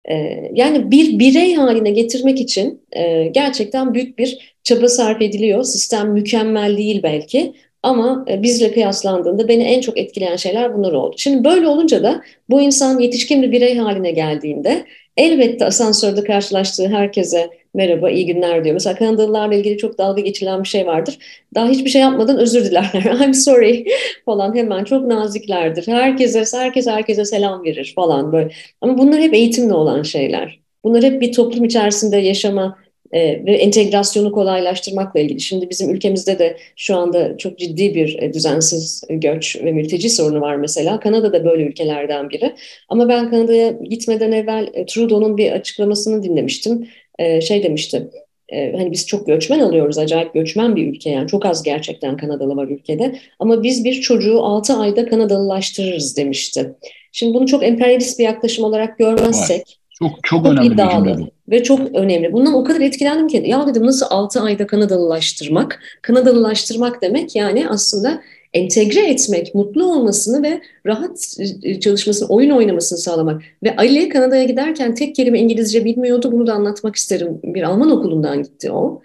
E, 0.06 0.16
yani 0.54 0.92
bir 0.92 1.20
birey 1.20 1.56
haline 1.56 1.92
getirmek 1.92 2.42
için 2.42 2.82
e, 2.92 3.28
gerçekten 3.28 3.94
büyük 3.94 4.20
bir 4.20 4.56
çaba 4.64 4.88
sarf 4.88 5.22
ediliyor. 5.22 5.64
Sistem 5.64 6.12
mükemmel 6.12 6.78
değil 6.78 7.04
belki 7.04 7.54
ama 7.84 8.26
e, 8.30 8.44
bizle 8.44 8.72
kıyaslandığında 8.72 9.48
beni 9.48 9.64
en 9.64 9.82
çok 9.82 9.98
etkileyen 9.98 10.36
şeyler 10.36 10.78
bunlar 10.78 10.94
oldu. 10.94 11.16
Şimdi 11.18 11.44
böyle 11.44 11.68
olunca 11.68 12.04
da 12.04 12.22
bu 12.50 12.62
insan 12.62 13.00
yetişkin 13.00 13.42
bir 13.42 13.52
birey 13.52 13.78
haline 13.78 14.12
geldiğinde 14.12 14.86
elbette 15.18 15.66
asansörde 15.66 16.24
karşılaştığı 16.24 16.88
herkese 16.88 17.50
merhaba, 17.74 18.10
iyi 18.10 18.26
günler 18.26 18.64
diyor. 18.64 18.74
Mesela 18.74 18.96
Kanadalılarla 18.96 19.56
ilgili 19.56 19.78
çok 19.78 19.98
dalga 19.98 20.22
geçilen 20.22 20.64
bir 20.64 20.68
şey 20.68 20.86
vardır. 20.88 21.18
Daha 21.56 21.70
hiçbir 21.70 21.90
şey 21.90 22.02
yapmadan 22.02 22.38
özür 22.38 22.66
dilerler. 22.66 23.20
I'm 23.26 23.34
sorry 23.34 23.86
falan 24.26 24.56
hemen 24.56 24.84
çok 24.84 25.06
naziklerdir. 25.06 25.88
Herkese, 25.88 26.58
herkes 26.58 26.88
herkese 26.88 27.26
selam 27.26 27.64
verir 27.64 27.94
falan 27.96 28.32
böyle. 28.32 28.52
Ama 28.82 28.98
bunlar 28.98 29.22
hep 29.22 29.34
eğitimle 29.34 29.74
olan 29.74 30.04
şeyler. 30.04 30.60
Bunlar 30.84 31.04
hep 31.04 31.22
bir 31.22 31.32
toplum 31.34 31.64
içerisinde 31.64 32.18
yaşama 32.18 32.78
e, 33.14 33.46
ve 33.46 33.56
entegrasyonu 33.56 34.32
kolaylaştırmakla 34.32 35.20
ilgili. 35.20 35.42
Şimdi 35.42 35.70
bizim 35.70 35.90
ülkemizde 35.90 36.40
de 36.40 36.58
şu 36.76 36.96
anda 36.96 37.38
çok 37.38 37.60
ciddi 37.60 37.96
bir 37.96 38.18
e, 38.22 38.34
düzensiz 38.34 39.04
göç 39.10 39.56
ve 39.64 39.72
mülteci 39.72 40.10
sorunu 40.10 40.42
var 40.42 40.56
mesela. 40.56 41.00
Kanada 41.00 41.34
da 41.34 41.46
böyle 41.46 41.64
ülkelerden 41.64 42.30
biri. 42.30 42.56
Ama 42.90 43.10
ben 43.10 43.30
Kanada'ya 43.30 43.70
gitmeden 43.70 44.32
evvel 44.32 44.70
e, 44.74 44.86
Trudeau'nun 44.86 45.38
bir 45.38 45.52
açıklamasını 45.52 46.24
dinlemiştim 46.24 46.88
e, 47.20 47.42
şey 47.42 47.64
demişti. 47.64 48.10
E, 48.50 48.72
hani 48.72 48.92
biz 48.92 49.08
çok 49.08 49.28
göçmen 49.28 49.60
alıyoruz, 49.60 49.98
acayip 49.98 50.34
göçmen 50.34 50.76
bir 50.76 50.88
ülke 50.88 51.10
yani 51.10 51.28
çok 51.28 51.46
az 51.46 51.64
gerçekten 51.64 52.18
Kanadalı 52.18 52.56
var 52.56 52.68
ülkede. 52.68 53.16
Ama 53.40 53.64
biz 53.64 53.86
bir 53.86 54.02
çocuğu 54.02 54.44
6 54.44 54.74
ayda 54.74 55.10
Kanadalılaştırırız 55.10 56.18
demişti. 56.18 56.74
Şimdi 57.12 57.34
bunu 57.34 57.48
çok 57.48 57.64
emperyalist 57.64 58.20
bir 58.20 58.24
yaklaşım 58.24 58.66
olarak 58.66 58.98
görmezsek 58.98 59.80
çok 60.00 60.10
çok, 60.10 60.24
çok 60.24 60.46
önemli 60.46 60.74
iddialı 60.74 61.06
bir 61.06 61.14
cümle 61.14 61.32
ve 61.50 61.64
çok 61.64 61.96
önemli. 61.96 62.34
Bundan 62.34 62.54
o 62.54 62.64
kadar 62.64 62.82
etkilendim 62.82 63.28
ki 63.28 63.44
ya 63.46 63.68
dedim 63.68 63.86
nasıl 63.86 64.06
6 64.10 64.42
ayda 64.42 64.68
Kanadalılaştırmak? 64.68 65.80
Kanadalılaştırmak 66.02 67.02
demek 67.02 67.36
yani 67.36 67.70
aslında 67.70 68.22
entegre 68.54 69.10
etmek, 69.10 69.56
mutlu 69.56 69.86
olmasını 69.86 70.44
ve 70.44 70.62
rahat 70.86 71.38
e, 71.64 71.80
çalışmasını, 71.80 72.30
oyun 72.30 72.50
oynamasını 72.50 73.00
sağlamak. 73.00 73.42
Ve 73.64 73.76
Ali 73.76 74.10
Kanada'ya 74.10 74.44
giderken 74.44 74.96
tek 74.96 75.16
kelime 75.16 75.40
İngilizce 75.40 75.86
bilmiyordu. 75.86 76.32
Bunu 76.32 76.48
da 76.48 76.54
anlatmak 76.54 76.96
isterim. 76.96 77.40
Bir 77.44 77.64
Alman 77.64 77.92
okulundan 77.92 78.44
gitti 78.44 78.72
o. 78.72 79.02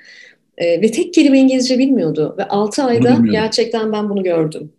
E, 0.59 0.83
ve 0.83 0.91
tek 0.91 1.15
kelime 1.15 1.39
İngilizce 1.39 1.79
bilmiyordu. 1.79 2.35
Ve 2.39 2.49
6 2.49 2.83
ayda 2.83 3.19
gerçekten 3.31 3.93
ben 3.93 4.11
bunu 4.11 4.23
gördüm. 4.23 4.73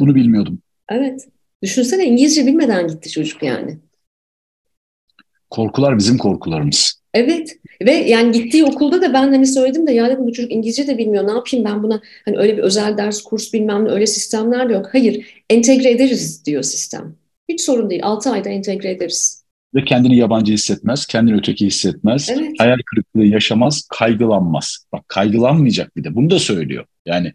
Bunu 0.00 0.14
bilmiyordum. 0.14 0.58
Evet. 0.88 1.28
Düşünsene 1.62 2.04
İngilizce 2.04 2.46
bilmeden 2.46 2.88
gitti 2.88 3.10
çocuk 3.10 3.42
yani. 3.42 3.78
Korkular 5.50 5.98
bizim 5.98 6.18
korkularımız. 6.18 6.93
Evet 7.14 7.58
ve 7.82 7.92
yani 7.92 8.32
gittiği 8.32 8.64
okulda 8.64 9.02
da 9.02 9.12
ben 9.12 9.28
hani 9.28 9.46
söyledim 9.46 9.86
de 9.86 9.92
ya 9.92 10.10
dedim 10.10 10.26
bu 10.26 10.32
çocuk 10.32 10.52
İngilizce 10.52 10.86
de 10.86 10.98
bilmiyor 10.98 11.26
ne 11.26 11.30
yapayım 11.30 11.64
ben 11.64 11.82
buna 11.82 12.00
hani 12.24 12.36
öyle 12.38 12.56
bir 12.56 12.62
özel 12.62 12.98
ders 12.98 13.22
kurs 13.22 13.52
bilmem 13.52 13.84
ne 13.84 13.90
öyle 13.90 14.06
sistemler 14.06 14.68
de 14.68 14.72
yok. 14.72 14.88
Hayır 14.92 15.26
entegre 15.50 15.90
ederiz 15.90 16.46
diyor 16.46 16.62
sistem. 16.62 17.16
Hiç 17.48 17.60
sorun 17.60 17.90
değil 17.90 18.00
6 18.04 18.30
ayda 18.30 18.48
entegre 18.48 18.90
ederiz. 18.90 19.44
Ve 19.74 19.84
kendini 19.84 20.16
yabancı 20.16 20.52
hissetmez, 20.52 21.06
kendini 21.06 21.36
öteki 21.36 21.66
hissetmez, 21.66 22.30
evet. 22.30 22.52
hayal 22.58 22.76
kırıklığı 22.86 23.24
yaşamaz, 23.24 23.88
kaygılanmaz. 23.98 24.86
Bak 24.92 25.08
kaygılanmayacak 25.08 25.96
bir 25.96 26.04
de 26.04 26.14
bunu 26.14 26.30
da 26.30 26.38
söylüyor. 26.38 26.84
Yani 27.06 27.32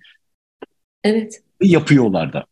Evet. 1.04 1.42
Yapıyorlar 1.62 2.34
da. 2.34 2.46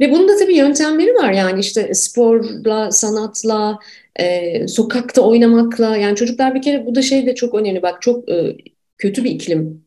Ve 0.00 0.12
bunun 0.12 0.28
da 0.28 0.36
tabii 0.36 0.56
yöntemleri 0.56 1.14
var 1.14 1.32
yani 1.32 1.60
işte 1.60 1.94
sporla, 1.94 2.90
sanatla, 2.90 3.78
e, 4.16 4.68
sokakta 4.68 5.22
oynamakla 5.22 5.96
yani 5.96 6.16
çocuklar 6.16 6.54
bir 6.54 6.62
kere 6.62 6.86
bu 6.86 6.94
da 6.94 7.02
şey 7.02 7.26
de 7.26 7.34
çok 7.34 7.54
önemli 7.54 7.82
bak 7.82 8.02
çok 8.02 8.28
e, 8.28 8.56
kötü 8.98 9.24
bir 9.24 9.30
iklim. 9.30 9.84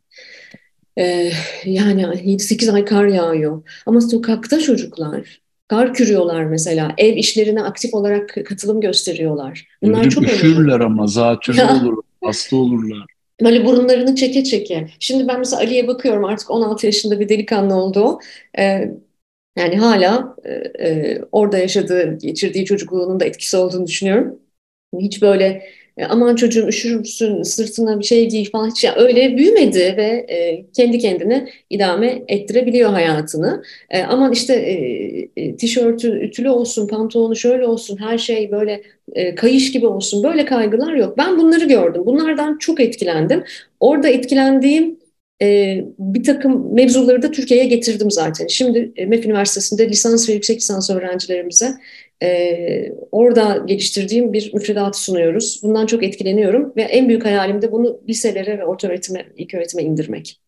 E, 0.99 1.31
yani 1.65 2.01
7-8 2.01 2.73
ay 2.73 2.85
kar 2.85 3.05
yağıyor 3.05 3.63
ama 3.85 4.01
sokakta 4.01 4.59
çocuklar 4.59 5.41
kar 5.67 5.93
kürüyorlar 5.93 6.43
mesela 6.43 6.93
ev 6.97 7.15
işlerine 7.15 7.63
aktif 7.63 7.93
olarak 7.93 8.37
katılım 8.45 8.81
gösteriyorlar. 8.81 9.67
Bunlar 9.83 9.99
Öyle 9.99 10.09
çok 10.09 10.23
üşürler 10.23 10.75
önemli. 10.75 10.83
ama 10.83 11.07
zatürre 11.07 11.63
olur, 11.63 12.03
hasta 12.23 12.55
olurlar. 12.55 13.05
Böyle 13.43 13.65
burunlarını 13.65 14.15
çeke 14.15 14.43
çeke. 14.43 14.87
Şimdi 14.99 15.27
ben 15.27 15.39
mesela 15.39 15.61
Ali'ye 15.61 15.87
bakıyorum 15.87 16.25
artık 16.25 16.51
16 16.51 16.85
yaşında 16.85 17.19
bir 17.19 17.29
delikanlı 17.29 17.75
oldu 17.75 17.99
o. 17.99 18.19
Ee, 18.59 18.91
yani 19.57 19.77
hala 19.77 20.35
e, 20.45 20.51
e, 20.89 21.21
orada 21.31 21.57
yaşadığı, 21.57 22.17
geçirdiği 22.17 22.65
çocukluğunun 22.65 23.19
da 23.19 23.25
etkisi 23.25 23.57
olduğunu 23.57 23.87
düşünüyorum. 23.87 24.39
Hiç 24.99 25.21
böyle 25.21 25.63
e, 25.97 26.05
aman 26.05 26.35
çocuğum 26.35 26.67
üşürsün 26.67 27.43
sırtına 27.43 27.99
bir 27.99 28.03
şey 28.05 28.29
giy 28.29 28.45
falan 28.51 28.69
hiç 28.69 28.83
yani 28.83 28.97
öyle 28.99 29.37
büyümedi 29.37 29.79
ve 29.97 30.25
e, 30.29 30.65
kendi 30.71 30.99
kendine 30.99 31.49
idame 31.69 32.23
ettirebiliyor 32.27 32.89
hayatını. 32.89 33.63
E, 33.89 34.03
aman 34.03 34.31
işte 34.33 34.53
e, 34.55 35.29
e, 35.37 35.55
tişörtü 35.55 36.19
ütülü 36.25 36.49
olsun, 36.49 36.87
pantolonu 36.87 37.35
şöyle 37.35 37.65
olsun, 37.67 37.97
her 37.97 38.17
şey 38.17 38.51
böyle 38.51 38.83
e, 39.13 39.35
kayış 39.35 39.71
gibi 39.71 39.87
olsun 39.87 40.23
böyle 40.23 40.45
kaygılar 40.45 40.93
yok. 40.93 41.17
Ben 41.17 41.37
bunları 41.39 41.65
gördüm. 41.65 42.01
Bunlardan 42.05 42.57
çok 42.57 42.79
etkilendim. 42.79 43.43
Orada 43.79 44.07
etkilendiğim 44.09 44.96
e, 45.41 45.83
bir 45.99 46.23
takım 46.23 46.73
mevzuları 46.73 47.21
da 47.21 47.31
Türkiye'ye 47.31 47.65
getirdim 47.65 48.11
zaten. 48.11 48.47
Şimdi 48.47 48.91
e, 48.95 49.05
MEF 49.05 49.25
Üniversitesi'nde 49.25 49.89
lisans 49.89 50.29
ve 50.29 50.33
yüksek 50.33 50.57
lisans 50.57 50.89
öğrencilerimize 50.89 51.73
e, 52.23 52.91
orada 53.11 53.63
geliştirdiğim 53.67 54.33
bir 54.33 54.53
müfredatı 54.53 55.03
sunuyoruz. 55.03 55.59
Bundan 55.63 55.85
çok 55.85 56.03
etkileniyorum 56.03 56.73
ve 56.75 56.81
en 56.81 57.07
büyük 57.07 57.25
hayalim 57.25 57.61
de 57.61 57.71
bunu 57.71 58.01
liselere 58.09 58.59
ve 58.59 58.65
orta 58.65 58.87
öğretime, 58.87 59.25
ilk 59.37 59.53
öğretime 59.53 59.83
indirmek. 59.83 60.39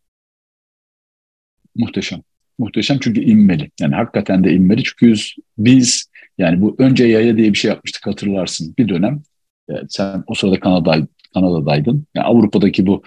Muhteşem. 1.75 2.21
Muhteşem 2.57 2.97
çünkü 3.01 3.21
inmeli. 3.21 3.71
Yani 3.79 3.95
hakikaten 3.95 4.43
de 4.43 4.51
inmeli. 4.51 4.83
Çünkü 4.83 5.21
biz 5.57 6.05
yani 6.37 6.61
bu 6.61 6.75
önce 6.79 7.05
yaya 7.05 7.37
diye 7.37 7.53
bir 7.53 7.57
şey 7.57 7.71
yapmıştık 7.71 8.07
hatırlarsın 8.07 8.75
bir 8.77 8.89
dönem. 8.89 9.21
Yani 9.69 9.85
sen 9.89 10.23
o 10.27 10.33
sırada 10.33 10.59
Kanada, 10.59 11.07
Kanada'daydın. 11.33 12.05
Yani 12.15 12.27
Avrupa'daki 12.27 12.85
bu 12.85 13.03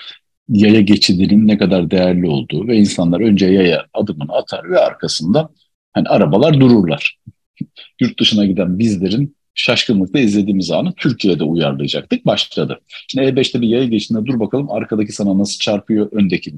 yaya 0.48 0.80
geçidinin 0.80 1.48
ne 1.48 1.58
kadar 1.58 1.90
değerli 1.90 2.28
olduğu 2.28 2.68
ve 2.68 2.76
insanlar 2.76 3.20
önce 3.20 3.46
yaya 3.46 3.86
adımını 3.94 4.32
atar 4.32 4.70
ve 4.70 4.78
arkasında 4.78 5.50
hani 5.92 6.08
arabalar 6.08 6.60
dururlar. 6.60 7.18
Yurt 8.00 8.20
dışına 8.20 8.46
giden 8.46 8.78
bizlerin 8.78 9.36
şaşkınlıkla 9.54 10.20
izlediğimiz 10.20 10.70
anı 10.70 10.92
Türkiye'de 10.94 11.44
uyarlayacaktık. 11.44 12.26
Başladı. 12.26 12.80
Şimdi 13.08 13.26
E5'te 13.26 13.60
bir 13.60 13.68
yaya 13.68 13.84
geçtiğinde 13.84 14.26
dur 14.26 14.40
bakalım 14.40 14.70
arkadaki 14.70 15.12
sana 15.12 15.38
nasıl 15.38 15.58
çarpıyor 15.58 16.08
öndeki. 16.12 16.54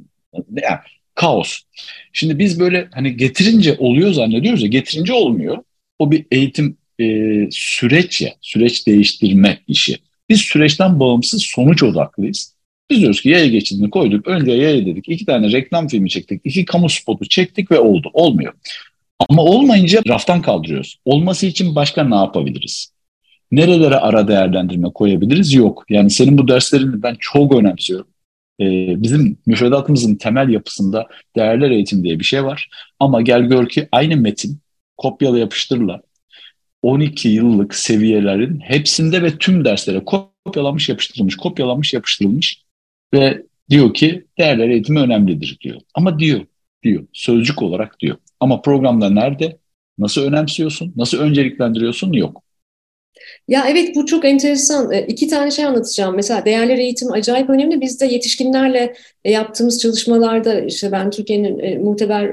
Yani 0.49 0.79
kaos. 1.15 1.59
Şimdi 2.13 2.39
biz 2.39 2.61
böyle 2.61 2.89
hani 2.95 3.17
getirince 3.17 3.77
oluyor 3.79 4.13
zannediyoruz 4.13 4.63
ya 4.63 4.69
getirince 4.69 5.13
olmuyor. 5.13 5.59
O 5.99 6.11
bir 6.11 6.27
eğitim 6.31 6.77
e, 7.01 7.07
süreç 7.51 8.23
ya 8.23 8.33
süreç 8.41 8.87
değiştirme 8.87 9.59
işi. 9.69 9.99
Biz 10.29 10.41
süreçten 10.41 11.01
bağımsız 11.01 11.43
sonuç 11.43 11.83
odaklıyız. 11.83 12.54
Biz 12.91 13.01
diyoruz 13.01 13.21
ki 13.21 13.29
yaya 13.29 13.47
geçidini 13.47 13.91
koyduk. 13.91 14.29
Önce 14.29 14.53
yaya 14.53 14.87
dedik. 14.87 15.09
iki 15.09 15.27
tane 15.27 15.53
reklam 15.53 15.89
filmi 15.89 16.11
çektik. 16.11 16.41
iki 16.45 16.65
kamu 16.65 16.89
spotu 16.89 17.29
çektik 17.29 17.71
ve 17.71 17.79
oldu. 17.79 18.11
Olmuyor. 18.13 18.53
Ama 19.29 19.43
olmayınca 19.43 20.01
raftan 20.09 20.43
kaldırıyoruz. 20.43 20.99
Olması 21.05 21.47
için 21.47 21.75
başka 21.75 22.05
ne 22.05 22.15
yapabiliriz? 22.15 22.93
Nerelere 23.53 23.97
ara 23.97 24.29
değerlendirme 24.29 24.93
koyabiliriz? 24.93 25.55
Yok. 25.55 25.85
Yani 25.89 26.11
senin 26.11 26.39
bu 26.39 26.49
derslerini 26.49 27.03
ben 27.03 27.17
çok 27.21 27.55
önemsiyorum. 27.55 28.07
Ee, 28.61 29.03
bizim 29.03 29.39
müfredatımızın 29.47 30.15
temel 30.15 30.49
yapısında 30.49 31.07
değerler 31.37 31.71
eğitim 31.71 32.05
diye 32.05 32.19
bir 32.19 32.25
şey 32.25 32.45
var. 32.45 32.69
Ama 33.01 33.23
gel 33.23 33.43
gör 33.43 33.69
ki 33.69 33.89
aynı 33.93 34.17
metin 34.17 34.59
kopyala 34.97 35.39
yapıştırla 35.39 36.03
12 36.83 37.29
yıllık 37.29 37.75
seviyelerin 37.75 38.61
hepsinde 38.61 39.23
ve 39.23 39.39
tüm 39.39 39.65
derslere 39.65 40.05
kopyalanmış 40.05 40.89
yapıştırılmış, 40.89 41.37
kopyalanmış 41.37 41.95
yapıştırılmış 41.95 42.64
ve 43.15 43.43
diyor 43.71 43.95
ki 43.95 44.25
değerler 44.39 44.69
eğitimi 44.69 45.01
önemlidir 45.01 45.59
diyor. 45.61 45.81
Ama 45.95 46.19
diyor, 46.19 46.41
diyor, 46.83 47.07
sözcük 47.13 47.63
olarak 47.63 48.01
diyor. 48.01 48.17
Ama 48.41 48.63
programda 48.63 49.11
nerede, 49.11 49.57
nasıl 49.99 50.23
önemsiyorsun, 50.23 50.93
nasıl 50.97 51.19
önceliklendiriyorsun 51.19 52.13
yok. 52.13 52.45
Ya 53.49 53.65
evet 53.69 53.97
bu 53.97 54.07
çok 54.07 54.25
enteresan. 54.25 54.93
E, 54.93 55.07
iki 55.07 55.29
tane 55.29 55.51
şey 55.51 55.65
anlatacağım. 55.65 56.17
Mesela 56.17 56.45
değerler 56.45 56.79
eğitim 56.79 57.13
acayip 57.13 57.51
önemli. 57.51 57.81
Biz 57.81 58.01
de 58.01 58.07
yetişkinlerle 58.07 58.95
e, 59.25 59.31
yaptığımız 59.31 59.83
çalışmalarda 59.83 60.61
işte 60.61 60.93
ben 60.93 61.11
Türkiye'nin 61.11 61.59
e, 61.59 61.79
muteber 61.79 62.25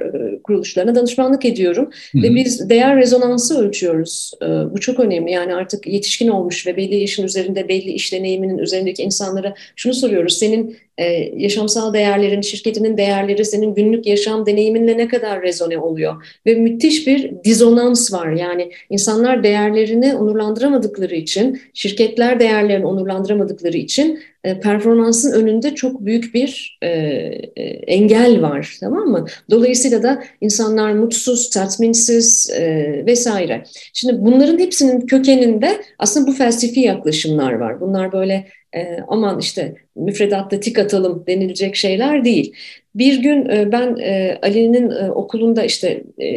kuruluşlarına 0.43 0.95
danışmanlık 0.95 1.45
ediyorum. 1.45 1.89
Hı 2.11 2.17
hı. 2.17 2.23
Ve 2.23 2.35
biz 2.35 2.69
değer 2.69 2.97
rezonansı 2.97 3.59
ölçüyoruz. 3.59 4.31
Bu 4.71 4.79
çok 4.79 4.99
önemli. 4.99 5.31
Yani 5.31 5.55
artık 5.55 5.87
yetişkin 5.87 6.27
olmuş 6.27 6.67
ve 6.67 6.77
belli 6.77 6.95
yaşın 6.95 7.23
üzerinde 7.23 7.67
belli 7.67 7.91
iş 7.91 8.13
deneyiminin 8.13 8.57
üzerindeki 8.57 9.03
insanlara 9.03 9.53
şunu 9.75 9.93
soruyoruz. 9.93 10.37
Senin 10.37 10.77
e, 10.97 11.03
yaşamsal 11.37 11.93
değerlerin, 11.93 12.41
şirketinin 12.41 12.97
değerleri 12.97 13.45
senin 13.45 13.75
günlük 13.75 14.05
yaşam 14.07 14.45
deneyiminle 14.45 14.97
ne 14.97 15.07
kadar 15.07 15.41
rezone 15.41 15.77
oluyor? 15.77 16.25
Ve 16.45 16.53
müthiş 16.55 17.07
bir 17.07 17.31
dizonans 17.43 18.13
var. 18.13 18.31
Yani 18.31 18.71
insanlar 18.89 19.43
değerlerini 19.43 20.15
onurlandıramadıkları 20.15 21.15
için, 21.15 21.61
şirketler 21.73 22.39
değerlerini 22.39 22.85
onurlandıramadıkları 22.85 23.77
için 23.77 24.19
performansın 24.43 25.31
önünde 25.31 25.75
çok 25.75 26.05
büyük 26.05 26.33
bir 26.33 26.77
e, 26.81 26.87
e, 26.87 27.63
engel 27.87 28.41
var 28.41 28.77
tamam 28.79 29.07
mı? 29.07 29.25
Dolayısıyla 29.49 30.03
da 30.03 30.23
insanlar 30.41 30.93
mutsuz, 30.93 31.49
tatminsiz 31.49 32.49
e, 32.49 33.03
vesaire. 33.05 33.63
Şimdi 33.93 34.25
bunların 34.25 34.59
hepsinin 34.59 35.05
kökeninde 35.05 35.81
aslında 35.99 36.27
bu 36.27 36.33
felsefi 36.33 36.79
yaklaşımlar 36.79 37.53
var. 37.53 37.81
Bunlar 37.81 38.11
böyle 38.11 38.47
e, 38.75 38.99
aman 39.07 39.39
işte 39.39 39.75
müfredatta 39.95 40.59
tik 40.59 40.79
atalım 40.79 41.23
denilecek 41.27 41.75
şeyler 41.75 42.25
değil. 42.25 42.55
Bir 42.95 43.21
gün 43.21 43.49
e, 43.49 43.71
ben 43.71 43.97
e, 43.97 44.39
Ali'nin 44.41 44.89
e, 44.89 45.11
okulunda 45.11 45.63
işte 45.63 46.03
e, 46.17 46.27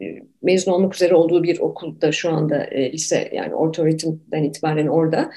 e, 0.00 0.22
mezun 0.44 0.72
olmak 0.72 0.94
üzere 0.94 1.14
olduğu 1.14 1.42
bir 1.42 1.60
okulda 1.60 2.12
şu 2.12 2.30
anda 2.30 2.64
e, 2.64 2.92
lise 2.92 3.30
yani 3.32 3.54
orta 3.54 3.82
öğretimden 3.82 4.42
itibaren 4.42 4.86
orada 4.86 5.30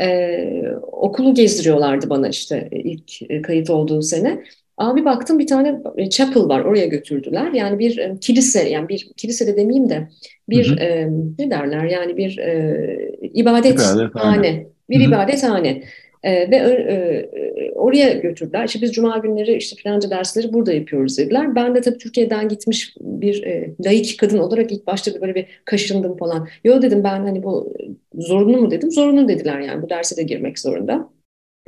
e, 0.00 0.38
okulu 0.82 1.34
gezdiriyorlardı 1.34 2.10
bana 2.10 2.28
işte 2.28 2.68
ilk 2.72 3.30
e, 3.30 3.42
kayıt 3.42 3.70
olduğu 3.70 4.02
sene. 4.02 4.44
Abi 4.78 5.04
baktım 5.04 5.38
bir 5.38 5.46
tane 5.46 5.80
e, 5.96 6.10
chapel 6.10 6.42
var 6.42 6.60
oraya 6.60 6.86
götürdüler. 6.86 7.52
Yani 7.52 7.78
bir 7.78 7.98
e, 7.98 8.16
kilise 8.20 8.68
yani 8.68 8.88
bir 8.88 9.08
kilise 9.16 9.46
de 9.46 9.56
demeyeyim 9.56 9.90
de 9.90 10.08
bir 10.48 10.70
hı 10.70 10.74
hı. 10.74 10.80
E, 10.80 11.08
ne 11.38 11.50
derler 11.50 11.84
yani 11.84 12.16
bir 12.16 12.38
e, 12.38 13.10
ibadethane. 13.34 14.66
Bir 14.90 14.96
hı 14.96 15.04
hı. 15.04 15.08
ibadethane. 15.08 15.82
E, 16.24 16.50
ve 16.50 16.56
e, 16.56 17.72
oraya 17.74 18.12
götürdüler. 18.12 18.64
İşte 18.66 18.80
biz 18.82 18.92
cuma 18.92 19.18
günleri 19.18 19.54
işte 19.56 19.76
filanca 19.76 20.10
dersleri 20.10 20.52
burada 20.52 20.72
yapıyoruz 20.72 21.18
dediler. 21.18 21.54
Ben 21.54 21.74
de 21.74 21.80
tabii 21.80 21.98
Türkiye'den 21.98 22.48
gitmiş 22.48 22.94
bir 23.00 23.42
e, 23.42 23.74
laik 23.84 24.18
kadın 24.18 24.38
olarak 24.38 24.72
ilk 24.72 24.86
başta 24.86 25.20
böyle 25.20 25.34
bir 25.34 25.46
kaşındım 25.64 26.16
falan. 26.16 26.48
Yo 26.64 26.82
dedim 26.82 27.04
ben 27.04 27.20
hani 27.20 27.42
bu 27.42 27.74
zorunlu 28.14 28.56
mu 28.56 28.70
dedim. 28.70 28.90
Zorunlu 28.92 29.28
dediler 29.28 29.60
yani 29.60 29.82
bu 29.82 29.90
derse 29.90 30.16
de 30.16 30.22
girmek 30.22 30.58
zorunda. 30.58 31.10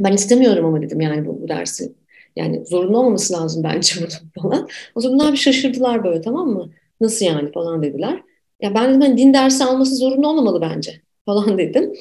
Ben 0.01 0.13
istemiyorum 0.13 0.65
ama 0.65 0.83
dedim 0.83 1.01
yani 1.01 1.27
bu, 1.27 1.43
bu 1.43 1.49
dersi 1.49 1.93
Yani 2.37 2.67
zorunlu 2.67 2.99
olmaması 2.99 3.35
lazım 3.35 3.63
bence 3.65 3.95
bunun 4.01 4.51
falan. 4.51 4.69
O 4.95 5.01
zaman 5.01 5.19
bunlar 5.19 5.33
bir 5.33 5.39
şaşırdılar 5.39 6.05
böyle 6.05 6.21
tamam 6.21 6.49
mı? 6.49 6.71
Nasıl 7.01 7.27
yani 7.27 7.53
falan 7.53 7.83
dediler. 7.83 8.23
Ya 8.63 8.75
ben 8.75 8.91
dedim 8.91 9.01
hani 9.01 9.19
din 9.19 9.35
dersi 9.35 9.65
alması 9.65 9.97
zorunlu 9.97 10.29
olmamalı 10.29 10.61
bence 10.61 11.01
falan 11.27 11.59
dedim. 11.59 11.93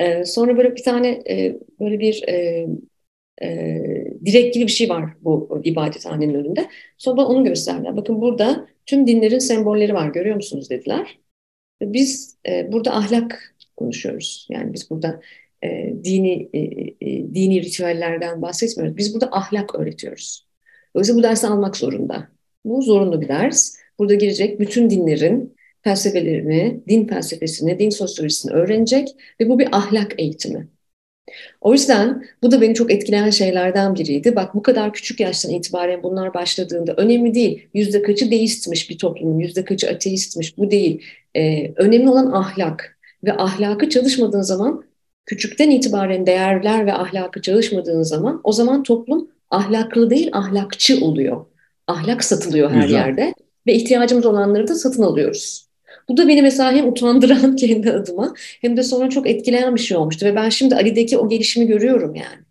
Ee, 0.00 0.24
sonra 0.24 0.56
böyle 0.56 0.76
bir 0.76 0.82
tane 0.82 1.08
e, 1.08 1.58
böyle 1.80 1.98
bir 2.00 2.22
e, 2.28 2.66
e, 3.42 3.84
direk 4.24 4.54
gibi 4.54 4.64
bir 4.66 4.70
şey 4.72 4.88
var 4.88 5.04
bu 5.20 5.60
ibadethanenin 5.64 6.34
önünde. 6.34 6.68
Sonra 6.98 7.26
onu 7.26 7.44
gösterdiler. 7.44 7.96
Bakın 7.96 8.20
burada 8.20 8.66
tüm 8.86 9.06
dinlerin 9.06 9.38
sembolleri 9.38 9.94
var 9.94 10.08
görüyor 10.08 10.36
musunuz 10.36 10.70
dediler. 10.70 11.18
Biz 11.82 12.38
e, 12.48 12.72
burada 12.72 12.96
ahlak 12.96 13.54
konuşuyoruz. 13.76 14.46
Yani 14.50 14.72
biz 14.72 14.90
burada 14.90 15.20
e, 15.64 15.94
dini 16.04 16.48
e, 16.52 16.58
e, 16.60 17.34
dini 17.34 17.62
ritüellerden 17.62 18.42
bahsetmiyoruz. 18.42 18.96
Biz 18.96 19.14
burada 19.14 19.28
ahlak 19.32 19.74
öğretiyoruz. 19.74 20.46
Dolayısıyla 20.94 21.18
bu 21.18 21.22
dersi 21.22 21.46
almak 21.46 21.76
zorunda. 21.76 22.28
Bu 22.64 22.82
zorunlu 22.82 23.20
bir 23.20 23.28
ders. 23.28 23.76
Burada 23.98 24.14
girecek 24.14 24.60
bütün 24.60 24.90
dinlerin 24.90 25.56
felsefelerini, 25.82 26.80
din 26.88 27.06
felsefesini, 27.06 27.78
din 27.78 27.90
sosyolojisini 27.90 28.52
öğrenecek 28.52 29.08
ve 29.40 29.48
bu 29.48 29.58
bir 29.58 29.68
ahlak 29.72 30.14
eğitimi. 30.18 30.68
O 31.60 31.72
yüzden 31.72 32.24
bu 32.42 32.50
da 32.50 32.60
beni 32.60 32.74
çok 32.74 32.92
etkileyen 32.92 33.30
şeylerden 33.30 33.94
biriydi. 33.94 34.36
Bak 34.36 34.54
bu 34.54 34.62
kadar 34.62 34.92
küçük 34.92 35.20
yaştan 35.20 35.52
itibaren 35.52 36.02
bunlar 36.02 36.34
başladığında 36.34 36.94
önemli 36.96 37.34
değil. 37.34 37.68
Yüzde 37.74 38.02
kaçı 38.02 38.30
deistmiş 38.30 38.90
bir 38.90 38.98
toplumun, 38.98 39.38
yüzde 39.38 39.64
kaçı 39.64 39.90
ateistmiş 39.90 40.58
bu 40.58 40.70
değil. 40.70 41.02
Ee, 41.36 41.72
önemli 41.76 42.08
olan 42.08 42.32
ahlak 42.32 42.98
ve 43.24 43.32
ahlakı 43.32 43.88
çalışmadığın 43.88 44.42
zaman 44.42 44.84
küçükten 45.26 45.70
itibaren 45.70 46.26
değerler 46.26 46.86
ve 46.86 46.92
ahlakı 46.92 47.42
çalışmadığın 47.42 48.02
zaman 48.02 48.40
o 48.44 48.52
zaman 48.52 48.82
toplum 48.82 49.28
ahlaklı 49.50 50.10
değil 50.10 50.30
ahlakçı 50.32 51.04
oluyor. 51.04 51.46
Ahlak 51.86 52.24
satılıyor 52.24 52.70
her 52.70 52.82
Güzel. 52.82 52.98
yerde 52.98 53.34
ve 53.66 53.74
ihtiyacımız 53.74 54.26
olanları 54.26 54.68
da 54.68 54.74
satın 54.74 55.02
alıyoruz. 55.02 55.69
Bu 56.08 56.16
da 56.16 56.28
beni 56.28 56.42
mesela 56.42 56.72
hem 56.72 56.88
utandıran 56.88 57.56
kendi 57.56 57.92
adıma 57.92 58.34
hem 58.60 58.76
de 58.76 58.82
sonra 58.82 59.10
çok 59.10 59.28
etkileyen 59.28 59.74
bir 59.74 59.80
şey 59.80 59.96
olmuştu. 59.96 60.26
Ve 60.26 60.36
ben 60.36 60.48
şimdi 60.48 60.74
Ali'deki 60.74 61.18
o 61.18 61.28
gelişimi 61.28 61.66
görüyorum 61.66 62.14
yani. 62.14 62.44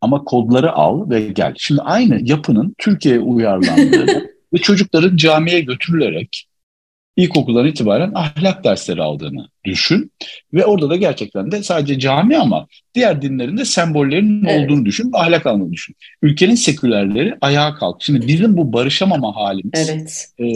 Ama 0.00 0.24
kodları 0.24 0.72
al 0.72 1.10
ve 1.10 1.20
gel. 1.20 1.54
Şimdi 1.56 1.80
aynı 1.80 2.20
yapının 2.22 2.74
Türkiye'ye 2.78 3.20
uyarlandığı 3.20 4.30
ve 4.54 4.58
çocukların 4.58 5.16
camiye 5.16 5.60
götürülerek 5.60 6.46
ilkokuldan 7.16 7.66
itibaren 7.66 8.12
ahlak 8.14 8.64
dersleri 8.64 9.02
aldığını 9.02 9.46
düşün. 9.64 10.12
Ve 10.54 10.64
orada 10.64 10.90
da 10.90 10.96
gerçekten 10.96 11.52
de 11.52 11.62
sadece 11.62 11.98
cami 11.98 12.36
ama 12.36 12.66
diğer 12.94 13.22
dinlerin 13.22 13.56
de 13.56 13.64
sembollerinin 13.64 14.44
evet. 14.44 14.64
olduğunu 14.64 14.84
düşün, 14.84 15.10
ahlak 15.12 15.46
almayı 15.46 15.72
düşün. 15.72 15.96
Ülkenin 16.22 16.54
sekülerleri 16.54 17.34
ayağa 17.40 17.74
kalk. 17.74 18.02
Şimdi 18.02 18.28
bizim 18.28 18.56
bu 18.56 18.72
barışamama 18.72 19.36
halimiz 19.36 19.90
evet. 19.90 20.28
e, 20.38 20.46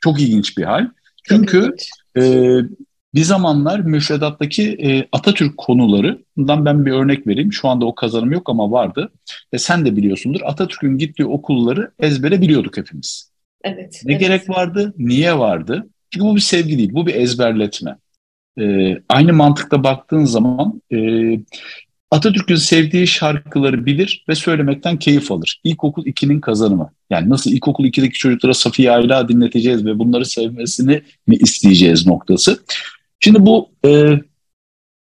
çok 0.00 0.20
ilginç 0.20 0.58
bir 0.58 0.64
hal. 0.64 0.86
Çünkü 1.28 1.74
e, 2.18 2.22
bir 3.14 3.22
zamanlar 3.22 3.80
müfredattaki 3.80 4.62
e, 4.72 5.08
Atatürk 5.12 5.56
konularından 5.56 6.64
ben 6.64 6.86
bir 6.86 6.92
örnek 6.92 7.26
vereyim. 7.26 7.52
Şu 7.52 7.68
anda 7.68 7.86
o 7.86 7.94
kazanım 7.94 8.32
yok 8.32 8.50
ama 8.50 8.70
vardı. 8.70 9.12
Ve 9.54 9.58
sen 9.58 9.86
de 9.86 9.96
biliyorsundur. 9.96 10.40
Atatürk'ün 10.44 10.98
gittiği 10.98 11.24
okulları 11.24 11.90
ezbere 11.98 12.40
biliyorduk 12.40 12.76
hepimiz. 12.76 13.30
Evet. 13.64 14.02
Ne 14.04 14.12
evet. 14.12 14.20
gerek 14.20 14.50
vardı? 14.50 14.94
Niye 14.98 15.38
vardı? 15.38 15.88
Çünkü 16.10 16.26
bu 16.26 16.36
bir 16.36 16.40
sevgi 16.40 16.78
değil, 16.78 16.90
bu 16.92 17.06
bir 17.06 17.14
ezberletme. 17.14 17.96
Ee, 18.60 19.02
aynı 19.08 19.32
mantıkta 19.32 19.84
baktığın 19.84 20.24
zaman 20.24 20.82
e, 20.92 20.96
Atatürk'ün 22.10 22.56
sevdiği 22.56 23.06
şarkıları 23.06 23.86
bilir 23.86 24.24
ve 24.28 24.34
söylemekten 24.34 24.98
keyif 24.98 25.32
alır. 25.32 25.60
İlkokul 25.64 26.06
2'nin 26.06 26.40
kazanımı. 26.40 26.92
Yani 27.10 27.30
nasıl 27.30 27.50
ilkokul 27.50 27.84
2'deki 27.84 28.18
çocuklara 28.18 28.54
Safiye 28.54 28.90
Ayla 28.90 29.28
dinleteceğiz 29.28 29.86
ve 29.86 29.98
bunları 29.98 30.26
sevmesini 30.26 31.02
mi 31.26 31.36
isteyeceğiz 31.36 32.06
noktası. 32.06 32.64
Şimdi 33.20 33.46
bu 33.46 33.70
e, 33.86 34.20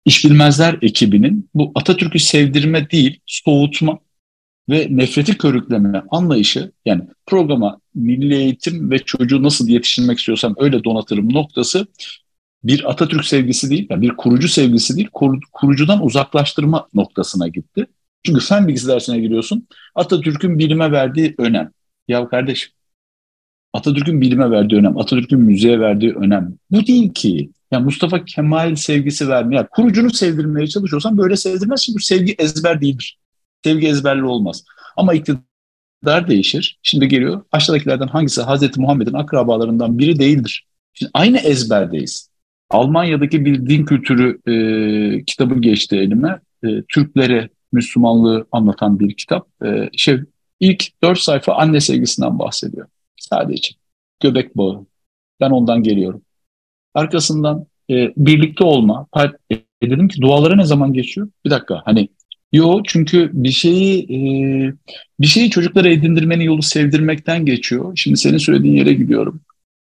iş 0.04 0.24
bilmezler 0.24 0.78
ekibinin 0.82 1.48
bu 1.54 1.72
Atatürk'ü 1.74 2.18
sevdirme 2.18 2.90
değil, 2.90 3.20
soğutma 3.26 3.98
ve 4.70 4.86
nefreti 4.90 5.38
körükleme 5.38 6.02
anlayışı 6.10 6.72
yani 6.84 7.02
programa 7.26 7.80
milli 7.94 8.34
eğitim 8.34 8.90
ve 8.90 8.98
çocuğu 8.98 9.42
nasıl 9.42 9.68
yetiştirmek 9.68 10.18
istiyorsam 10.18 10.54
öyle 10.58 10.84
donatırım 10.84 11.32
noktası 11.34 11.86
bir 12.64 12.90
Atatürk 12.90 13.24
sevgisi 13.24 13.70
değil, 13.70 13.86
yani 13.90 14.02
bir 14.02 14.16
kurucu 14.16 14.48
sevgisi 14.48 14.96
değil, 14.96 15.08
kur, 15.12 15.38
kurucudan 15.52 16.04
uzaklaştırma 16.04 16.88
noktasına 16.94 17.48
gitti. 17.48 17.86
Çünkü 18.22 18.40
fen 18.40 18.68
bilgisi 18.68 18.88
dersine 18.88 19.20
giriyorsun, 19.20 19.68
Atatürk'ün 19.94 20.58
bilime 20.58 20.92
verdiği 20.92 21.34
önem. 21.38 21.70
Ya 22.08 22.28
kardeşim, 22.28 22.72
Atatürk'ün 23.72 24.20
bilime 24.20 24.50
verdiği 24.50 24.76
önem, 24.76 24.98
Atatürk'ün 24.98 25.40
müziğe 25.40 25.80
verdiği 25.80 26.14
önem. 26.14 26.54
Bu 26.70 26.86
değil 26.86 27.12
ki. 27.12 27.50
Yani 27.72 27.84
Mustafa 27.84 28.24
Kemal 28.24 28.74
sevgisi 28.74 29.28
vermeye, 29.28 29.56
yani 29.56 29.66
kurucunu 29.70 30.10
sevdirmeye 30.10 30.66
çalışıyorsan 30.66 31.18
böyle 31.18 31.36
sevdirmez. 31.36 31.84
Çünkü 31.84 32.04
sevgi 32.04 32.34
ezber 32.38 32.80
değildir. 32.80 33.18
Sevgi 33.64 33.88
ezberli 33.88 34.24
olmaz. 34.24 34.64
Ama 34.96 35.14
iktidar 35.14 36.28
değişir. 36.28 36.78
Şimdi 36.82 37.08
geliyor, 37.08 37.42
aşağıdakilerden 37.52 38.06
hangisi 38.06 38.42
Hazreti 38.42 38.80
Muhammed'in 38.80 39.12
akrabalarından 39.12 39.98
biri 39.98 40.18
değildir. 40.18 40.66
Şimdi 40.92 41.10
aynı 41.14 41.38
ezberdeyiz. 41.38 42.29
Almanya'daki 42.70 43.44
bir 43.44 43.66
din 43.66 43.84
kültürü 43.84 44.38
e, 44.46 45.24
kitabı 45.24 45.60
geçti 45.60 45.96
elime. 45.96 46.40
E, 46.64 46.82
Türklere 46.88 47.48
Müslümanlığı 47.72 48.46
anlatan 48.52 49.00
bir 49.00 49.14
kitap. 49.14 49.48
E, 49.64 49.90
şey, 49.96 50.20
ilk 50.60 51.02
dört 51.02 51.18
sayfa 51.18 51.54
anne 51.54 51.80
sevgisinden 51.80 52.38
bahsediyor 52.38 52.86
sadece. 53.16 53.74
Göbek 54.20 54.56
bağı. 54.56 54.86
Ben 55.40 55.50
ondan 55.50 55.82
geliyorum. 55.82 56.22
Arkasından 56.94 57.66
e, 57.90 58.12
birlikte 58.16 58.64
olma. 58.64 59.06
E, 59.52 59.56
dedim 59.82 60.08
ki 60.08 60.20
dualara 60.20 60.56
ne 60.56 60.64
zaman 60.64 60.92
geçiyor? 60.92 61.28
Bir 61.44 61.50
dakika 61.50 61.82
hani 61.84 62.08
Yo 62.52 62.80
çünkü 62.86 63.30
bir 63.32 63.50
şeyi 63.50 64.04
e, 64.04 64.18
bir 65.20 65.26
şeyi 65.26 65.50
çocuklara 65.50 65.88
edindirmenin 65.88 66.44
yolu 66.44 66.62
sevdirmekten 66.62 67.46
geçiyor. 67.46 67.92
Şimdi 67.96 68.16
senin 68.16 68.38
söylediğin 68.38 68.76
yere 68.76 68.92
gidiyorum 68.92 69.40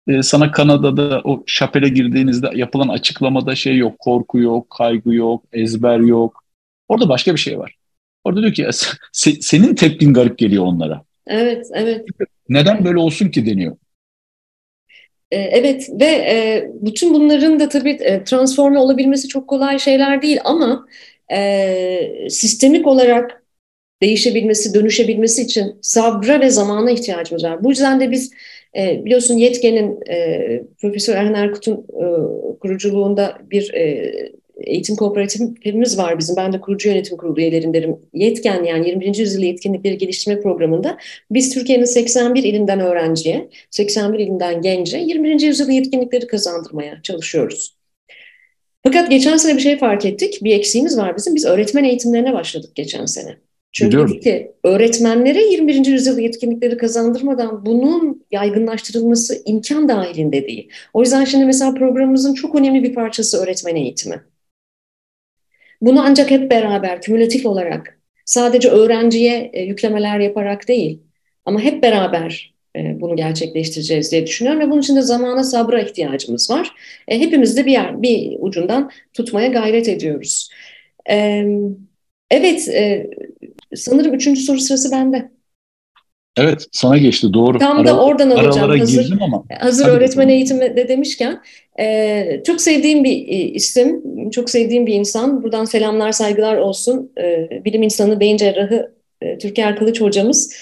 e, 0.08 0.22
sana 0.22 0.52
Kanada'da 0.52 1.20
o 1.24 1.42
şapele 1.46 1.88
girdiğinizde 1.88 2.50
yapılan 2.54 2.88
açıklamada 2.88 3.54
şey 3.54 3.76
yok, 3.76 3.98
korku 3.98 4.38
yok, 4.38 4.70
kaygı 4.70 5.14
yok, 5.14 5.44
ezber 5.52 5.98
yok. 5.98 6.44
Orada 6.88 7.08
başka 7.08 7.32
bir 7.32 7.40
şey 7.40 7.58
var. 7.58 7.76
Orada 8.24 8.40
diyor 8.42 8.52
ki 8.52 8.66
se, 9.12 9.32
senin 9.32 9.74
tepkin 9.74 10.14
garip 10.14 10.38
geliyor 10.38 10.64
onlara. 10.64 11.02
Evet, 11.26 11.66
evet. 11.72 12.06
Neden 12.48 12.84
böyle 12.84 12.98
olsun 12.98 13.28
ki 13.28 13.46
deniyor. 13.46 13.76
E, 15.30 15.36
evet 15.36 15.90
ve 16.00 16.04
e, 16.04 16.70
bütün 16.80 17.14
bunların 17.14 17.60
da 17.60 17.68
tabii 17.68 17.90
e, 17.90 18.24
transforme 18.24 18.78
olabilmesi 18.78 19.28
çok 19.28 19.48
kolay 19.48 19.78
şeyler 19.78 20.22
değil 20.22 20.38
ama 20.44 20.86
e, 21.32 22.28
sistemik 22.30 22.86
olarak 22.86 23.41
değişebilmesi, 24.02 24.74
dönüşebilmesi 24.74 25.42
için 25.42 25.76
sabra 25.82 26.40
ve 26.40 26.50
zamana 26.50 26.90
ihtiyacımız 26.90 27.44
var. 27.44 27.64
Bu 27.64 27.70
yüzden 27.70 28.00
de 28.00 28.10
biz 28.10 28.30
e, 28.76 29.04
biliyorsun 29.04 29.36
Yetken'in 29.36 29.98
e, 30.10 30.62
Profesör 30.80 31.16
Erhan 31.16 31.34
Erkut'un 31.34 31.74
e, 31.74 32.06
kuruculuğunda 32.58 33.38
bir 33.50 33.74
e, 33.74 34.12
eğitim 34.60 34.96
kooperatifimiz 34.96 35.98
var 35.98 36.18
bizim. 36.18 36.36
Ben 36.36 36.52
de 36.52 36.60
kurucu 36.60 36.88
yönetim 36.88 37.16
kurulu 37.16 37.40
üyelerindenim. 37.40 37.96
Yetken 38.14 38.64
yani 38.64 38.88
21. 38.88 39.18
yüzyıl 39.18 39.42
yetkinlikleri 39.42 39.98
geliştirme 39.98 40.40
programında 40.40 40.98
biz 41.30 41.54
Türkiye'nin 41.54 41.84
81 41.84 42.44
ilinden 42.44 42.80
öğrenciye, 42.80 43.48
81 43.70 44.18
ilinden 44.18 44.62
gence 44.62 44.98
21. 44.98 45.40
yüzyıl 45.40 45.68
yetkinlikleri 45.68 46.26
kazandırmaya 46.26 47.02
çalışıyoruz. 47.02 47.76
Fakat 48.84 49.10
geçen 49.10 49.36
sene 49.36 49.56
bir 49.56 49.62
şey 49.62 49.78
fark 49.78 50.04
ettik. 50.04 50.38
Bir 50.42 50.54
eksiğimiz 50.54 50.98
var 50.98 51.16
bizim. 51.16 51.34
Biz 51.34 51.44
öğretmen 51.44 51.84
eğitimlerine 51.84 52.32
başladık 52.32 52.74
geçen 52.74 53.06
sene. 53.06 53.36
Çünkü 53.72 53.90
Biliyorum. 53.90 54.20
ki 54.20 54.52
öğretmenlere 54.64 55.42
21. 55.42 55.86
yüzyıl 55.86 56.18
yetkinlikleri 56.18 56.76
kazandırmadan 56.76 57.66
bunun 57.66 58.24
yaygınlaştırılması 58.30 59.42
imkan 59.46 59.88
dahilinde 59.88 60.46
değil. 60.46 60.70
O 60.92 61.00
yüzden 61.00 61.24
şimdi 61.24 61.44
mesela 61.44 61.74
programımızın 61.74 62.34
çok 62.34 62.54
önemli 62.54 62.82
bir 62.82 62.94
parçası 62.94 63.42
öğretmen 63.42 63.76
eğitimi. 63.76 64.22
Bunu 65.80 66.02
ancak 66.04 66.30
hep 66.30 66.50
beraber, 66.50 67.02
kümülatif 67.02 67.46
olarak, 67.46 67.98
sadece 68.24 68.68
öğrenciye 68.68 69.50
e, 69.52 69.62
yüklemeler 69.62 70.20
yaparak 70.20 70.68
değil, 70.68 71.02
ama 71.44 71.60
hep 71.60 71.82
beraber 71.82 72.54
e, 72.76 73.00
bunu 73.00 73.16
gerçekleştireceğiz 73.16 74.12
diye 74.12 74.26
düşünüyorum 74.26 74.60
ve 74.60 74.70
bunun 74.70 74.80
için 74.80 74.96
de 74.96 75.02
zamana 75.02 75.44
sabra 75.44 75.80
ihtiyacımız 75.82 76.50
var. 76.50 76.72
E, 77.08 77.20
hepimiz 77.20 77.56
de 77.56 77.66
bir 77.66 77.72
yer, 77.72 78.02
bir 78.02 78.36
ucundan 78.40 78.90
tutmaya 79.12 79.48
gayret 79.48 79.88
ediyoruz. 79.88 80.50
Evet, 81.06 81.48
Sanırım 83.74 84.14
üçüncü 84.14 84.40
soru 84.40 84.60
sırası 84.60 84.92
bende. 84.92 85.30
Evet 86.36 86.66
sana 86.72 86.98
geçti 86.98 87.32
doğru. 87.32 87.58
Tam 87.58 87.86
da 87.86 88.04
oradan 88.04 88.30
alacağım. 88.30 88.78
Hazır, 88.78 89.18
ama. 89.20 89.44
hazır 89.60 89.84
Hadi 89.84 89.92
öğretmen 89.92 90.26
bakalım. 90.26 90.28
eğitimi 90.28 90.76
de 90.76 90.88
demişken 90.88 91.40
e, 91.80 92.42
çok 92.46 92.60
sevdiğim 92.60 93.04
bir 93.04 93.28
e, 93.28 93.34
isim, 93.34 94.02
çok 94.30 94.50
sevdiğim 94.50 94.86
bir 94.86 94.94
insan. 94.94 95.42
Buradan 95.42 95.64
selamlar 95.64 96.12
saygılar 96.12 96.56
olsun. 96.56 97.12
E, 97.18 97.48
bilim 97.64 97.82
insanı, 97.82 98.20
beyin 98.20 98.36
cerrahı 98.36 98.92
E, 99.22 99.38
Türker 99.38 99.76
Kılıç 99.76 100.00
hocamız 100.00 100.54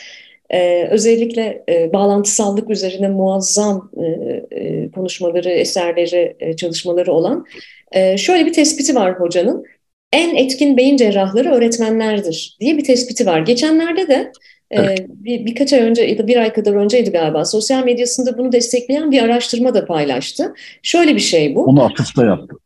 e, 0.51 0.89
özellikle 0.91 1.65
e, 1.69 1.93
bağlantısallık 1.93 2.71
üzerine 2.71 3.09
muazzam 3.09 3.91
e, 3.97 4.07
e, 4.51 4.91
konuşmaları, 4.91 5.51
eserleri, 5.51 6.37
e, 6.41 6.57
çalışmaları 6.57 7.13
olan 7.13 7.47
e, 7.93 8.17
şöyle 8.17 8.47
bir 8.47 8.53
tespiti 8.53 8.95
var 8.95 9.21
hocanın. 9.21 9.65
En 10.13 10.35
etkin 10.35 10.77
beyin 10.77 10.97
cerrahları 10.97 11.51
öğretmenlerdir 11.51 12.57
diye 12.61 12.79
bir 12.79 12.85
tespiti 12.85 13.27
var. 13.27 13.41
Geçenlerde 13.41 14.09
de 14.09 14.33
Evet. 14.71 15.07
bir, 15.09 15.47
birkaç 15.47 15.73
ay 15.73 15.81
önce 15.81 16.03
ya 16.03 16.19
da 16.19 16.27
bir 16.27 16.37
ay 16.37 16.53
kadar 16.53 16.75
önceydi 16.75 17.11
galiba 17.11 17.45
sosyal 17.45 17.85
medyasında 17.85 18.39
bunu 18.39 18.53
destekleyen 18.53 19.11
bir 19.11 19.23
araştırma 19.23 19.75
da 19.75 19.85
paylaştı. 19.85 20.55
Şöyle 20.83 21.15
bir 21.15 21.21
şey 21.21 21.55
bu. 21.55 21.65
Onu 21.65 21.85
atıfta 21.85 22.25
yaptı. 22.25 22.57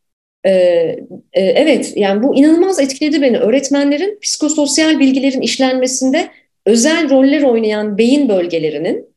Ee, 0.44 0.50
e, 1.32 1.42
evet 1.42 1.92
yani 1.96 2.22
bu 2.22 2.36
inanılmaz 2.36 2.80
etkiledi 2.80 3.22
beni. 3.22 3.38
Öğretmenlerin 3.38 4.18
psikososyal 4.22 4.98
bilgilerin 4.98 5.40
işlenmesinde 5.40 6.28
özel 6.66 7.10
roller 7.10 7.42
oynayan 7.42 7.98
beyin 7.98 8.28
bölgelerinin 8.28 9.08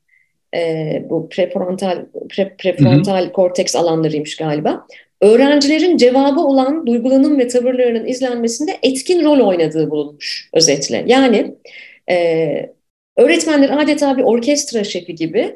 e, 0.55 1.03
bu 1.09 1.29
prefrontal 1.29 2.05
pre, 2.29 2.55
prefrontal 2.57 3.23
hı 3.23 3.27
hı. 3.27 3.31
korteks 3.31 3.75
alanlarıymış 3.75 4.35
galiba. 4.35 4.87
Öğrencilerin 5.21 5.97
cevabı 5.97 6.39
olan 6.39 6.87
duygulanım 6.87 7.39
ve 7.39 7.47
tavırlarının 7.47 8.05
izlenmesinde 8.05 8.79
etkin 8.83 9.23
rol 9.23 9.39
oynadığı 9.39 9.89
bulunmuş 9.89 10.49
özetle. 10.53 11.03
Yani 11.07 11.55
e, 12.09 12.17
öğretmenler 13.17 13.83
adeta 13.83 14.17
bir 14.17 14.23
orkestra 14.23 14.83
şefi 14.83 15.15
gibi, 15.15 15.55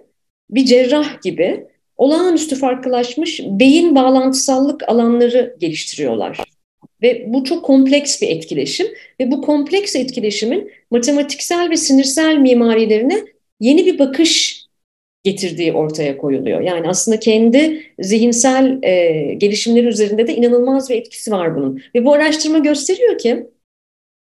bir 0.49 0.65
cerrah 0.65 1.21
gibi 1.21 1.67
olağanüstü 1.97 2.55
farklılaşmış 2.55 3.41
beyin 3.43 3.95
bağlantısallık 3.95 4.89
alanları 4.89 5.55
geliştiriyorlar. 5.59 6.39
Ve 7.01 7.25
bu 7.27 7.43
çok 7.43 7.65
kompleks 7.65 8.21
bir 8.21 8.27
etkileşim 8.27 8.87
ve 9.19 9.31
bu 9.31 9.41
kompleks 9.41 9.95
etkileşimin 9.95 10.71
matematiksel 10.91 11.69
ve 11.69 11.77
sinirsel 11.77 12.37
mimarilerine 12.37 13.25
yeni 13.59 13.85
bir 13.85 13.99
bakış 13.99 14.60
getirdiği 15.23 15.73
ortaya 15.73 16.17
koyuluyor. 16.17 16.61
Yani 16.61 16.87
aslında 16.87 17.19
kendi 17.19 17.83
zihinsel 17.99 18.79
e, 18.83 19.33
gelişimleri 19.33 19.87
üzerinde 19.87 20.27
de 20.27 20.35
inanılmaz 20.35 20.89
bir 20.89 20.95
etkisi 20.95 21.31
var 21.31 21.55
bunun. 21.55 21.81
Ve 21.95 22.05
bu 22.05 22.13
araştırma 22.13 22.57
gösteriyor 22.57 23.17
ki 23.17 23.47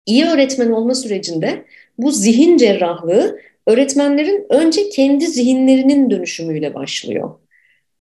iyi 0.06 0.24
öğretmen 0.24 0.70
olma 0.70 0.94
sürecinde 0.94 1.64
bu 1.98 2.10
zihin 2.10 2.56
cerrahlığı 2.56 3.38
öğretmenlerin 3.66 4.46
önce 4.50 4.88
kendi 4.88 5.26
zihinlerinin 5.26 6.10
dönüşümüyle 6.10 6.74
başlıyor. 6.74 7.30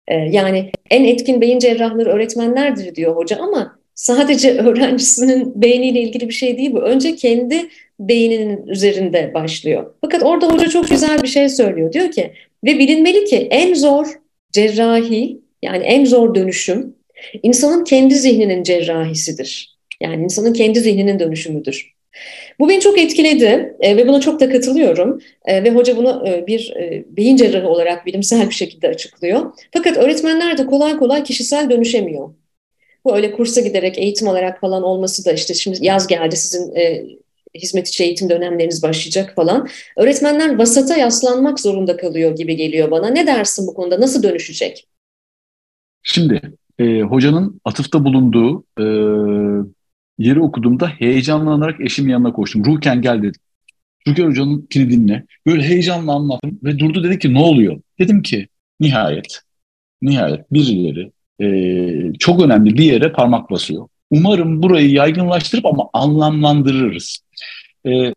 Ee, 0.08 0.14
yani 0.14 0.70
en 0.90 1.04
etkin 1.04 1.40
beyin 1.40 1.58
cerrahları 1.58 2.10
öğretmenlerdir 2.10 2.94
diyor 2.94 3.16
hoca 3.16 3.36
ama 3.36 3.78
sadece 3.94 4.58
öğrencisinin 4.58 5.62
beyniyle 5.62 6.00
ilgili 6.00 6.28
bir 6.28 6.34
şey 6.34 6.58
değil 6.58 6.72
bu. 6.72 6.78
Önce 6.78 7.16
kendi 7.16 7.68
beyninin 8.00 8.66
üzerinde 8.66 9.34
başlıyor. 9.34 9.94
Fakat 10.00 10.22
orada 10.22 10.48
hoca 10.48 10.68
çok 10.68 10.88
güzel 10.88 11.22
bir 11.22 11.28
şey 11.28 11.48
söylüyor. 11.48 11.92
Diyor 11.92 12.10
ki 12.10 12.32
ve 12.64 12.78
bilinmeli 12.78 13.24
ki 13.24 13.48
en 13.50 13.74
zor 13.74 14.20
cerrahi 14.52 15.40
yani 15.62 15.84
en 15.84 16.04
zor 16.04 16.34
dönüşüm 16.34 16.96
insanın 17.42 17.84
kendi 17.84 18.14
zihninin 18.14 18.62
cerrahisidir. 18.62 19.76
Yani 20.00 20.24
insanın 20.24 20.52
kendi 20.52 20.80
zihninin 20.80 21.18
dönüşümüdür. 21.18 21.96
Bu 22.58 22.68
beni 22.68 22.80
çok 22.80 22.98
etkiledi 22.98 23.76
e, 23.80 23.96
ve 23.96 24.08
buna 24.08 24.20
çok 24.20 24.40
da 24.40 24.50
katılıyorum. 24.50 25.20
E, 25.44 25.64
ve 25.64 25.70
hoca 25.70 25.96
bunu 25.96 26.28
e, 26.28 26.46
bir 26.46 26.72
e, 26.76 27.04
beyin 27.16 27.36
cerrahı 27.36 27.68
olarak 27.68 28.06
bilimsel 28.06 28.48
bir 28.48 28.54
şekilde 28.54 28.88
açıklıyor. 28.88 29.52
Fakat 29.72 29.96
öğretmenler 29.96 30.58
de 30.58 30.66
kolay 30.66 30.96
kolay 30.96 31.24
kişisel 31.24 31.70
dönüşemiyor. 31.70 32.34
Bu 33.04 33.16
öyle 33.16 33.32
kursa 33.32 33.60
giderek 33.60 33.98
eğitim 33.98 34.28
alarak 34.28 34.60
falan 34.60 34.82
olması 34.82 35.24
da 35.24 35.32
işte 35.32 35.54
şimdi 35.54 35.78
yaz 35.86 36.06
geldi 36.06 36.36
sizin 36.36 36.74
e, 36.74 37.04
hizmet 37.62 37.88
içi 37.88 38.04
eğitim 38.04 38.30
dönemleriniz 38.30 38.82
başlayacak 38.82 39.32
falan. 39.36 39.68
Öğretmenler 39.96 40.58
vasata 40.58 40.96
yaslanmak 40.96 41.60
zorunda 41.60 41.96
kalıyor 41.96 42.36
gibi 42.36 42.56
geliyor 42.56 42.90
bana. 42.90 43.08
Ne 43.08 43.26
dersin 43.26 43.66
bu 43.66 43.74
konuda? 43.74 44.00
Nasıl 44.00 44.22
dönüşecek? 44.22 44.88
Şimdi 46.02 46.40
e, 46.78 47.00
hocanın 47.00 47.60
atıfta 47.64 48.04
bulunduğu 48.04 48.64
e, 48.78 48.84
yeri 50.18 50.40
okuduğumda 50.40 50.88
heyecanlanarak 50.88 51.80
eşimin 51.80 52.10
yanına 52.10 52.32
koştum. 52.32 52.64
Ruken 52.64 53.02
gel 53.02 53.18
dedim. 53.18 53.40
Türker 54.06 54.24
Hoca'nın 54.24 54.68
dinle. 54.74 55.24
Böyle 55.46 55.62
heyecanla 55.62 56.12
anlattım 56.12 56.58
ve 56.64 56.78
durdu 56.78 57.04
dedi 57.04 57.18
ki 57.18 57.34
ne 57.34 57.38
oluyor? 57.38 57.80
Dedim 57.98 58.22
ki 58.22 58.48
nihayet, 58.80 59.40
nihayet 60.02 60.52
birileri 60.52 61.12
e, 61.40 62.12
çok 62.18 62.42
önemli 62.42 62.78
bir 62.78 62.84
yere 62.84 63.12
parmak 63.12 63.50
basıyor. 63.50 63.88
Umarım 64.10 64.62
burayı 64.62 64.90
yaygınlaştırıp 64.90 65.66
ama 65.66 65.90
anlamlandırırız. 65.92 67.18
E, 67.86 68.14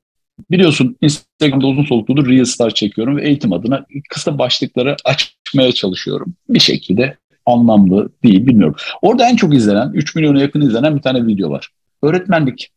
biliyorsun 0.52 0.98
Instagram'da 1.02 1.68
uzun 1.68 1.84
solukludur 1.84 2.30
Reels'lar 2.30 2.74
çekiyorum 2.74 3.18
ve 3.18 3.28
eğitim 3.28 3.54
adına 3.54 3.86
kısa 4.10 4.38
başlıkları 4.38 4.96
açmaya 5.06 5.72
çalışıyorum. 5.72 6.34
Bir 6.50 6.60
şekilde 6.60 7.18
anlamlı 7.46 8.10
değil 8.24 8.48
bilmiyorum. 8.48 8.76
Orada 9.02 9.30
en 9.30 9.36
çok 9.36 9.56
izlenen, 9.56 9.92
3 9.94 10.16
milyona 10.16 10.42
yakın 10.42 10.62
izlenen 10.62 10.96
bir 10.96 11.02
tane 11.02 11.28
video 11.28 11.50
var. 11.50 11.70
Öğretmenlik. 12.04 12.70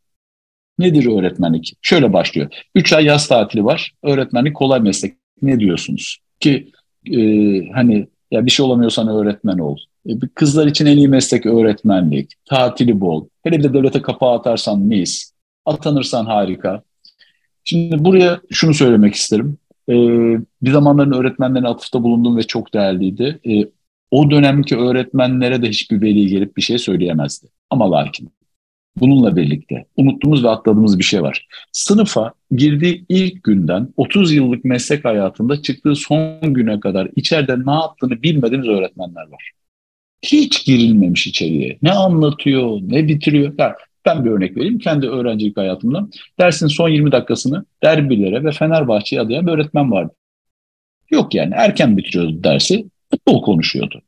Nedir 0.79 1.19
öğretmenlik? 1.19 1.75
Şöyle 1.83 2.13
başlıyor. 2.13 2.51
3 2.75 2.93
ay 2.93 3.05
yaz 3.05 3.29
tatili 3.29 3.65
var. 3.65 3.93
Öğretmenlik 4.03 4.57
kolay 4.57 4.81
meslek. 4.81 5.15
Ne 5.43 5.61
diyorsunuz? 5.61 6.19
Ki 6.41 6.73
e, 7.07 7.19
hani 7.73 8.09
ya 8.31 8.47
bir 8.47 8.51
şey 8.51 8.67
olamıyorsan 8.67 9.09
öğretmen 9.09 9.59
ol. 9.59 9.77
Kızlar 10.35 10.67
için 10.67 10.87
en 10.87 10.97
iyi 10.97 11.09
meslek 11.09 11.47
öğretmenlik. 11.47 12.35
Tatili 12.45 13.01
bol. 13.01 13.27
Hele 13.43 13.63
de 13.63 13.75
devlete 13.75 14.03
kapağı 14.03 14.35
atarsan 14.35 14.81
mis. 14.81 15.33
Atanırsan 15.67 16.25
harika. 16.25 16.83
Şimdi 17.65 18.05
buraya 18.05 18.41
şunu 18.51 18.75
söylemek 18.75 19.15
isterim. 19.15 19.59
E, 19.89 19.95
bir 20.63 20.71
zamanların 20.73 21.13
öğretmenlerine 21.13 21.69
atıfta 21.69 22.03
bulundum 22.03 22.37
ve 22.37 22.43
çok 22.43 22.75
değerliydi. 22.75 23.41
E, 23.49 23.69
o 24.11 24.31
dönemki 24.31 24.77
öğretmenlere 24.77 25.63
de 25.63 25.69
hiçbir 25.69 26.03
veli 26.03 26.27
gelip 26.27 26.57
bir 26.57 26.63
şey 26.63 26.79
söyleyemezdi. 26.79 27.47
Ama 27.71 27.91
lakin 27.91 28.33
Bununla 28.97 29.37
birlikte 29.37 29.87
unuttuğumuz 29.97 30.45
ve 30.45 30.49
atladığımız 30.49 30.99
bir 30.99 31.05
şey 31.05 31.23
var. 31.23 31.47
Sınıfa 31.73 32.33
girdiği 32.51 33.05
ilk 33.09 33.43
günden 33.43 33.89
30 33.97 34.33
yıllık 34.33 34.65
meslek 34.65 35.05
hayatında 35.05 35.63
çıktığı 35.63 35.95
son 35.97 36.55
güne 36.55 36.81
kadar 36.81 37.09
içeride 37.17 37.57
ne 37.67 37.73
yaptığını 37.73 38.23
bilmediğiniz 38.23 38.69
öğretmenler 38.69 39.29
var. 39.29 39.53
Hiç 40.23 40.65
girilmemiş 40.65 41.27
içeriye. 41.27 41.79
Ne 41.83 41.93
anlatıyor, 41.93 42.79
ne 42.83 43.09
bitiriyor. 43.09 43.55
Yani 43.59 43.73
ben 44.05 44.25
bir 44.25 44.31
örnek 44.31 44.57
vereyim 44.57 44.79
kendi 44.79 45.07
öğrencilik 45.07 45.57
hayatımdan. 45.57 46.11
Dersin 46.41 46.67
son 46.67 46.89
20 46.89 47.13
dakikasını 47.13 47.65
derbilere 47.83 48.45
ve 48.45 48.53
Fenerbahçe'ye 48.53 49.23
adayan 49.23 49.47
bir 49.47 49.53
öğretmen 49.53 49.91
vardı. 49.91 50.15
Yok 51.11 51.35
yani 51.35 51.55
erken 51.57 51.97
bitiriyordu 51.97 52.45
dersi, 52.45 52.85
futbol 53.11 53.43
konuşuyordu. 53.43 54.03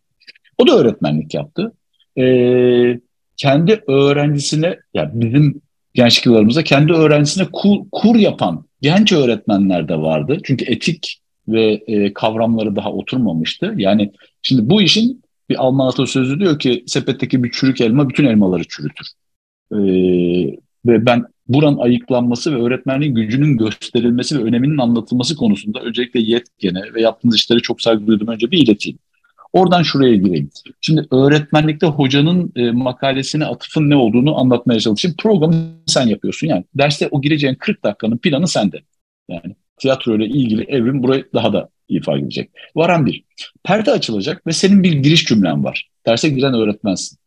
O 0.58 0.66
da 0.66 0.76
öğretmenlik 0.76 1.34
yaptı. 1.34 1.72
Ee, 2.18 3.00
kendi 3.36 3.82
öğrencisine, 3.88 4.78
ya 4.94 5.10
bizim 5.14 5.60
gençlik 5.94 6.26
yıllarımızda 6.26 6.64
kendi 6.64 6.92
öğrencisine 6.92 7.46
kur, 7.52 7.78
kur 7.92 8.16
yapan 8.16 8.66
genç 8.80 9.12
öğretmenler 9.12 9.88
de 9.88 9.96
vardı. 9.96 10.38
Çünkü 10.44 10.64
etik 10.64 11.20
ve 11.48 11.82
e, 11.86 12.12
kavramları 12.12 12.76
daha 12.76 12.92
oturmamıştı. 12.92 13.74
Yani 13.76 14.12
şimdi 14.42 14.70
bu 14.70 14.82
işin 14.82 15.23
bir 15.48 15.64
Alman 15.64 15.88
atasözü 15.88 16.40
diyor 16.40 16.58
ki 16.58 16.84
sepetteki 16.86 17.44
bir 17.44 17.50
çürük 17.50 17.80
elma 17.80 18.08
bütün 18.08 18.24
elmaları 18.24 18.64
çürütür. 18.68 19.06
Ee, 19.72 19.76
ve 20.86 21.06
ben 21.06 21.24
buranın 21.48 21.78
ayıklanması 21.78 22.54
ve 22.54 22.62
öğretmenliğin 22.62 23.14
gücünün 23.14 23.56
gösterilmesi 23.56 24.38
ve 24.38 24.42
öneminin 24.42 24.78
anlatılması 24.78 25.36
konusunda 25.36 25.80
öncelikle 25.80 26.20
yetkene 26.20 26.82
ve 26.94 27.00
yaptığınız 27.00 27.36
işleri 27.36 27.62
çok 27.62 27.82
saygı 27.82 28.06
duyduğum 28.06 28.28
önce 28.28 28.50
bir 28.50 28.58
ileteyim. 28.58 28.98
Oradan 29.52 29.82
şuraya 29.82 30.16
gireyim. 30.16 30.50
Şimdi 30.80 31.06
öğretmenlikte 31.10 31.86
hocanın 31.86 32.52
e, 32.56 32.70
makalesine 32.70 33.46
atıfın 33.46 33.90
ne 33.90 33.96
olduğunu 33.96 34.40
anlatmaya 34.40 34.80
çalışayım. 34.80 35.16
Programı 35.18 35.54
sen 35.86 36.06
yapıyorsun 36.06 36.46
yani. 36.46 36.64
Derste 36.74 37.08
o 37.10 37.20
gireceğin 37.20 37.54
40 37.54 37.84
dakikanın 37.84 38.18
planı 38.18 38.48
sende. 38.48 38.80
Yani 39.28 39.54
tiyatro 39.76 40.16
ile 40.16 40.26
ilgili 40.26 40.62
evrim 40.62 41.02
burayı 41.02 41.24
daha 41.34 41.52
da 41.52 41.68
ifade 41.88 42.20
edecek. 42.20 42.50
Varan 42.76 43.06
bir. 43.06 43.24
Perde 43.64 43.90
açılacak 43.90 44.46
ve 44.46 44.52
senin 44.52 44.82
bir 44.82 44.92
giriş 44.92 45.24
cümlen 45.24 45.64
var. 45.64 45.90
Derse 46.06 46.28
giren 46.28 46.54
öğretmensin. 46.54 47.18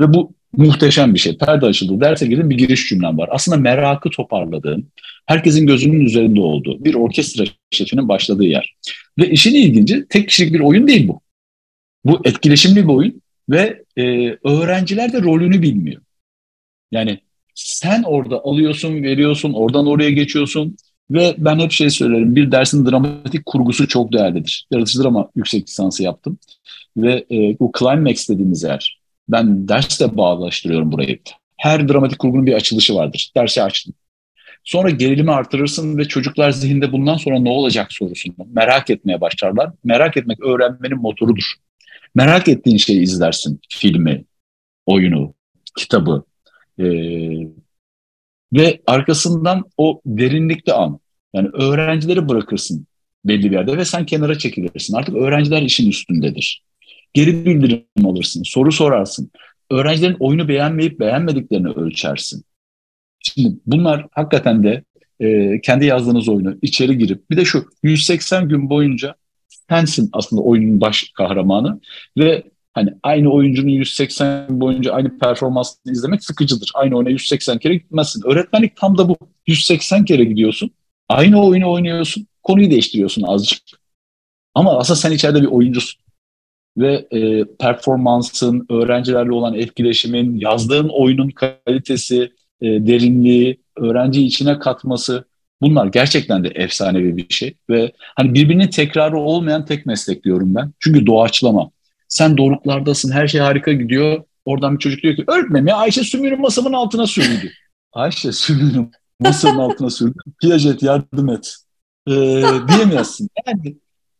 Ve 0.00 0.14
bu 0.14 0.34
muhteşem 0.56 1.14
bir 1.14 1.18
şey. 1.18 1.38
Perde 1.38 1.66
açıldı. 1.66 2.00
Derse 2.00 2.26
girdin 2.26 2.50
bir 2.50 2.58
giriş 2.58 2.88
cümlen 2.88 3.18
var. 3.18 3.28
Aslında 3.32 3.56
merakı 3.56 4.10
toparladığın, 4.10 4.88
herkesin 5.26 5.66
gözünün 5.66 6.00
üzerinde 6.00 6.40
olduğu 6.40 6.84
bir 6.84 6.94
orkestra 6.94 7.44
şefinin 7.70 8.08
başladığı 8.08 8.44
yer. 8.44 8.74
Ve 9.18 9.30
işin 9.30 9.54
ilginci 9.54 10.06
tek 10.08 10.28
kişilik 10.28 10.54
bir 10.54 10.60
oyun 10.60 10.88
değil 10.88 11.08
bu. 11.08 11.20
Bu 12.04 12.20
etkileşimli 12.24 12.82
bir 12.82 12.92
oyun 12.92 13.22
ve 13.50 13.82
e, 13.96 14.02
öğrenciler 14.44 15.12
de 15.12 15.22
rolünü 15.22 15.62
bilmiyor. 15.62 16.02
Yani 16.92 17.18
sen 17.54 18.02
orada 18.02 18.40
alıyorsun, 18.44 19.02
veriyorsun, 19.02 19.52
oradan 19.52 19.86
oraya 19.86 20.10
geçiyorsun 20.10 20.76
ve 21.10 21.34
ben 21.38 21.58
hep 21.58 21.72
şey 21.72 21.90
söylerim, 21.90 22.36
bir 22.36 22.52
dersin 22.52 22.86
dramatik 22.86 23.46
kurgusu 23.46 23.88
çok 23.88 24.12
değerlidir. 24.12 24.66
Yaratıcı 24.70 25.02
drama 25.02 25.30
yüksek 25.36 25.68
lisansı 25.68 26.02
yaptım 26.02 26.38
ve 26.96 27.24
e, 27.30 27.58
bu 27.60 27.72
climax 27.78 28.28
dediğimiz 28.28 28.62
yer, 28.62 29.00
ben 29.28 29.68
dersle 29.68 30.16
bağlaştırıyorum 30.16 30.92
burayı. 30.92 31.18
Her 31.56 31.88
dramatik 31.88 32.18
kurgunun 32.18 32.46
bir 32.46 32.52
açılışı 32.52 32.94
vardır. 32.94 33.32
Dersi 33.36 33.62
açtım. 33.62 33.94
Sonra 34.64 34.90
gerilimi 34.90 35.32
artırırsın 35.32 35.98
ve 35.98 36.04
çocuklar 36.04 36.50
zihinde 36.50 36.92
bundan 36.92 37.16
sonra 37.16 37.38
ne 37.38 37.48
olacak 37.48 37.92
sorusunu 37.92 38.34
merak 38.52 38.90
etmeye 38.90 39.20
başlarlar. 39.20 39.70
Merak 39.84 40.16
etmek 40.16 40.44
öğrenmenin 40.44 40.98
motorudur. 40.98 41.54
Merak 42.14 42.48
ettiğin 42.48 42.76
şeyi 42.76 43.00
izlersin. 43.00 43.60
Filmi, 43.68 44.24
oyunu, 44.86 45.34
kitabı. 45.76 46.24
Ee, 46.78 46.84
ve 48.54 48.80
arkasından 48.86 49.64
o 49.76 50.00
derinlikli 50.06 50.72
an. 50.72 51.00
Yani 51.34 51.48
öğrencileri 51.48 52.28
bırakırsın 52.28 52.86
belli 53.24 53.50
bir 53.50 53.56
yerde 53.56 53.78
ve 53.78 53.84
sen 53.84 54.06
kenara 54.06 54.38
çekilirsin. 54.38 54.94
Artık 54.94 55.16
öğrenciler 55.16 55.62
işin 55.62 55.90
üstündedir. 55.90 56.64
Geri 57.14 57.46
bildirim 57.46 58.06
alırsın, 58.06 58.42
soru 58.42 58.72
sorarsın. 58.72 59.30
Öğrencilerin 59.70 60.16
oyunu 60.20 60.48
beğenmeyip 60.48 61.00
beğenmediklerini 61.00 61.68
ölçersin. 61.68 62.44
Şimdi 63.20 63.56
bunlar 63.66 64.06
hakikaten 64.10 64.62
de 64.62 64.84
e, 65.20 65.60
kendi 65.60 65.86
yazdığınız 65.86 66.28
oyunu 66.28 66.58
içeri 66.62 66.98
girip 66.98 67.30
bir 67.30 67.36
de 67.36 67.44
şu 67.44 67.66
180 67.82 68.48
gün 68.48 68.70
boyunca 68.70 69.14
sensin 69.68 70.10
aslında 70.12 70.42
oyunun 70.42 70.80
baş 70.80 71.10
kahramanı 71.14 71.80
ve 72.18 72.42
hani 72.74 72.94
aynı 73.02 73.32
oyuncunun 73.32 73.68
180 73.68 74.48
gün 74.48 74.60
boyunca 74.60 74.92
aynı 74.92 75.18
performansını 75.18 75.92
izlemek 75.92 76.24
sıkıcıdır. 76.24 76.70
Aynı 76.74 76.96
oyuna 76.96 77.10
180 77.10 77.58
kere 77.58 77.74
gitmezsin. 77.74 78.22
Öğretmenlik 78.26 78.76
tam 78.76 78.98
da 78.98 79.08
bu. 79.08 79.16
180 79.46 80.04
kere 80.04 80.24
gidiyorsun. 80.24 80.70
Aynı 81.08 81.46
oyunu 81.46 81.72
oynuyorsun. 81.72 82.26
Konuyu 82.42 82.70
değiştiriyorsun 82.70 83.22
azıcık. 83.22 83.62
Ama 84.54 84.78
aslında 84.78 84.98
sen 84.98 85.12
içeride 85.12 85.42
bir 85.42 85.46
oyuncusun. 85.46 86.00
Ve 86.78 87.06
e, 87.10 87.44
performansın, 87.44 88.66
öğrencilerle 88.70 89.32
olan 89.32 89.54
etkileşimin, 89.54 90.40
yazdığın 90.40 90.88
oyunun 90.88 91.30
kalitesi, 91.30 92.32
e, 92.60 92.66
derinliği, 92.66 93.60
öğrenci 93.76 94.26
içine 94.26 94.58
katması 94.58 95.24
bunlar 95.62 95.86
gerçekten 95.86 96.44
de 96.44 96.48
efsanevi 96.48 97.16
bir 97.16 97.26
şey 97.28 97.54
ve 97.70 97.92
hani 98.16 98.34
birbirinin 98.34 98.68
tekrarı 98.68 99.18
olmayan 99.18 99.64
tek 99.64 99.86
meslek 99.86 100.24
diyorum 100.24 100.54
ben. 100.54 100.72
Çünkü 100.80 101.06
doğaçlama. 101.06 101.70
Sen 102.14 102.36
doruklardasın, 102.36 103.12
her 103.12 103.28
şey 103.28 103.40
harika 103.40 103.72
gidiyor. 103.72 104.22
Oradan 104.44 104.74
bir 104.74 104.78
çocuk 104.78 105.02
diyor 105.02 105.16
ki 105.16 105.24
öğretmenim 105.26 105.66
ya 105.66 105.76
Ayşe 105.76 106.04
sümüğünü 106.04 106.36
masamın 106.36 106.72
altına 106.72 107.06
sürdü. 107.06 107.52
Ayşe 107.92 108.32
sümüğünü 108.32 108.90
masanın 109.20 109.58
altına 109.58 109.90
sürdü. 109.90 110.18
Piaget 110.42 110.82
yardım 110.82 111.28
et. 111.28 111.56
Ee, 112.08 112.42
diyemezsin. 112.68 113.28
Yani 113.46 113.76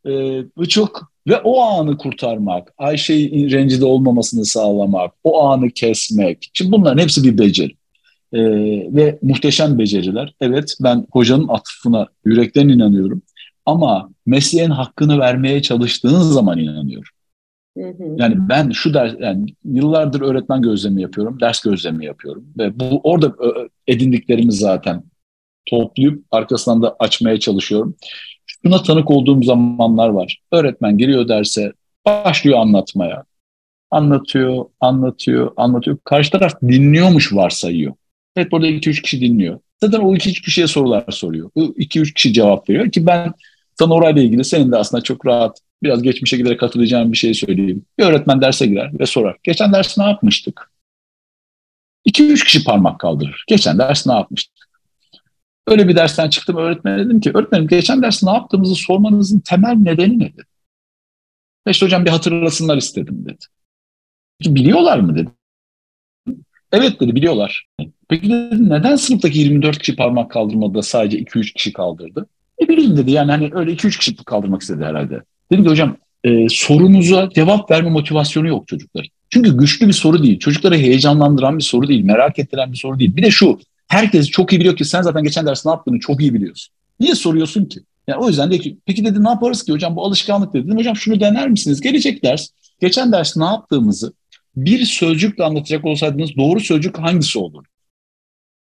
e, 0.07 0.13
bu 0.57 0.69
çok 0.69 1.13
ve 1.29 1.37
o 1.41 1.61
anı 1.61 1.99
kurtarmak, 1.99 2.73
Ayşe'yi 2.79 3.53
rencide 3.53 3.85
olmamasını 3.85 4.45
sağlamak, 4.45 5.15
o 5.25 5.43
anı 5.45 5.71
kesmek. 5.71 6.51
Şimdi 6.53 6.73
bunların 6.73 7.03
hepsi 7.03 7.25
bir 7.25 7.39
beceri. 7.39 7.73
Ee, 8.33 8.41
ve 8.97 9.19
muhteşem 9.23 9.79
beceriler. 9.79 10.35
Evet 10.41 10.77
ben 10.81 11.07
hocanın 11.13 11.49
atıfına 11.49 12.09
yürekten 12.25 12.69
inanıyorum. 12.69 13.23
Ama 13.67 14.11
mesleğin 14.27 14.71
hakkını 14.71 15.19
vermeye 15.19 15.63
çalıştığın 15.63 16.21
zaman 16.21 16.59
inanıyorum. 16.59 17.14
Yani 18.17 18.35
ben 18.39 18.71
şu 18.71 18.95
ders, 18.95 19.15
yani 19.21 19.47
yıllardır 19.65 20.21
öğretmen 20.21 20.63
gözlemi 20.63 21.03
yapıyorum, 21.03 21.41
ders 21.41 21.61
gözlemi 21.61 22.07
yapıyorum 22.07 22.45
ve 22.59 22.81
bu 22.81 23.01
orada 23.03 23.35
edindiklerimi 23.87 24.53
zaten 24.53 25.03
toplayıp 25.67 26.25
arkasından 26.31 26.83
da 26.83 26.97
açmaya 26.99 27.41
çalışıyorum. 27.41 27.97
Şuna 28.47 28.83
tanık 28.83 29.11
olduğum 29.11 29.43
zamanlar 29.43 30.09
var. 30.09 30.41
Öğretmen 30.53 30.99
giriyor 30.99 31.29
derse 31.29 31.73
başlıyor 32.07 32.59
anlatmaya. 32.59 33.25
Anlatıyor, 33.91 34.65
anlatıyor, 34.81 35.53
anlatıyor. 35.57 35.99
Karşı 36.05 36.31
taraf 36.31 36.53
dinliyormuş 36.63 37.35
varsayıyor. 37.35 37.95
Evet 38.37 38.53
burada 38.53 38.67
2-3 38.67 39.03
kişi 39.03 39.21
dinliyor. 39.21 39.61
Zaten 39.81 40.01
o 40.01 40.15
2-3 40.15 40.43
kişiye 40.43 40.67
sorular 40.67 41.05
soruyor. 41.11 41.51
Bu 41.57 41.65
2-3 41.65 42.15
kişi 42.15 42.33
cevap 42.33 42.71
veriyor 42.71 42.91
ki 42.91 43.07
ben 43.07 43.33
sana 43.79 43.95
orayla 43.95 44.23
ilgili 44.23 44.45
senin 44.45 44.73
de 44.73 44.77
aslında 44.77 45.03
çok 45.03 45.27
rahat 45.27 45.59
biraz 45.85 46.03
geçmişe 46.03 46.37
giderek 46.37 46.63
hatırlayacağım 46.63 47.13
bir 47.13 47.17
şey 47.17 47.35
söyleyeyim. 47.35 47.85
Bir 47.99 48.05
öğretmen 48.05 48.41
derse 48.41 48.67
girer 48.67 48.99
ve 48.99 49.07
sorar. 49.07 49.37
Geçen 49.43 49.73
ders 49.73 49.99
ne 49.99 50.05
yapmıştık? 50.05 50.71
2-3 52.07 52.45
kişi 52.45 52.65
parmak 52.65 53.01
kaldırır. 53.01 53.45
Geçen 53.49 53.79
ders 53.79 54.07
ne 54.07 54.13
yapmıştık? 54.13 54.69
Öyle 55.67 55.89
bir 55.89 55.97
dersten 55.97 56.31
çıktım 56.31 56.57
öğretmene 56.57 57.05
dedim 57.05 57.21
ki 57.21 57.31
öğretmenim 57.35 57.69
geçen 57.69 58.03
ders 58.03 58.23
ne 58.23 58.31
yaptığımızı 58.31 58.75
sormanızın 58.75 59.41
temel 59.41 59.75
nedeni 59.75 60.19
nedir? 60.19 60.47
İşte 61.69 61.87
hocam 61.87 62.05
bir 62.05 62.11
hatırlasınlar 62.11 62.77
istedim 62.77 63.25
dedi. 63.25 63.45
Peki 64.39 64.55
biliyorlar 64.55 64.99
mı 64.99 65.17
dedi. 65.17 65.31
Evet 66.73 67.01
dedi 67.01 67.15
biliyorlar. 67.15 67.67
Peki 68.09 68.31
dedi 68.31 68.71
neden 68.71 68.97
sınıftaki 68.97 69.39
24 69.39 69.79
kişi 69.79 69.97
parmak 69.97 70.31
kaldırmadı 70.31 70.75
da 70.75 70.83
sadece 70.83 71.19
2-3 71.19 71.53
kişi 71.53 71.73
kaldırdı? 71.73 72.27
Ne 72.61 72.69
bileyim 72.69 72.97
dedi 72.97 73.11
yani 73.11 73.31
hani 73.31 73.51
öyle 73.53 73.73
2-3 73.73 73.99
kişi 73.99 74.17
kaldırmak 74.17 74.63
istedi 74.63 74.85
herhalde. 74.85 75.23
Dedim 75.53 75.65
ki 75.65 75.71
hocam 75.71 75.97
e, 76.25 76.47
sorunuza 76.49 77.29
cevap 77.35 77.71
verme 77.71 77.91
motivasyonu 77.91 78.49
yok 78.49 78.69
çocuklar. 78.69 79.09
Çünkü 79.31 79.59
güçlü 79.59 79.89
bir 79.89 79.93
soru 79.93 80.23
değil. 80.23 80.39
Çocukları 80.39 80.77
heyecanlandıran 80.77 81.59
bir 81.59 81.63
soru 81.63 81.89
değil. 81.89 82.05
Merak 82.05 82.39
ettiren 82.39 82.73
bir 82.73 82.77
soru 82.77 82.99
değil. 82.99 83.17
Bir 83.17 83.23
de 83.23 83.31
şu 83.31 83.61
herkes 83.89 84.29
çok 84.29 84.53
iyi 84.53 84.61
biliyor 84.61 84.77
ki 84.77 84.85
sen 84.85 85.03
zaten 85.03 85.23
geçen 85.23 85.47
ders 85.47 85.67
ne 85.67 85.73
yaptığını 85.73 86.01
çok 86.01 86.21
iyi 86.21 86.35
biliyorsun. 86.35 86.75
Niye 87.01 87.15
soruyorsun 87.15 87.65
ki? 87.65 87.81
Yani 88.07 88.23
o 88.23 88.29
yüzden 88.29 88.51
de 88.51 88.59
ki 88.59 88.79
peki 88.87 89.05
dedi 89.05 89.25
ne 89.25 89.29
yaparız 89.29 89.65
ki 89.65 89.73
hocam 89.73 89.97
bu 89.97 90.05
alışkanlık 90.05 90.55
dedi. 90.55 90.67
Dedim 90.67 90.79
hocam 90.79 90.97
şunu 90.97 91.21
dener 91.21 91.49
misiniz? 91.49 91.81
Gelecek 91.81 92.25
ders 92.25 92.49
geçen 92.81 93.13
ders 93.13 93.37
ne 93.37 93.45
yaptığımızı 93.45 94.13
bir 94.57 94.85
sözcükle 94.85 95.45
anlatacak 95.45 95.85
olsaydınız 95.85 96.37
doğru 96.37 96.61
sözcük 96.61 96.99
hangisi 96.99 97.39
olur? 97.39 97.65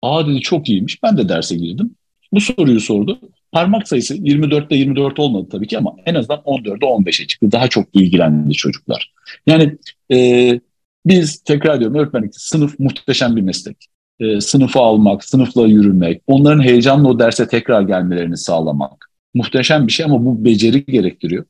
Aa 0.03 0.27
dedi 0.27 0.41
çok 0.41 0.69
iyiymiş. 0.69 1.03
Ben 1.03 1.17
de 1.17 1.29
derse 1.29 1.57
girdim. 1.57 1.95
Bu 2.33 2.41
soruyu 2.41 2.81
sordu. 2.81 3.21
Parmak 3.53 3.89
sayısı 3.89 4.17
24'te 4.17 4.77
24 4.77 5.19
olmadı 5.19 5.49
tabii 5.53 5.67
ki 5.67 5.79
ama 5.79 5.95
en 6.07 6.15
azından 6.15 6.39
14'e 6.39 6.87
15'e 6.87 7.27
çıktı. 7.27 7.53
Daha 7.53 7.69
çok 7.69 7.89
ilgilendi 7.93 8.55
çocuklar. 8.55 9.13
Yani 9.47 9.77
e, 10.13 10.61
biz 11.07 11.41
tekrar 11.41 11.77
ediyorum 11.77 11.97
öğretmenlik 11.97 12.37
sınıf 12.37 12.79
muhteşem 12.79 13.37
bir 13.37 13.43
meslek. 13.43 13.77
E, 14.21 14.41
sınıfı 14.41 14.79
almak, 14.79 15.25
sınıfla 15.25 15.67
yürümek, 15.67 16.23
onların 16.27 16.63
heyecanla 16.63 17.09
o 17.09 17.19
derse 17.19 17.49
tekrar 17.49 17.83
gelmelerini 17.83 18.37
sağlamak. 18.37 19.11
Muhteşem 19.35 19.87
bir 19.87 19.93
şey 19.93 20.07
ama 20.07 20.25
bu 20.25 20.45
beceri 20.45 20.85
gerektiriyor. 20.85 21.45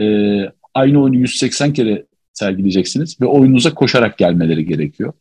E, 0.00 0.04
aynı 0.74 1.02
oyunu 1.02 1.16
180 1.16 1.72
kere 1.72 2.06
sergileyeceksiniz 2.32 3.20
ve 3.20 3.26
oyununuza 3.26 3.74
koşarak 3.74 4.18
gelmeleri 4.18 4.66
gerekiyor. 4.66 5.12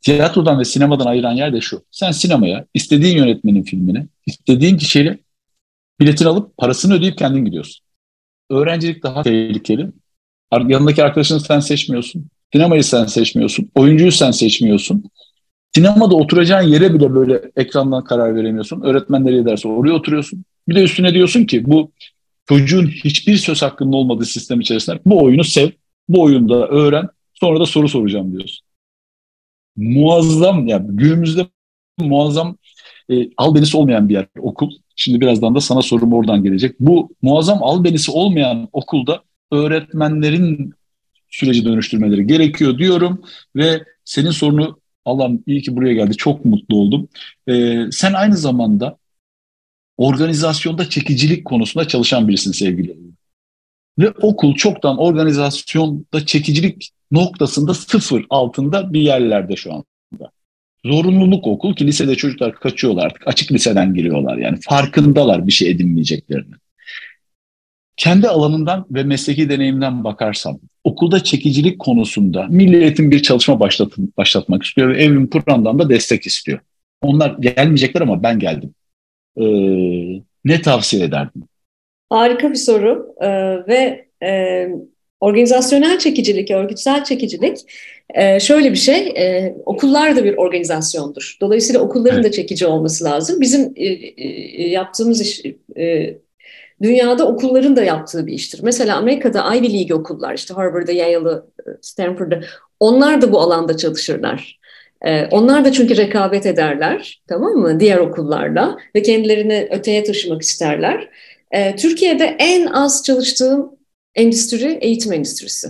Tiyatrodan 0.00 0.58
ve 0.58 0.64
sinemadan 0.64 1.06
ayıran 1.06 1.32
yer 1.32 1.52
de 1.52 1.60
şu. 1.60 1.82
Sen 1.90 2.10
sinemaya 2.10 2.66
istediğin 2.74 3.16
yönetmenin 3.16 3.62
filmini, 3.62 4.06
istediğin 4.26 4.76
kişiyle 4.76 5.18
biletini 6.00 6.28
alıp 6.28 6.56
parasını 6.56 6.94
ödeyip 6.94 7.18
kendin 7.18 7.44
gidiyorsun. 7.44 7.86
Öğrencilik 8.50 9.02
daha 9.02 9.22
tehlikeli. 9.22 9.90
Yanındaki 10.52 11.04
arkadaşını 11.04 11.40
sen 11.40 11.60
seçmiyorsun. 11.60 12.26
Sinemayı 12.52 12.84
sen 12.84 13.04
seçmiyorsun. 13.04 13.70
Oyuncuyu 13.74 14.12
sen 14.12 14.30
seçmiyorsun. 14.30 15.04
Sinemada 15.74 16.14
oturacağın 16.14 16.62
yere 16.62 16.94
bile 16.94 17.14
böyle 17.14 17.50
ekrandan 17.56 18.04
karar 18.04 18.36
veremiyorsun. 18.36 18.80
Öğretmen 18.80 19.24
nereye 19.24 19.44
derse 19.44 19.68
oraya 19.68 19.92
oturuyorsun. 19.92 20.44
Bir 20.68 20.74
de 20.74 20.82
üstüne 20.82 21.14
diyorsun 21.14 21.44
ki 21.44 21.70
bu 21.70 21.92
çocuğun 22.48 22.86
hiçbir 22.86 23.36
söz 23.36 23.62
hakkının 23.62 23.92
olmadığı 23.92 24.24
sistem 24.24 24.60
içerisinde 24.60 25.00
bu 25.06 25.24
oyunu 25.24 25.44
sev, 25.44 25.70
bu 26.08 26.22
oyunda 26.22 26.68
öğren, 26.68 27.08
sonra 27.34 27.60
da 27.60 27.66
soru 27.66 27.88
soracağım 27.88 28.32
diyorsun. 28.32 28.66
Muazzam, 29.76 30.66
yani 30.66 30.86
günümüzde 30.88 31.46
muazzam 31.98 32.56
e, 33.10 33.14
albenisi 33.36 33.76
olmayan 33.76 34.08
bir 34.08 34.14
yer 34.14 34.26
okul. 34.38 34.70
Şimdi 34.96 35.20
birazdan 35.20 35.54
da 35.54 35.60
sana 35.60 35.82
sorum 35.82 36.12
oradan 36.12 36.42
gelecek. 36.42 36.80
Bu 36.80 37.14
muazzam 37.22 37.62
albenisi 37.62 38.10
olmayan 38.10 38.68
okulda 38.72 39.22
öğretmenlerin 39.52 40.74
süreci 41.30 41.64
dönüştürmeleri 41.64 42.26
gerekiyor 42.26 42.78
diyorum 42.78 43.22
ve 43.56 43.84
senin 44.04 44.30
sorunu 44.30 44.80
Allah'ım 45.04 45.42
iyi 45.46 45.62
ki 45.62 45.76
buraya 45.76 45.94
geldi. 45.94 46.16
Çok 46.16 46.44
mutlu 46.44 46.76
oldum. 46.76 47.08
Ee, 47.48 47.84
sen 47.90 48.12
aynı 48.12 48.36
zamanda 48.36 48.98
organizasyonda 49.96 50.90
çekicilik 50.90 51.44
konusunda 51.44 51.88
çalışan 51.88 52.28
birisin 52.28 52.52
sevgili. 52.52 52.96
Ve 53.98 54.10
okul 54.10 54.54
çoktan 54.54 54.98
organizasyonda 54.98 56.26
çekicilik 56.26 56.90
noktasında 57.10 57.74
sıfır 57.74 58.26
altında 58.30 58.92
bir 58.92 59.00
yerlerde 59.00 59.56
şu 59.56 59.72
anda. 59.72 59.84
Zorunluluk 60.86 61.46
okul 61.46 61.74
ki 61.74 61.86
lisede 61.86 62.14
çocuklar 62.14 62.54
kaçıyorlar 62.54 63.06
artık. 63.06 63.28
Açık 63.28 63.52
liseden 63.52 63.94
giriyorlar 63.94 64.36
yani. 64.36 64.58
Farkındalar 64.68 65.46
bir 65.46 65.52
şey 65.52 65.70
edinmeyeceklerini. 65.70 66.54
Kendi 67.96 68.28
alanından 68.28 68.86
ve 68.90 69.02
mesleki 69.02 69.48
deneyimden 69.48 70.04
bakarsam 70.04 70.58
okulda 70.84 71.24
çekicilik 71.24 71.78
konusunda 71.78 72.46
milliyetin 72.46 73.10
bir 73.10 73.22
çalışma 73.22 73.60
başlatın, 73.60 74.12
başlatmak 74.16 74.62
istiyor 74.62 74.88
ve 74.88 75.02
Evrim 75.02 75.30
Kur'an'dan 75.30 75.78
da 75.78 75.88
destek 75.88 76.26
istiyor. 76.26 76.58
Onlar 77.02 77.36
gelmeyecekler 77.40 78.00
ama 78.00 78.22
ben 78.22 78.38
geldim. 78.38 78.74
Ee, 79.36 79.44
ne 80.44 80.62
tavsiye 80.62 81.04
ederdim? 81.04 81.42
Harika 82.10 82.50
bir 82.50 82.54
soru 82.54 83.14
ee, 83.20 83.28
ve 83.68 84.06
e, 84.22 84.68
Organizasyonel 85.20 85.98
çekicilik, 85.98 86.50
örgütsel 86.50 87.04
çekicilik 87.04 87.58
e, 88.14 88.40
şöyle 88.40 88.70
bir 88.70 88.76
şey, 88.76 89.08
e, 89.08 89.54
okullar 89.64 90.16
da 90.16 90.24
bir 90.24 90.36
organizasyondur. 90.36 91.36
Dolayısıyla 91.40 91.80
okulların 91.80 92.24
da 92.24 92.30
çekici 92.30 92.66
olması 92.66 93.04
lazım. 93.04 93.40
Bizim 93.40 93.72
e, 93.76 93.84
yaptığımız 94.68 95.20
iş, 95.20 95.42
dünyada 96.82 97.28
okulların 97.28 97.76
da 97.76 97.82
yaptığı 97.82 98.26
bir 98.26 98.32
iştir. 98.32 98.60
Mesela 98.62 98.96
Amerika'da 98.96 99.54
Ivy 99.56 99.78
League 99.78 99.96
okullar, 99.96 100.34
işte 100.34 100.54
Harvard'da, 100.54 100.92
Yale'ı, 100.92 101.46
Stanford'da, 101.80 102.40
onlar 102.80 103.22
da 103.22 103.32
bu 103.32 103.40
alanda 103.40 103.76
çalışırlar. 103.76 104.58
Onlar 105.30 105.64
da 105.64 105.72
çünkü 105.72 105.96
rekabet 105.96 106.46
ederler, 106.46 107.22
tamam 107.28 107.52
mı? 107.52 107.80
Diğer 107.80 107.98
okullarla 107.98 108.78
ve 108.94 109.02
kendilerini 109.02 109.68
öteye 109.70 110.04
taşımak 110.04 110.42
isterler. 110.42 111.08
Türkiye'de 111.76 112.36
en 112.38 112.66
az 112.66 113.02
çalıştığım 113.04 113.75
endüstri 114.16 114.78
eğitim 114.80 115.12
endüstrisi. 115.12 115.68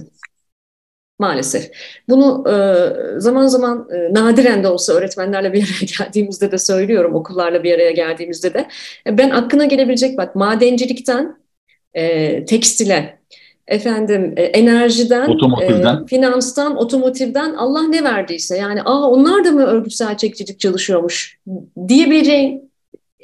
Maalesef. 1.18 1.70
Bunu 2.08 2.44
e, 2.50 2.56
zaman 3.20 3.46
zaman 3.46 3.88
e, 3.94 4.14
nadiren 4.14 4.64
de 4.64 4.68
olsa 4.68 4.92
öğretmenlerle 4.92 5.52
bir 5.52 5.62
araya 5.62 5.86
geldiğimizde 5.98 6.52
de 6.52 6.58
söylüyorum, 6.58 7.14
okullarla 7.14 7.64
bir 7.64 7.74
araya 7.74 7.90
geldiğimizde 7.90 8.54
de. 8.54 8.68
E, 9.06 9.18
ben 9.18 9.30
aklına 9.30 9.64
gelebilecek 9.64 10.18
bak 10.18 10.34
madencilikten 10.34 11.36
e, 11.94 12.44
tekstile, 12.44 13.18
efendim 13.66 14.34
e, 14.36 14.42
enerjiden, 14.42 15.28
otomotivden. 15.28 16.02
E, 16.02 16.06
finanstan, 16.06 16.76
otomotivden 16.76 17.54
Allah 17.54 17.82
ne 17.82 18.04
verdiyse 18.04 18.56
yani 18.56 18.82
aa 18.82 19.10
onlar 19.10 19.44
da 19.44 19.50
mı 19.50 19.66
örgütsel 19.66 20.16
çekicilik 20.16 20.60
çalışıyormuş 20.60 21.38
diyebileceğin 21.88 22.72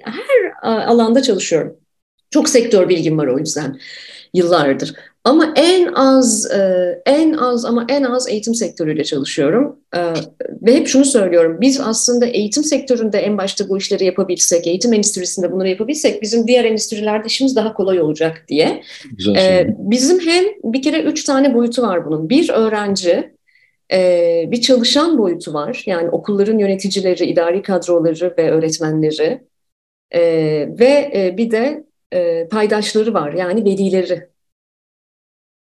her 0.04 0.72
alanda 0.88 1.22
çalışıyorum. 1.22 1.76
Çok 2.30 2.48
sektör 2.48 2.88
bilgim 2.88 3.18
var 3.18 3.26
o 3.26 3.38
yüzden 3.38 3.78
yıllardır. 4.34 4.94
Ama 5.24 5.52
en 5.56 5.92
az, 5.92 6.50
e, 6.50 7.02
en 7.06 7.32
az 7.32 7.64
ama 7.64 7.86
en 7.88 8.02
az 8.02 8.28
eğitim 8.28 8.54
sektörüyle 8.54 9.04
çalışıyorum. 9.04 9.76
E, 9.94 10.00
ve 10.62 10.74
hep 10.74 10.86
şunu 10.86 11.04
söylüyorum, 11.04 11.58
biz 11.60 11.80
aslında 11.80 12.26
eğitim 12.26 12.64
sektöründe 12.64 13.18
en 13.18 13.38
başta 13.38 13.68
bu 13.68 13.78
işleri 13.78 14.04
yapabilsek, 14.04 14.66
eğitim 14.66 14.92
endüstrisinde 14.92 15.52
bunları 15.52 15.68
yapabilsek 15.68 16.22
bizim 16.22 16.46
diğer 16.46 16.64
endüstrilerde 16.64 17.26
işimiz 17.26 17.56
daha 17.56 17.74
kolay 17.74 18.00
olacak 18.00 18.44
diye. 18.48 18.82
Güzel 19.12 19.34
e, 19.36 19.76
bizim 19.78 20.20
hem 20.20 20.44
bir 20.64 20.82
kere 20.82 21.02
üç 21.02 21.24
tane 21.24 21.54
boyutu 21.54 21.82
var 21.82 22.06
bunun. 22.06 22.28
Bir 22.28 22.50
öğrenci, 22.50 23.32
bir 24.50 24.60
çalışan 24.60 25.18
boyutu 25.18 25.54
var. 25.54 25.82
Yani 25.86 26.10
okulların 26.10 26.58
yöneticileri, 26.58 27.24
idari 27.24 27.62
kadroları 27.62 28.34
ve 28.38 28.50
öğretmenleri. 28.50 29.40
Ve 30.78 31.32
bir 31.36 31.50
de 31.50 31.84
paydaşları 32.50 33.14
var 33.14 33.32
yani 33.32 33.64
velileri 33.64 34.31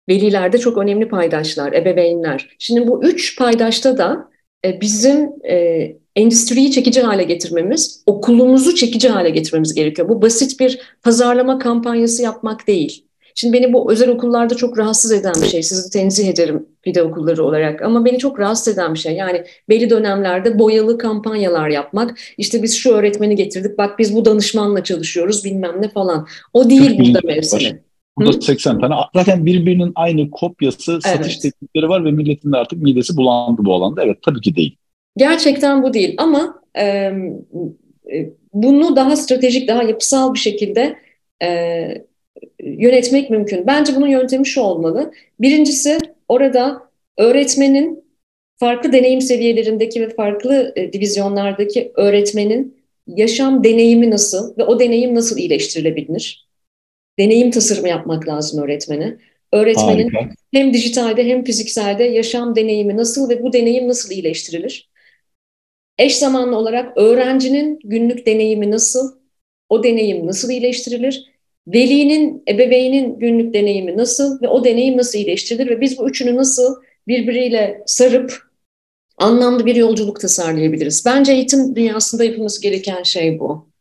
Veliler 0.10 0.54
de 0.54 0.58
çok 0.58 0.78
önemli 0.78 1.10
paydaşlar, 1.10 1.74
ebeveynler. 1.74 2.56
Şimdi 2.60 2.88
bu 2.88 3.04
üç 3.04 3.38
paydaşta 3.38 3.98
da 3.98 4.30
e, 4.66 4.82
bizim 4.82 5.30
e, 5.50 5.92
endüstriyi 6.16 6.72
çekici 6.72 7.02
hale 7.02 7.24
getirmemiz, 7.24 8.04
okulumuzu 8.06 8.76
çekici 8.76 9.10
hale 9.10 9.30
getirmemiz 9.30 9.74
gerekiyor. 9.74 10.10
Bu 10.10 10.22
basit 10.22 10.60
bir 10.60 10.80
pazarlama 11.04 11.60
kampanyası 11.60 12.24
yapmak 12.24 12.68
değil. 12.68 13.06
Şimdi 13.38 13.58
beni 13.58 13.74
bu 13.74 13.92
özel 13.92 14.10
okullarda 14.10 14.56
çok 14.56 14.78
rahatsız 14.78 15.12
eden 15.12 15.34
bir 15.42 15.48
şey. 15.48 15.64
Sizi 15.64 15.90
tenzih 15.90 16.28
ederim 16.28 16.66
fide 16.82 17.04
okulları 17.04 17.44
olarak. 17.44 17.82
Ama 17.82 18.06
beni 18.06 18.18
çok 18.18 18.40
rahatsız 18.40 18.74
eden 18.74 18.94
bir 18.94 19.00
şey. 19.00 19.14
Yani 19.14 19.44
belli 19.70 19.90
dönemlerde 19.90 20.60
boyalı 20.60 20.98
kampanyalar 20.98 21.70
yapmak. 21.70 22.20
İşte 22.38 22.64
biz 22.64 22.76
şu 22.76 22.92
öğretmeni 22.94 23.36
getirdik. 23.36 23.78
Bak 23.78 24.00
biz 24.00 24.16
bu 24.16 24.26
danışmanla 24.26 24.84
çalışıyoruz 24.84 25.46
bilmem 25.46 25.82
ne 25.82 25.90
falan. 25.90 26.28
O 26.54 26.70
değil 26.70 27.00
burada 27.00 27.20
mevsimi. 27.24 27.85
Burada 28.18 28.38
Hı? 28.38 28.42
80 28.42 28.80
tane. 28.80 28.96
Zaten 29.16 29.46
birbirinin 29.46 29.92
aynı 29.96 30.32
kopyası 30.32 30.92
evet. 30.92 31.04
satış 31.04 31.38
teknikleri 31.38 31.90
var 31.90 32.06
ve 32.06 32.12
milletin 32.12 32.52
de 32.52 32.58
artık 32.58 32.82
midesi 32.82 33.18
bulandı 33.18 33.62
bu 33.66 33.74
alanda. 33.74 34.04
Evet 34.04 34.18
tabii 34.22 34.42
ki 34.42 34.56
değil. 34.56 34.78
Gerçekten 35.18 35.84
bu 35.84 35.94
değil 35.94 36.16
ama 36.18 36.62
e, 36.78 37.12
bunu 38.54 38.96
daha 38.96 39.16
stratejik, 39.16 39.68
daha 39.68 39.84
yapısal 39.84 40.34
bir 40.34 40.40
şekilde 40.40 40.96
e, 41.44 41.48
yönetmek 42.64 43.30
mümkün. 43.30 43.68
Bence 43.68 43.96
bunun 43.96 44.08
yöntemi 44.08 44.46
şu 44.46 44.62
olmalı. 44.62 45.12
Birincisi 45.40 45.98
orada 46.28 46.82
öğretmenin 47.18 48.06
farklı 48.58 48.94
deneyim 48.94 49.22
seviyelerindeki 49.22 50.02
ve 50.02 50.10
farklı 50.10 50.74
e, 50.76 50.94
divizyonlardaki 50.94 51.92
öğretmenin 51.96 52.78
yaşam 53.08 53.64
deneyimi 53.64 54.12
nasıl 54.12 54.58
ve 54.58 54.64
o 54.64 54.80
deneyim 54.80 55.16
nasıl 55.16 55.38
iyileştirilebilir? 55.38 56.45
Deneyim 57.20 57.52
tasarımı 57.52 57.90
yapmak 57.90 58.28
lazım 58.28 58.64
öğretmene. 58.64 59.18
Öğretmenin 59.54 60.10
Harika. 60.10 60.36
hem 60.54 60.74
dijitalde 60.74 61.26
hem 61.26 61.44
fizikselde 61.44 62.04
yaşam 62.04 62.56
deneyimi 62.56 62.98
nasıl 62.98 63.30
ve 63.30 63.44
bu 63.44 63.54
deneyim 63.54 63.88
nasıl 63.88 64.12
iyileştirilir? 64.12 64.90
Eş 65.98 66.18
zamanlı 66.18 66.58
olarak 66.58 66.98
öğrencinin 66.98 67.80
günlük 67.84 68.26
deneyimi 68.26 68.72
nasıl, 68.72 69.16
o 69.70 69.84
deneyim 69.84 70.28
nasıl 70.28 70.50
iyileştirilir? 70.50 71.26
Velinin, 71.68 72.44
ebeveynin 72.50 73.20
günlük 73.20 73.54
deneyimi 73.54 73.98
nasıl 73.98 74.42
ve 74.42 74.48
o 74.48 74.64
deneyim 74.64 74.98
nasıl 74.98 75.20
iyileştirilir? 75.20 75.70
Ve 75.70 75.82
biz 75.82 75.98
bu 75.98 76.10
üçünü 76.10 76.36
nasıl 76.36 76.76
birbiriyle 77.08 77.84
sarıp 77.86 78.44
anlamlı 79.18 79.66
bir 79.66 79.76
yolculuk 79.76 80.20
tasarlayabiliriz? 80.20 81.06
Bence 81.06 81.32
eğitim 81.32 81.76
dünyasında 81.76 82.24
yapılması 82.24 82.62
gereken 82.62 83.04
şey 83.04 83.40
bu. 83.40 83.75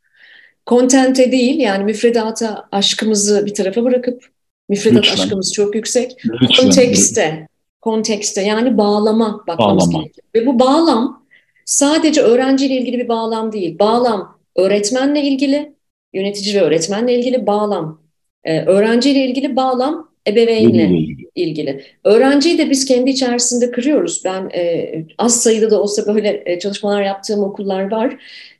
Kontente 0.66 1.32
değil 1.32 1.60
yani 1.60 1.84
müfredata 1.84 2.68
aşkımızı 2.72 3.46
bir 3.46 3.54
tarafa 3.54 3.84
bırakıp 3.84 4.26
müfredat 4.68 5.04
Lütfen. 5.04 5.22
aşkımız 5.22 5.52
çok 5.52 5.74
yüksek. 5.74 6.16
Lütfen. 6.42 6.64
Kontekste, 6.64 7.48
kontekste 7.80 8.42
yani 8.42 8.78
bağlama 8.78 9.44
bakmamız 9.46 9.88
bağlama. 9.88 10.02
gerekiyor. 10.02 10.26
Ve 10.34 10.46
bu 10.46 10.58
bağlam 10.58 11.26
sadece 11.64 12.20
öğrenciyle 12.20 12.74
ilgili 12.74 12.98
bir 12.98 13.08
bağlam 13.08 13.52
değil. 13.52 13.78
Bağlam 13.78 14.38
öğretmenle 14.56 15.22
ilgili, 15.22 15.74
yönetici 16.12 16.54
ve 16.54 16.60
öğretmenle 16.60 17.18
ilgili 17.18 17.46
bağlam. 17.46 18.04
Ee, 18.44 18.60
öğrenciyle 18.60 19.24
ilgili 19.24 19.56
bağlam 19.56 20.14
ebeveynle 20.28 20.90
ilgili. 21.34 21.84
Öğrenciyi 22.04 22.58
de 22.58 22.70
biz 22.70 22.84
kendi 22.84 23.10
içerisinde 23.10 23.70
kırıyoruz. 23.70 24.22
Ben 24.24 24.50
e, 24.54 24.92
az 25.18 25.42
sayıda 25.42 25.70
da 25.70 25.82
olsa 25.82 26.14
böyle 26.14 26.42
e, 26.46 26.58
çalışmalar 26.58 27.02
yaptığım 27.02 27.42
okullar 27.44 27.90
var. 27.90 28.16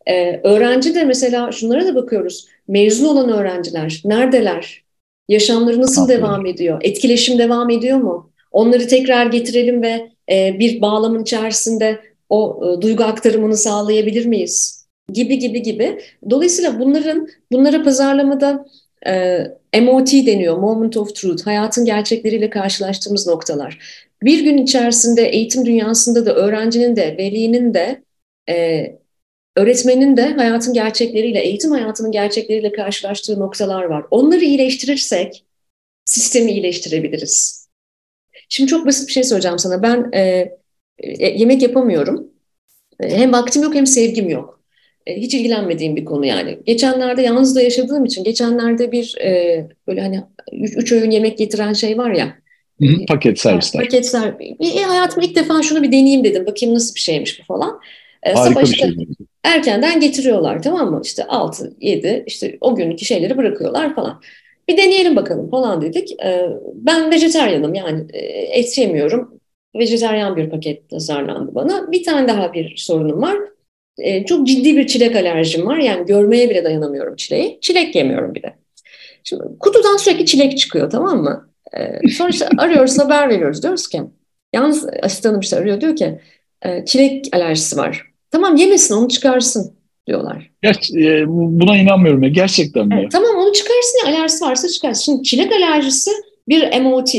E, 0.07 0.41
öğrenci 0.45 0.95
de 0.95 1.05
mesela 1.05 1.53
şunlara 1.53 1.87
da 1.87 1.95
bakıyoruz. 1.95 2.49
Mezun 2.69 3.07
olan 3.07 3.29
öğrenciler 3.33 4.03
neredeler? 4.05 4.85
Yaşamları 5.29 5.83
nasıl 5.83 6.03
Aferin. 6.03 6.19
devam 6.19 6.47
ediyor? 6.47 6.79
Etkileşim 6.83 7.39
devam 7.39 7.71
ediyor 7.71 7.99
mu? 7.99 8.31
Onları 8.53 8.89
tekrar 8.89 9.27
getirelim 9.27 9.83
ve 9.83 10.11
e, 10.31 10.59
bir 10.59 10.81
bağlamın 10.81 11.23
içerisinde 11.23 12.01
o 12.29 12.61
e, 12.65 12.83
duygu 12.83 13.05
aktarımını 13.05 13.57
sağlayabilir 13.57 14.27
miyiz? 14.27 14.87
Gibi 15.13 15.39
gibi 15.39 15.63
gibi. 15.63 15.99
Dolayısıyla 16.31 16.81
bunların 16.81 17.29
bunlara 17.53 17.83
pazarlamada 17.83 18.67
e, 19.07 19.81
MOT 19.81 20.13
deniyor, 20.13 20.59
Moment 20.59 20.97
of 20.97 21.15
Truth, 21.15 21.47
hayatın 21.47 21.85
gerçekleriyle 21.85 22.51
karşılaştığımız 22.51 23.27
noktalar. 23.27 23.79
Bir 24.23 24.45
gün 24.45 24.59
içerisinde 24.59 25.23
eğitim 25.23 25.67
dünyasında 25.67 26.27
da 26.27 26.35
öğrencinin 26.35 26.97
de, 26.97 27.17
velinin 27.19 27.75
de, 27.75 28.03
e, 28.49 28.87
öğretmenin 29.57 30.17
de 30.17 30.33
hayatın 30.33 30.75
gerçekleriyle, 30.75 31.41
eğitim 31.41 31.71
hayatının 31.71 32.13
gerçekleriyle 32.13 32.73
karşılaştığı 32.73 33.41
noktalar 33.41 33.85
var. 33.85 34.05
Onları 34.11 34.45
iyileştirirsek 34.45 35.45
sistemi 36.05 36.53
iyileştirebiliriz. 36.53 37.69
Şimdi 38.49 38.71
çok 38.71 38.87
basit 38.87 39.09
bir 39.09 39.13
şey 39.13 39.25
söyleyeceğim 39.25 39.59
sana. 39.59 39.83
Ben 39.83 40.11
e, 40.13 40.21
e, 40.99 41.27
yemek 41.27 41.63
yapamıyorum. 41.63 42.31
E, 43.01 43.19
hem 43.19 43.33
vaktim 43.33 43.63
yok 43.63 43.75
hem 43.75 43.87
sevgim 43.87 44.29
yok. 44.29 44.61
E, 45.07 45.17
hiç 45.17 45.35
ilgilenmediğim 45.35 45.97
bir 45.97 46.05
konu 46.05 46.27
yani. 46.27 46.59
Geçenlerde 46.67 47.23
yalnız 47.23 47.57
da 47.57 47.63
yaşadığım 47.63 48.05
için 48.05 48.25
geçenlerde 48.25 48.93
bir 48.93 49.17
e, 49.21 49.67
böyle 49.87 50.01
hani 50.01 50.21
üç, 50.53 50.77
üç 50.77 50.93
öğün 50.93 51.11
yemek 51.11 51.39
getiren 51.39 51.73
şey 51.73 51.99
var 51.99 52.11
ya. 52.11 52.37
Hı 52.81 52.87
hı, 52.87 53.07
paket 53.09 53.39
servisler. 53.39 53.83
Paket 53.83 54.07
servis. 54.07 54.77
E, 54.77 54.83
hayatımda 54.83 55.27
ilk 55.27 55.37
defa 55.37 55.63
şunu 55.63 55.83
bir 55.83 55.89
deneyeyim 55.89 56.25
dedim. 56.25 56.47
Bakayım 56.47 56.75
nasıl 56.75 56.95
bir 56.95 57.01
şeymiş 57.01 57.41
bu 57.41 57.45
falan. 57.45 57.81
Harika 58.35 58.61
bir 58.61 58.67
şey. 58.67 58.97
Erkenden 59.45 60.01
getiriyorlar 60.01 60.63
tamam 60.63 60.91
mı? 60.91 61.01
İşte 61.05 61.25
6, 61.25 61.77
7 61.81 62.25
işte 62.27 62.59
o 62.61 62.77
günkü 62.77 63.05
şeyleri 63.05 63.37
bırakıyorlar 63.37 63.95
falan. 63.95 64.23
Bir 64.69 64.77
deneyelim 64.77 65.17
bakalım 65.17 65.51
falan 65.51 65.83
dedik. 65.83 66.23
E, 66.25 66.49
ben 66.75 67.11
vejeteryanım 67.11 67.75
yani 67.75 68.07
e, 68.13 68.19
et 68.59 68.79
yemiyorum. 68.79 69.41
Vejeteryan 69.77 70.37
bir 70.37 70.51
paket 70.51 70.91
tasarlandı 70.91 71.55
bana. 71.55 71.93
Bir 71.93 72.05
tane 72.05 72.29
daha 72.29 72.53
bir 72.53 72.77
sorunum 72.77 73.23
var 73.23 73.37
e, 73.99 74.25
çok 74.25 74.47
ciddi 74.47 74.77
bir 74.77 74.87
çilek 74.87 75.17
alerjim 75.17 75.67
var. 75.67 75.77
Yani 75.77 76.07
görmeye 76.07 76.51
bile 76.51 76.65
dayanamıyorum 76.65 77.17
çileği. 77.17 77.59
Çilek 77.61 77.95
yemiyorum 77.95 78.35
bir 78.35 78.43
de. 78.43 78.55
Şimdi 79.25 79.43
kutudan 79.61 79.97
sürekli 79.97 80.27
çilek 80.27 80.59
çıkıyor 80.59 80.91
tamam 80.91 81.23
mı? 81.23 81.51
E, 81.73 82.09
sonra 82.09 82.29
işte 82.29 82.49
arıyoruz 82.59 82.99
haber 82.99 83.29
veriyoruz. 83.29 83.63
Diyoruz 83.63 83.89
ki 83.89 84.03
yalnız 84.53 84.89
asistanım 85.03 85.41
işte 85.41 85.57
arıyor 85.57 85.81
diyor 85.81 85.97
ki 85.97 86.21
çilek 86.87 87.27
alerjisi 87.33 87.77
var. 87.77 88.14
Tamam 88.35 88.57
yemesin 88.57 88.95
onu 88.95 89.09
çıkarsın 89.09 89.74
diyorlar. 90.07 90.51
Gerçi, 90.62 90.99
e, 90.99 91.24
buna 91.28 91.76
inanmıyorum 91.76 92.22
ya 92.22 92.28
gerçekten 92.28 92.87
mi? 92.87 92.97
Evet, 93.01 93.12
tamam 93.12 93.37
onu 93.37 93.53
çıkarsın 93.53 93.99
ya 94.05 94.12
alerjisi 94.12 94.45
varsa 94.45 94.68
çıkarsın. 94.68 95.03
Şimdi 95.03 95.22
çilek 95.22 95.53
alerjisi 95.53 96.11
bir 96.49 96.80
MOT 96.80 97.14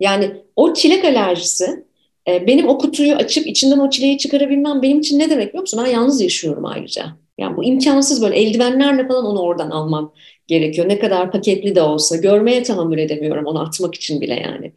Yani 0.00 0.30
o 0.56 0.74
çilek 0.74 1.04
alerjisi 1.04 1.84
e, 2.28 2.46
benim 2.46 2.68
o 2.68 2.78
kutuyu 2.78 3.14
açıp 3.14 3.46
içinden 3.46 3.78
o 3.78 3.90
çileği 3.90 4.18
çıkarabilmem 4.18 4.82
benim 4.82 4.98
için 4.98 5.18
ne 5.18 5.30
demek 5.30 5.48
biliyor 5.48 5.60
musun? 5.60 5.80
Ben 5.84 5.90
yalnız 5.90 6.20
yaşıyorum 6.20 6.66
ayrıca. 6.66 7.06
Yani 7.38 7.56
bu 7.56 7.64
imkansız 7.64 8.22
böyle 8.22 8.36
eldivenlerle 8.36 9.08
falan 9.08 9.26
onu 9.26 9.40
oradan 9.40 9.70
almam 9.70 10.12
gerekiyor. 10.46 10.88
Ne 10.88 10.98
kadar 10.98 11.32
paketli 11.32 11.74
de 11.74 11.82
olsa 11.82 12.16
görmeye 12.16 12.62
tahammül 12.62 12.98
edemiyorum 12.98 13.46
onu 13.46 13.60
atmak 13.60 13.94
için 13.94 14.20
bile 14.20 14.34
yani. 14.34 14.72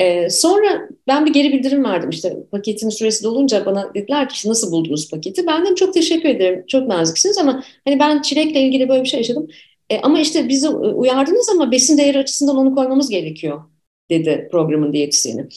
Ee, 0.00 0.30
sonra 0.30 0.88
ben 1.06 1.26
bir 1.26 1.32
geri 1.32 1.52
bildirim 1.52 1.84
verdim 1.84 2.10
işte 2.10 2.36
paketin 2.52 2.88
süresi 2.88 3.24
dolunca 3.24 3.66
bana 3.66 3.94
dediler 3.94 4.28
ki 4.28 4.48
nasıl 4.48 4.72
buldunuz 4.72 5.10
paketi? 5.10 5.46
Ben 5.46 5.62
dedim 5.64 5.74
çok 5.74 5.94
teşekkür 5.94 6.28
ederim 6.28 6.64
çok 6.68 6.88
naziksiniz 6.88 7.38
ama 7.38 7.64
hani 7.84 8.00
ben 8.00 8.22
çilekle 8.22 8.60
ilgili 8.62 8.88
böyle 8.88 9.02
bir 9.02 9.08
şey 9.08 9.20
yaşadım. 9.20 9.48
E, 9.90 10.00
ama 10.00 10.20
işte 10.20 10.48
bizi 10.48 10.68
uyardınız 10.68 11.48
ama 11.48 11.70
besin 11.72 11.98
değeri 11.98 12.18
açısından 12.18 12.56
onu 12.56 12.74
koymamız 12.74 13.10
gerekiyor 13.10 13.62
dedi 14.10 14.48
programın 14.52 14.92
diyetisyeni. 14.92 15.48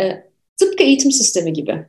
E, 0.00 0.04
tıpkı 0.56 0.84
eğitim 0.84 1.12
sistemi 1.12 1.52
gibi. 1.52 1.86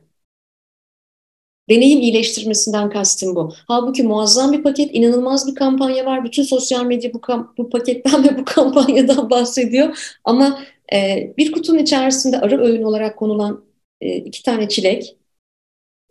Deneyim 1.70 2.00
iyileştirmesinden 2.00 2.90
kastım 2.90 3.34
bu. 3.34 3.52
Halbuki 3.68 4.02
muazzam 4.02 4.52
bir 4.52 4.62
paket, 4.62 4.90
inanılmaz 4.92 5.46
bir 5.46 5.54
kampanya 5.54 6.06
var. 6.06 6.24
Bütün 6.24 6.42
sosyal 6.42 6.84
medya 6.84 7.12
bu, 7.14 7.20
bu 7.58 7.70
paketten 7.70 8.24
ve 8.24 8.38
bu 8.38 8.44
kampanyadan 8.44 9.30
bahsediyor. 9.30 10.18
Ama 10.24 10.58
e, 10.92 11.32
bir 11.38 11.52
kutunun 11.52 11.78
içerisinde 11.78 12.38
ara 12.40 12.60
öğün 12.60 12.82
olarak 12.82 13.16
konulan 13.16 13.64
e, 14.00 14.16
iki 14.16 14.42
tane 14.42 14.68
çilek 14.68 15.16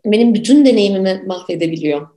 benim 0.06 0.34
bütün 0.34 0.66
deneyimimi 0.66 1.24
mahvedebiliyor. 1.26 2.08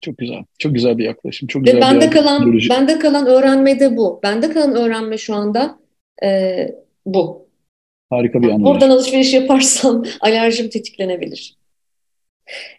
Çok 0.00 0.18
güzel. 0.18 0.44
Çok 0.58 0.74
güzel 0.74 0.98
bir 0.98 1.04
yaklaşım. 1.04 1.48
Çok 1.48 1.64
güzel 1.64 1.76
Ve 1.76 1.80
bende 1.80 2.10
kalan 2.10 2.42
biyoloji. 2.44 2.70
bende 2.70 2.98
kalan 2.98 3.26
öğrenme 3.26 3.80
de 3.80 3.96
bu. 3.96 4.20
Bende 4.22 4.52
kalan 4.52 4.76
öğrenme 4.76 5.18
şu 5.18 5.34
anda 5.34 5.78
e, 6.24 6.68
bu. 7.06 7.48
Harika 8.10 8.42
bir 8.42 8.48
anlayış. 8.48 8.68
Oradan 8.68 8.90
alışveriş 8.90 9.34
yaparsam 9.34 10.04
alerjim 10.20 10.68
tetiklenebilir. 10.68 11.56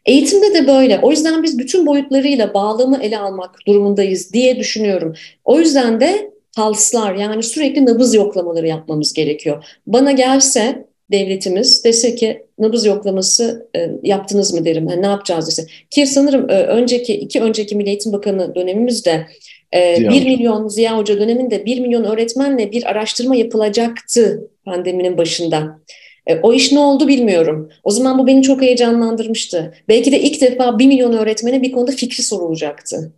Eğitimde 0.06 0.54
de 0.54 0.68
böyle. 0.68 1.00
O 1.00 1.12
yüzden 1.12 1.44
biz 1.44 1.60
bütün 1.60 1.86
boyutlarıyla 1.86 2.54
bağlamı 2.54 2.98
ele 3.02 3.18
almak 3.18 3.68
durumundayız 3.68 4.34
diye 4.34 4.60
düşünüyorum. 4.60 5.14
O 5.44 5.60
yüzden 5.60 6.02
de 6.02 6.35
halslar 6.56 7.16
yani 7.16 7.44
sürekli 7.44 7.86
nabız 7.86 8.16
yoklamaları 8.16 8.68
yapmamız 8.68 9.14
gerekiyor. 9.14 9.66
Bana 9.88 10.12
gelse 10.12 10.86
devletimiz 11.12 11.84
dese 11.84 12.16
ki 12.16 12.46
nabız 12.60 12.86
yoklaması 12.86 13.70
e, 13.76 13.92
yaptınız 14.04 14.54
mı 14.54 14.66
derim. 14.66 14.90
Yani 14.90 15.02
ne 15.02 15.06
yapacağız 15.06 15.48
dese. 15.48 15.66
Ki 15.90 16.08
sanırım 16.08 16.50
e, 16.50 16.54
önceki 16.54 17.14
iki 17.16 17.42
önceki 17.42 17.76
Milli 17.76 17.90
Eğitim 17.90 18.14
Bakanı 18.14 18.56
dönemimizde 18.56 19.28
e, 19.76 19.98
1 20.10 20.26
milyon 20.26 20.68
Ziya 20.68 20.98
Hoca 20.98 21.20
döneminde 21.20 21.66
1 21.66 21.80
milyon 21.80 22.04
öğretmenle 22.04 22.72
bir 22.72 22.90
araştırma 22.92 23.36
yapılacaktı 23.36 24.52
pandeminin 24.66 25.18
başında. 25.18 25.80
E, 26.28 26.36
o 26.36 26.54
iş 26.54 26.72
ne 26.72 26.80
oldu 26.80 27.08
bilmiyorum. 27.08 27.70
O 27.84 27.92
zaman 27.92 28.20
bu 28.20 28.28
beni 28.28 28.42
çok 28.42 28.62
heyecanlandırmıştı. 28.62 29.74
Belki 29.88 30.12
de 30.12 30.20
ilk 30.20 30.42
defa 30.42 30.80
1 30.80 30.88
milyon 30.88 31.14
öğretmene 31.14 31.62
bir 31.62 31.72
konuda 31.72 31.92
fikri 31.92 32.24
sorulacaktı. 32.24 33.14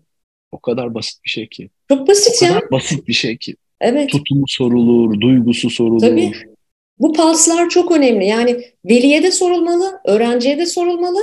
O 0.51 0.59
kadar 0.59 0.93
basit 0.93 1.23
bir 1.23 1.29
şey 1.29 1.47
ki. 1.47 1.69
Çok 1.89 2.07
basit 2.07 2.41
ya. 2.41 2.61
basit 2.71 3.07
bir 3.07 3.13
şey 3.13 3.37
ki. 3.37 3.55
Evet. 3.81 4.09
Tutumu 4.09 4.43
sorulur, 4.47 5.21
duygusu 5.21 5.69
sorulur. 5.69 6.01
Tabii. 6.01 6.31
Bu 6.99 7.13
palslar 7.13 7.69
çok 7.69 7.91
önemli. 7.91 8.25
Yani 8.25 8.61
veliye 8.85 9.23
de 9.23 9.31
sorulmalı, 9.31 9.99
öğrenciye 10.05 10.57
de 10.57 10.65
sorulmalı, 10.65 11.19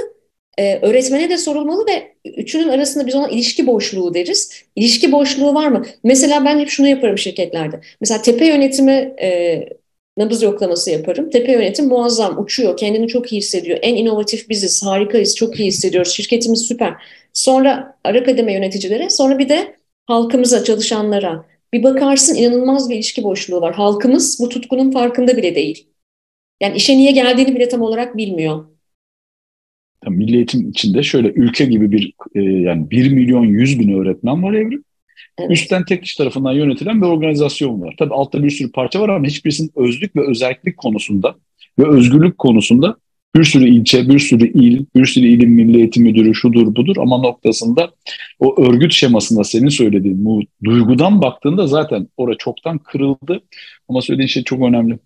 e, 0.58 0.76
öğretmene 0.76 1.30
de 1.30 1.38
sorulmalı 1.38 1.86
ve 1.86 2.14
üçünün 2.36 2.68
arasında 2.68 3.06
biz 3.06 3.14
ona 3.14 3.28
ilişki 3.28 3.66
boşluğu 3.66 4.14
deriz. 4.14 4.64
İlişki 4.76 5.12
boşluğu 5.12 5.54
var 5.54 5.68
mı? 5.68 5.82
Mesela 6.04 6.44
ben 6.44 6.58
hep 6.58 6.68
şunu 6.68 6.88
yaparım 6.88 7.18
şirketlerde. 7.18 7.80
Mesela 8.00 8.22
tepe 8.22 8.46
yönetimi 8.46 9.14
e, 9.22 9.60
nabız 10.16 10.42
yoklaması 10.42 10.90
yaparım. 10.90 11.30
Tepe 11.30 11.52
yönetim 11.52 11.86
muazzam, 11.88 12.38
uçuyor, 12.42 12.76
kendini 12.76 13.08
çok 13.08 13.32
iyi 13.32 13.36
hissediyor. 13.38 13.78
En 13.82 13.94
inovatif 13.94 14.48
biziz, 14.48 14.82
harikayız, 14.82 15.36
çok 15.36 15.60
iyi 15.60 15.68
hissediyoruz. 15.68 16.12
Şirketimiz 16.12 16.60
süper. 16.60 16.94
Sonra 17.32 17.98
ara 18.04 18.24
kademe 18.24 18.52
yöneticilere, 18.52 19.10
sonra 19.10 19.38
bir 19.38 19.48
de 19.48 19.76
halkımıza, 20.06 20.64
çalışanlara. 20.64 21.46
Bir 21.72 21.82
bakarsın 21.82 22.34
inanılmaz 22.34 22.90
bir 22.90 22.94
ilişki 22.94 23.22
boşluğu 23.22 23.60
var. 23.60 23.74
Halkımız 23.74 24.38
bu 24.40 24.48
tutkunun 24.48 24.90
farkında 24.90 25.36
bile 25.36 25.54
değil. 25.54 25.88
Yani 26.60 26.76
işe 26.76 26.96
niye 26.96 27.12
geldiğini 27.12 27.54
bile 27.54 27.68
tam 27.68 27.82
olarak 27.82 28.16
bilmiyor. 28.16 28.64
Milli 30.08 30.36
eğitim 30.36 30.70
içinde 30.70 31.02
şöyle 31.02 31.28
ülke 31.28 31.64
gibi 31.64 31.92
bir 31.92 32.14
e, 32.34 32.40
yani 32.40 32.90
1 32.90 33.12
milyon 33.12 33.44
100 33.44 33.80
bin 33.80 33.92
öğretmen 33.92 34.42
var 34.42 34.52
evrim. 34.52 34.84
Evet. 35.38 35.50
Üstten 35.50 35.84
tek 35.84 36.02
kişi 36.02 36.18
tarafından 36.18 36.52
yönetilen 36.52 37.02
bir 37.02 37.06
organizasyon 37.06 37.80
var. 37.80 37.94
Tabii 37.98 38.14
altta 38.14 38.42
bir 38.42 38.50
sürü 38.50 38.72
parça 38.72 39.00
var 39.00 39.08
ama 39.08 39.26
hiçbirisinin 39.26 39.70
özlük 39.76 40.16
ve 40.16 40.30
özellik 40.30 40.76
konusunda 40.76 41.34
ve 41.78 41.88
özgürlük 41.88 42.38
konusunda 42.38 42.96
bir 43.34 43.44
sürü 43.44 43.68
ilçe, 43.68 44.08
bir 44.08 44.18
sürü 44.18 44.52
il, 44.52 44.84
bir 44.94 45.06
sürü 45.06 45.26
ilin 45.26 45.50
milli 45.50 45.78
eğitim 45.78 46.02
müdürü 46.02 46.34
şudur 46.34 46.66
budur 46.66 46.96
ama 46.98 47.18
noktasında 47.18 47.90
o 48.40 48.62
örgüt 48.62 48.92
şemasında 48.92 49.44
senin 49.44 49.68
söylediğin 49.68 50.24
bu 50.24 50.40
duygudan 50.64 51.22
baktığında 51.22 51.66
zaten 51.66 52.08
orada 52.16 52.38
çoktan 52.38 52.78
kırıldı 52.78 53.40
ama 53.88 54.02
söylediğin 54.02 54.28
şey 54.28 54.44
çok 54.44 54.62
önemli. 54.62 54.98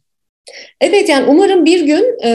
Evet 0.81 1.09
yani 1.09 1.27
umarım 1.29 1.65
bir 1.65 1.87
gün 1.87 2.19
e, 2.23 2.31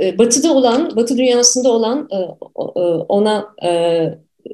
e, 0.00 0.18
batıda 0.18 0.52
olan, 0.52 0.96
batı 0.96 1.18
dünyasında 1.18 1.68
olan 1.72 2.08
e, 2.12 2.16
e 2.16 2.80
ona 3.08 3.46
e, 3.62 3.68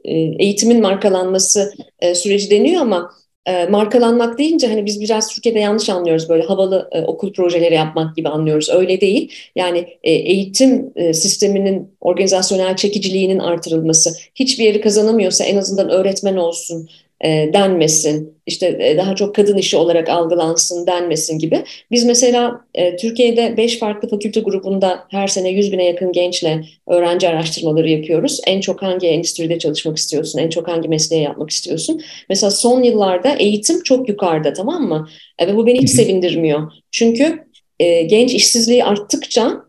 e, 0.05 0.15
eğitimin 0.39 0.83
markalanması 0.83 1.73
e, 2.01 2.15
süreci 2.15 2.51
deniyor 2.51 2.83
ama 2.83 3.11
e, 3.47 3.67
markalanmak 3.67 4.39
deyince 4.39 4.67
hani 4.69 4.87
biz 4.87 5.01
biraz 5.01 5.35
Türkiye'de 5.35 5.59
yanlış 5.59 5.89
anlıyoruz 5.89 6.29
böyle 6.29 6.43
havalı 6.43 6.89
e, 6.93 7.03
okul 7.03 7.33
projeleri 7.33 7.75
yapmak 7.75 8.17
gibi 8.17 8.29
anlıyoruz. 8.29 8.71
Öyle 8.71 9.01
değil. 9.01 9.33
Yani 9.57 9.79
e, 10.05 10.13
eğitim 10.13 10.93
e, 10.97 11.15
sisteminin 11.15 11.91
organizasyonel 12.01 12.77
çekiciliğinin 12.77 13.39
artırılması. 13.39 14.11
Hiçbir 14.35 14.65
yeri 14.65 14.81
kazanamıyorsa 14.81 15.45
en 15.45 15.57
azından 15.57 15.91
öğretmen 15.91 16.37
olsun, 16.37 16.89
e, 17.25 17.51
denmesin, 17.53 18.37
işte 18.47 18.79
e, 18.81 18.97
daha 18.97 19.15
çok 19.15 19.35
kadın 19.35 19.57
işi 19.57 19.77
olarak 19.77 20.09
algılansın 20.09 20.87
denmesin 20.87 21.39
gibi. 21.39 21.65
Biz 21.91 22.05
mesela 22.05 22.61
e, 22.75 22.97
Türkiye'de 22.97 23.57
beş 23.57 23.79
farklı 23.79 24.09
fakülte 24.09 24.41
grubunda 24.41 25.05
her 25.11 25.27
sene 25.27 25.51
100 25.51 25.73
bine 25.73 25.85
yakın 25.85 26.13
gençle 26.13 26.65
öğrenci 26.87 27.29
araştırmaları 27.29 27.91
yapıyoruz. 27.91 28.41
En 28.47 28.61
çok 28.61 28.83
hangi 28.83 29.07
endüstride 29.07 29.59
çalışmak 29.59 29.97
istiyorsun, 29.97 30.39
en 30.39 30.49
çok 30.49 30.69
hangi 30.69 30.89
mesleği 30.89 31.23
yapmak 31.23 31.51
istiyorsun? 31.51 32.01
Mesela 32.29 32.51
son 32.51 32.83
yıllarda 32.83 33.37
eğitim 33.39 33.83
çok 33.83 34.09
yukarıda 34.09 34.53
tamam 34.53 34.83
mı? 34.83 35.09
E, 35.39 35.47
ve 35.47 35.57
bu 35.57 35.67
beni 35.67 35.79
hiç 35.83 35.91
sevindirmiyor. 35.91 36.73
Çünkü 36.91 37.47
e, 37.81 38.03
genç 38.03 38.35
işsizliği 38.35 38.85
arttıkça 38.85 39.67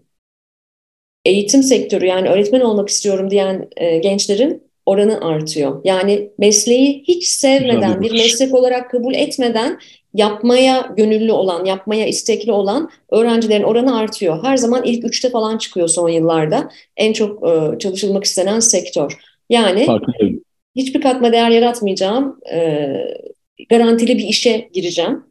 eğitim 1.25 1.63
sektörü 1.63 2.05
yani 2.05 2.29
öğretmen 2.29 2.61
olmak 2.61 2.89
istiyorum 2.89 3.31
diyen 3.31 3.69
e, 3.77 3.97
gençlerin 3.97 4.66
oranı 4.87 5.21
artıyor. 5.21 5.81
Yani 5.83 6.29
mesleği 6.37 7.03
hiç 7.07 7.27
sevmeden, 7.27 8.01
bir 8.01 8.11
meslek 8.11 8.53
olarak 8.53 8.91
kabul 8.91 9.13
etmeden 9.13 9.79
yapmaya 10.13 10.93
gönüllü 10.97 11.31
olan, 11.31 11.65
yapmaya 11.65 12.07
istekli 12.07 12.51
olan 12.51 12.89
öğrencilerin 13.09 13.63
oranı 13.63 13.97
artıyor. 13.97 14.43
Her 14.43 14.57
zaman 14.57 14.83
ilk 14.83 15.05
üçte 15.05 15.29
falan 15.29 15.57
çıkıyor 15.57 15.87
son 15.87 16.09
yıllarda. 16.09 16.69
En 16.97 17.13
çok 17.13 17.49
e, 17.49 17.79
çalışılmak 17.79 18.23
istenen 18.23 18.59
sektör. 18.59 19.17
Yani 19.49 19.87
hiçbir 20.75 21.01
katma 21.01 21.31
değer 21.31 21.49
yaratmayacağım, 21.49 22.39
e, 22.53 22.87
garantili 23.69 24.17
bir 24.17 24.27
işe 24.27 24.69
gireceğim 24.73 25.23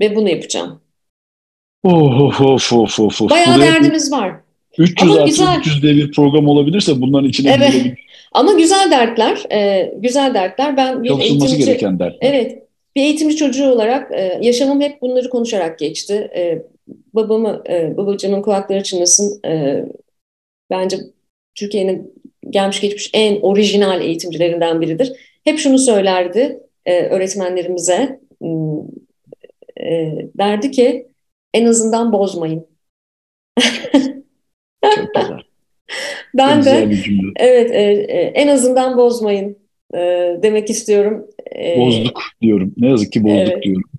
ve 0.00 0.16
bunu 0.16 0.28
yapacağım. 0.28 0.80
Of 1.84 2.40
of 2.40 2.72
of 2.72 2.72
of 2.72 3.20
of. 3.20 3.30
Bayağı 3.30 3.56
Buraya 3.56 3.72
derdimiz 3.72 4.12
var. 4.12 4.34
300 4.78 5.10
Ama 5.10 5.14
artı 5.14 5.26
güzel. 5.26 5.58
300 5.58 5.82
diye 5.82 5.94
bir 5.94 6.12
program 6.12 6.48
olabilirse 6.48 7.00
bunların 7.00 7.28
içine 7.28 7.52
evet. 7.58 7.94
Ama 8.34 8.52
güzel 8.52 8.90
dertler, 8.90 9.44
e, 9.52 9.92
güzel 9.96 10.34
dertler. 10.34 10.76
Ben 10.76 11.02
bir 11.02 11.20
eğitimci, 11.20 11.58
gereken 11.58 11.98
dertler. 11.98 12.18
Evet, 12.20 12.62
bir 12.96 13.02
eğitimci 13.02 13.36
çocuğu 13.36 13.70
olarak 13.70 14.12
e, 14.12 14.38
yaşamım 14.42 14.80
hep 14.80 15.02
bunları 15.02 15.30
konuşarak 15.30 15.78
geçti. 15.78 16.30
E, 16.36 16.62
babamı, 17.14 17.62
e, 17.68 17.96
babacığımın 17.96 18.42
kulakları 18.42 18.82
çınlasın. 18.82 19.40
E, 19.46 19.84
bence 20.70 20.96
Türkiye'nin 21.54 22.14
gelmiş 22.50 22.80
geçmiş 22.80 23.10
en 23.14 23.40
orijinal 23.40 24.00
eğitimcilerinden 24.00 24.80
biridir. 24.80 25.12
Hep 25.44 25.58
şunu 25.58 25.78
söylerdi 25.78 26.60
e, 26.86 27.02
öğretmenlerimize. 27.02 28.20
Hmm, 28.40 28.78
e, 29.80 30.16
derdi 30.38 30.70
ki 30.70 31.08
en 31.54 31.66
azından 31.66 32.12
bozmayın. 32.12 32.66
Çok 34.94 35.14
güzel. 35.14 35.43
Ben 36.34 36.64
de 36.64 36.90
evet 37.36 37.70
e, 37.70 37.82
e, 37.82 38.20
en 38.20 38.48
azından 38.48 38.96
bozmayın 38.96 39.56
e, 39.94 39.98
demek 40.42 40.70
istiyorum. 40.70 41.26
E, 41.56 41.78
bozduk 41.78 42.22
diyorum. 42.42 42.74
Ne 42.76 42.88
yazık 42.88 43.12
ki 43.12 43.24
bozduk 43.24 43.52
evet. 43.52 43.62
diyorum. 43.62 43.90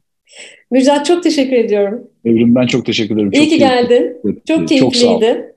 Müjdat 0.71 1.05
çok 1.05 1.23
teşekkür 1.23 1.55
ediyorum. 1.55 2.07
Evrim 2.25 2.55
ben 2.55 2.67
çok 2.67 2.85
teşekkür 2.85 3.15
ederim. 3.15 3.31
İyi 3.33 3.39
çok 3.39 3.49
ki 3.49 3.57
geldin. 3.57 4.17
Evet, 4.25 4.45
çok 4.47 4.67
keyifliydi. 4.67 5.55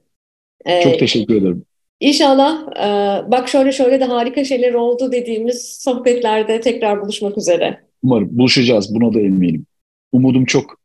Çok, 0.67 0.83
çok 0.83 0.99
teşekkür 0.99 1.37
ederim. 1.37 1.65
İnşallah 2.01 2.63
e, 2.77 3.31
bak 3.31 3.49
şöyle 3.49 3.73
şöyle 3.73 4.01
de 4.01 4.05
harika 4.05 4.45
şeyler 4.45 4.75
oldu 4.75 5.13
dediğimiz 5.13 5.79
sohbetlerde 5.81 6.61
tekrar 6.61 7.01
buluşmak 7.03 7.39
üzere. 7.39 7.81
Umarım 8.03 8.39
buluşacağız. 8.39 8.95
Buna 8.95 9.15
da 9.15 9.21
eminim. 9.21 9.67
Umudum 10.13 10.45
çok 10.45 10.79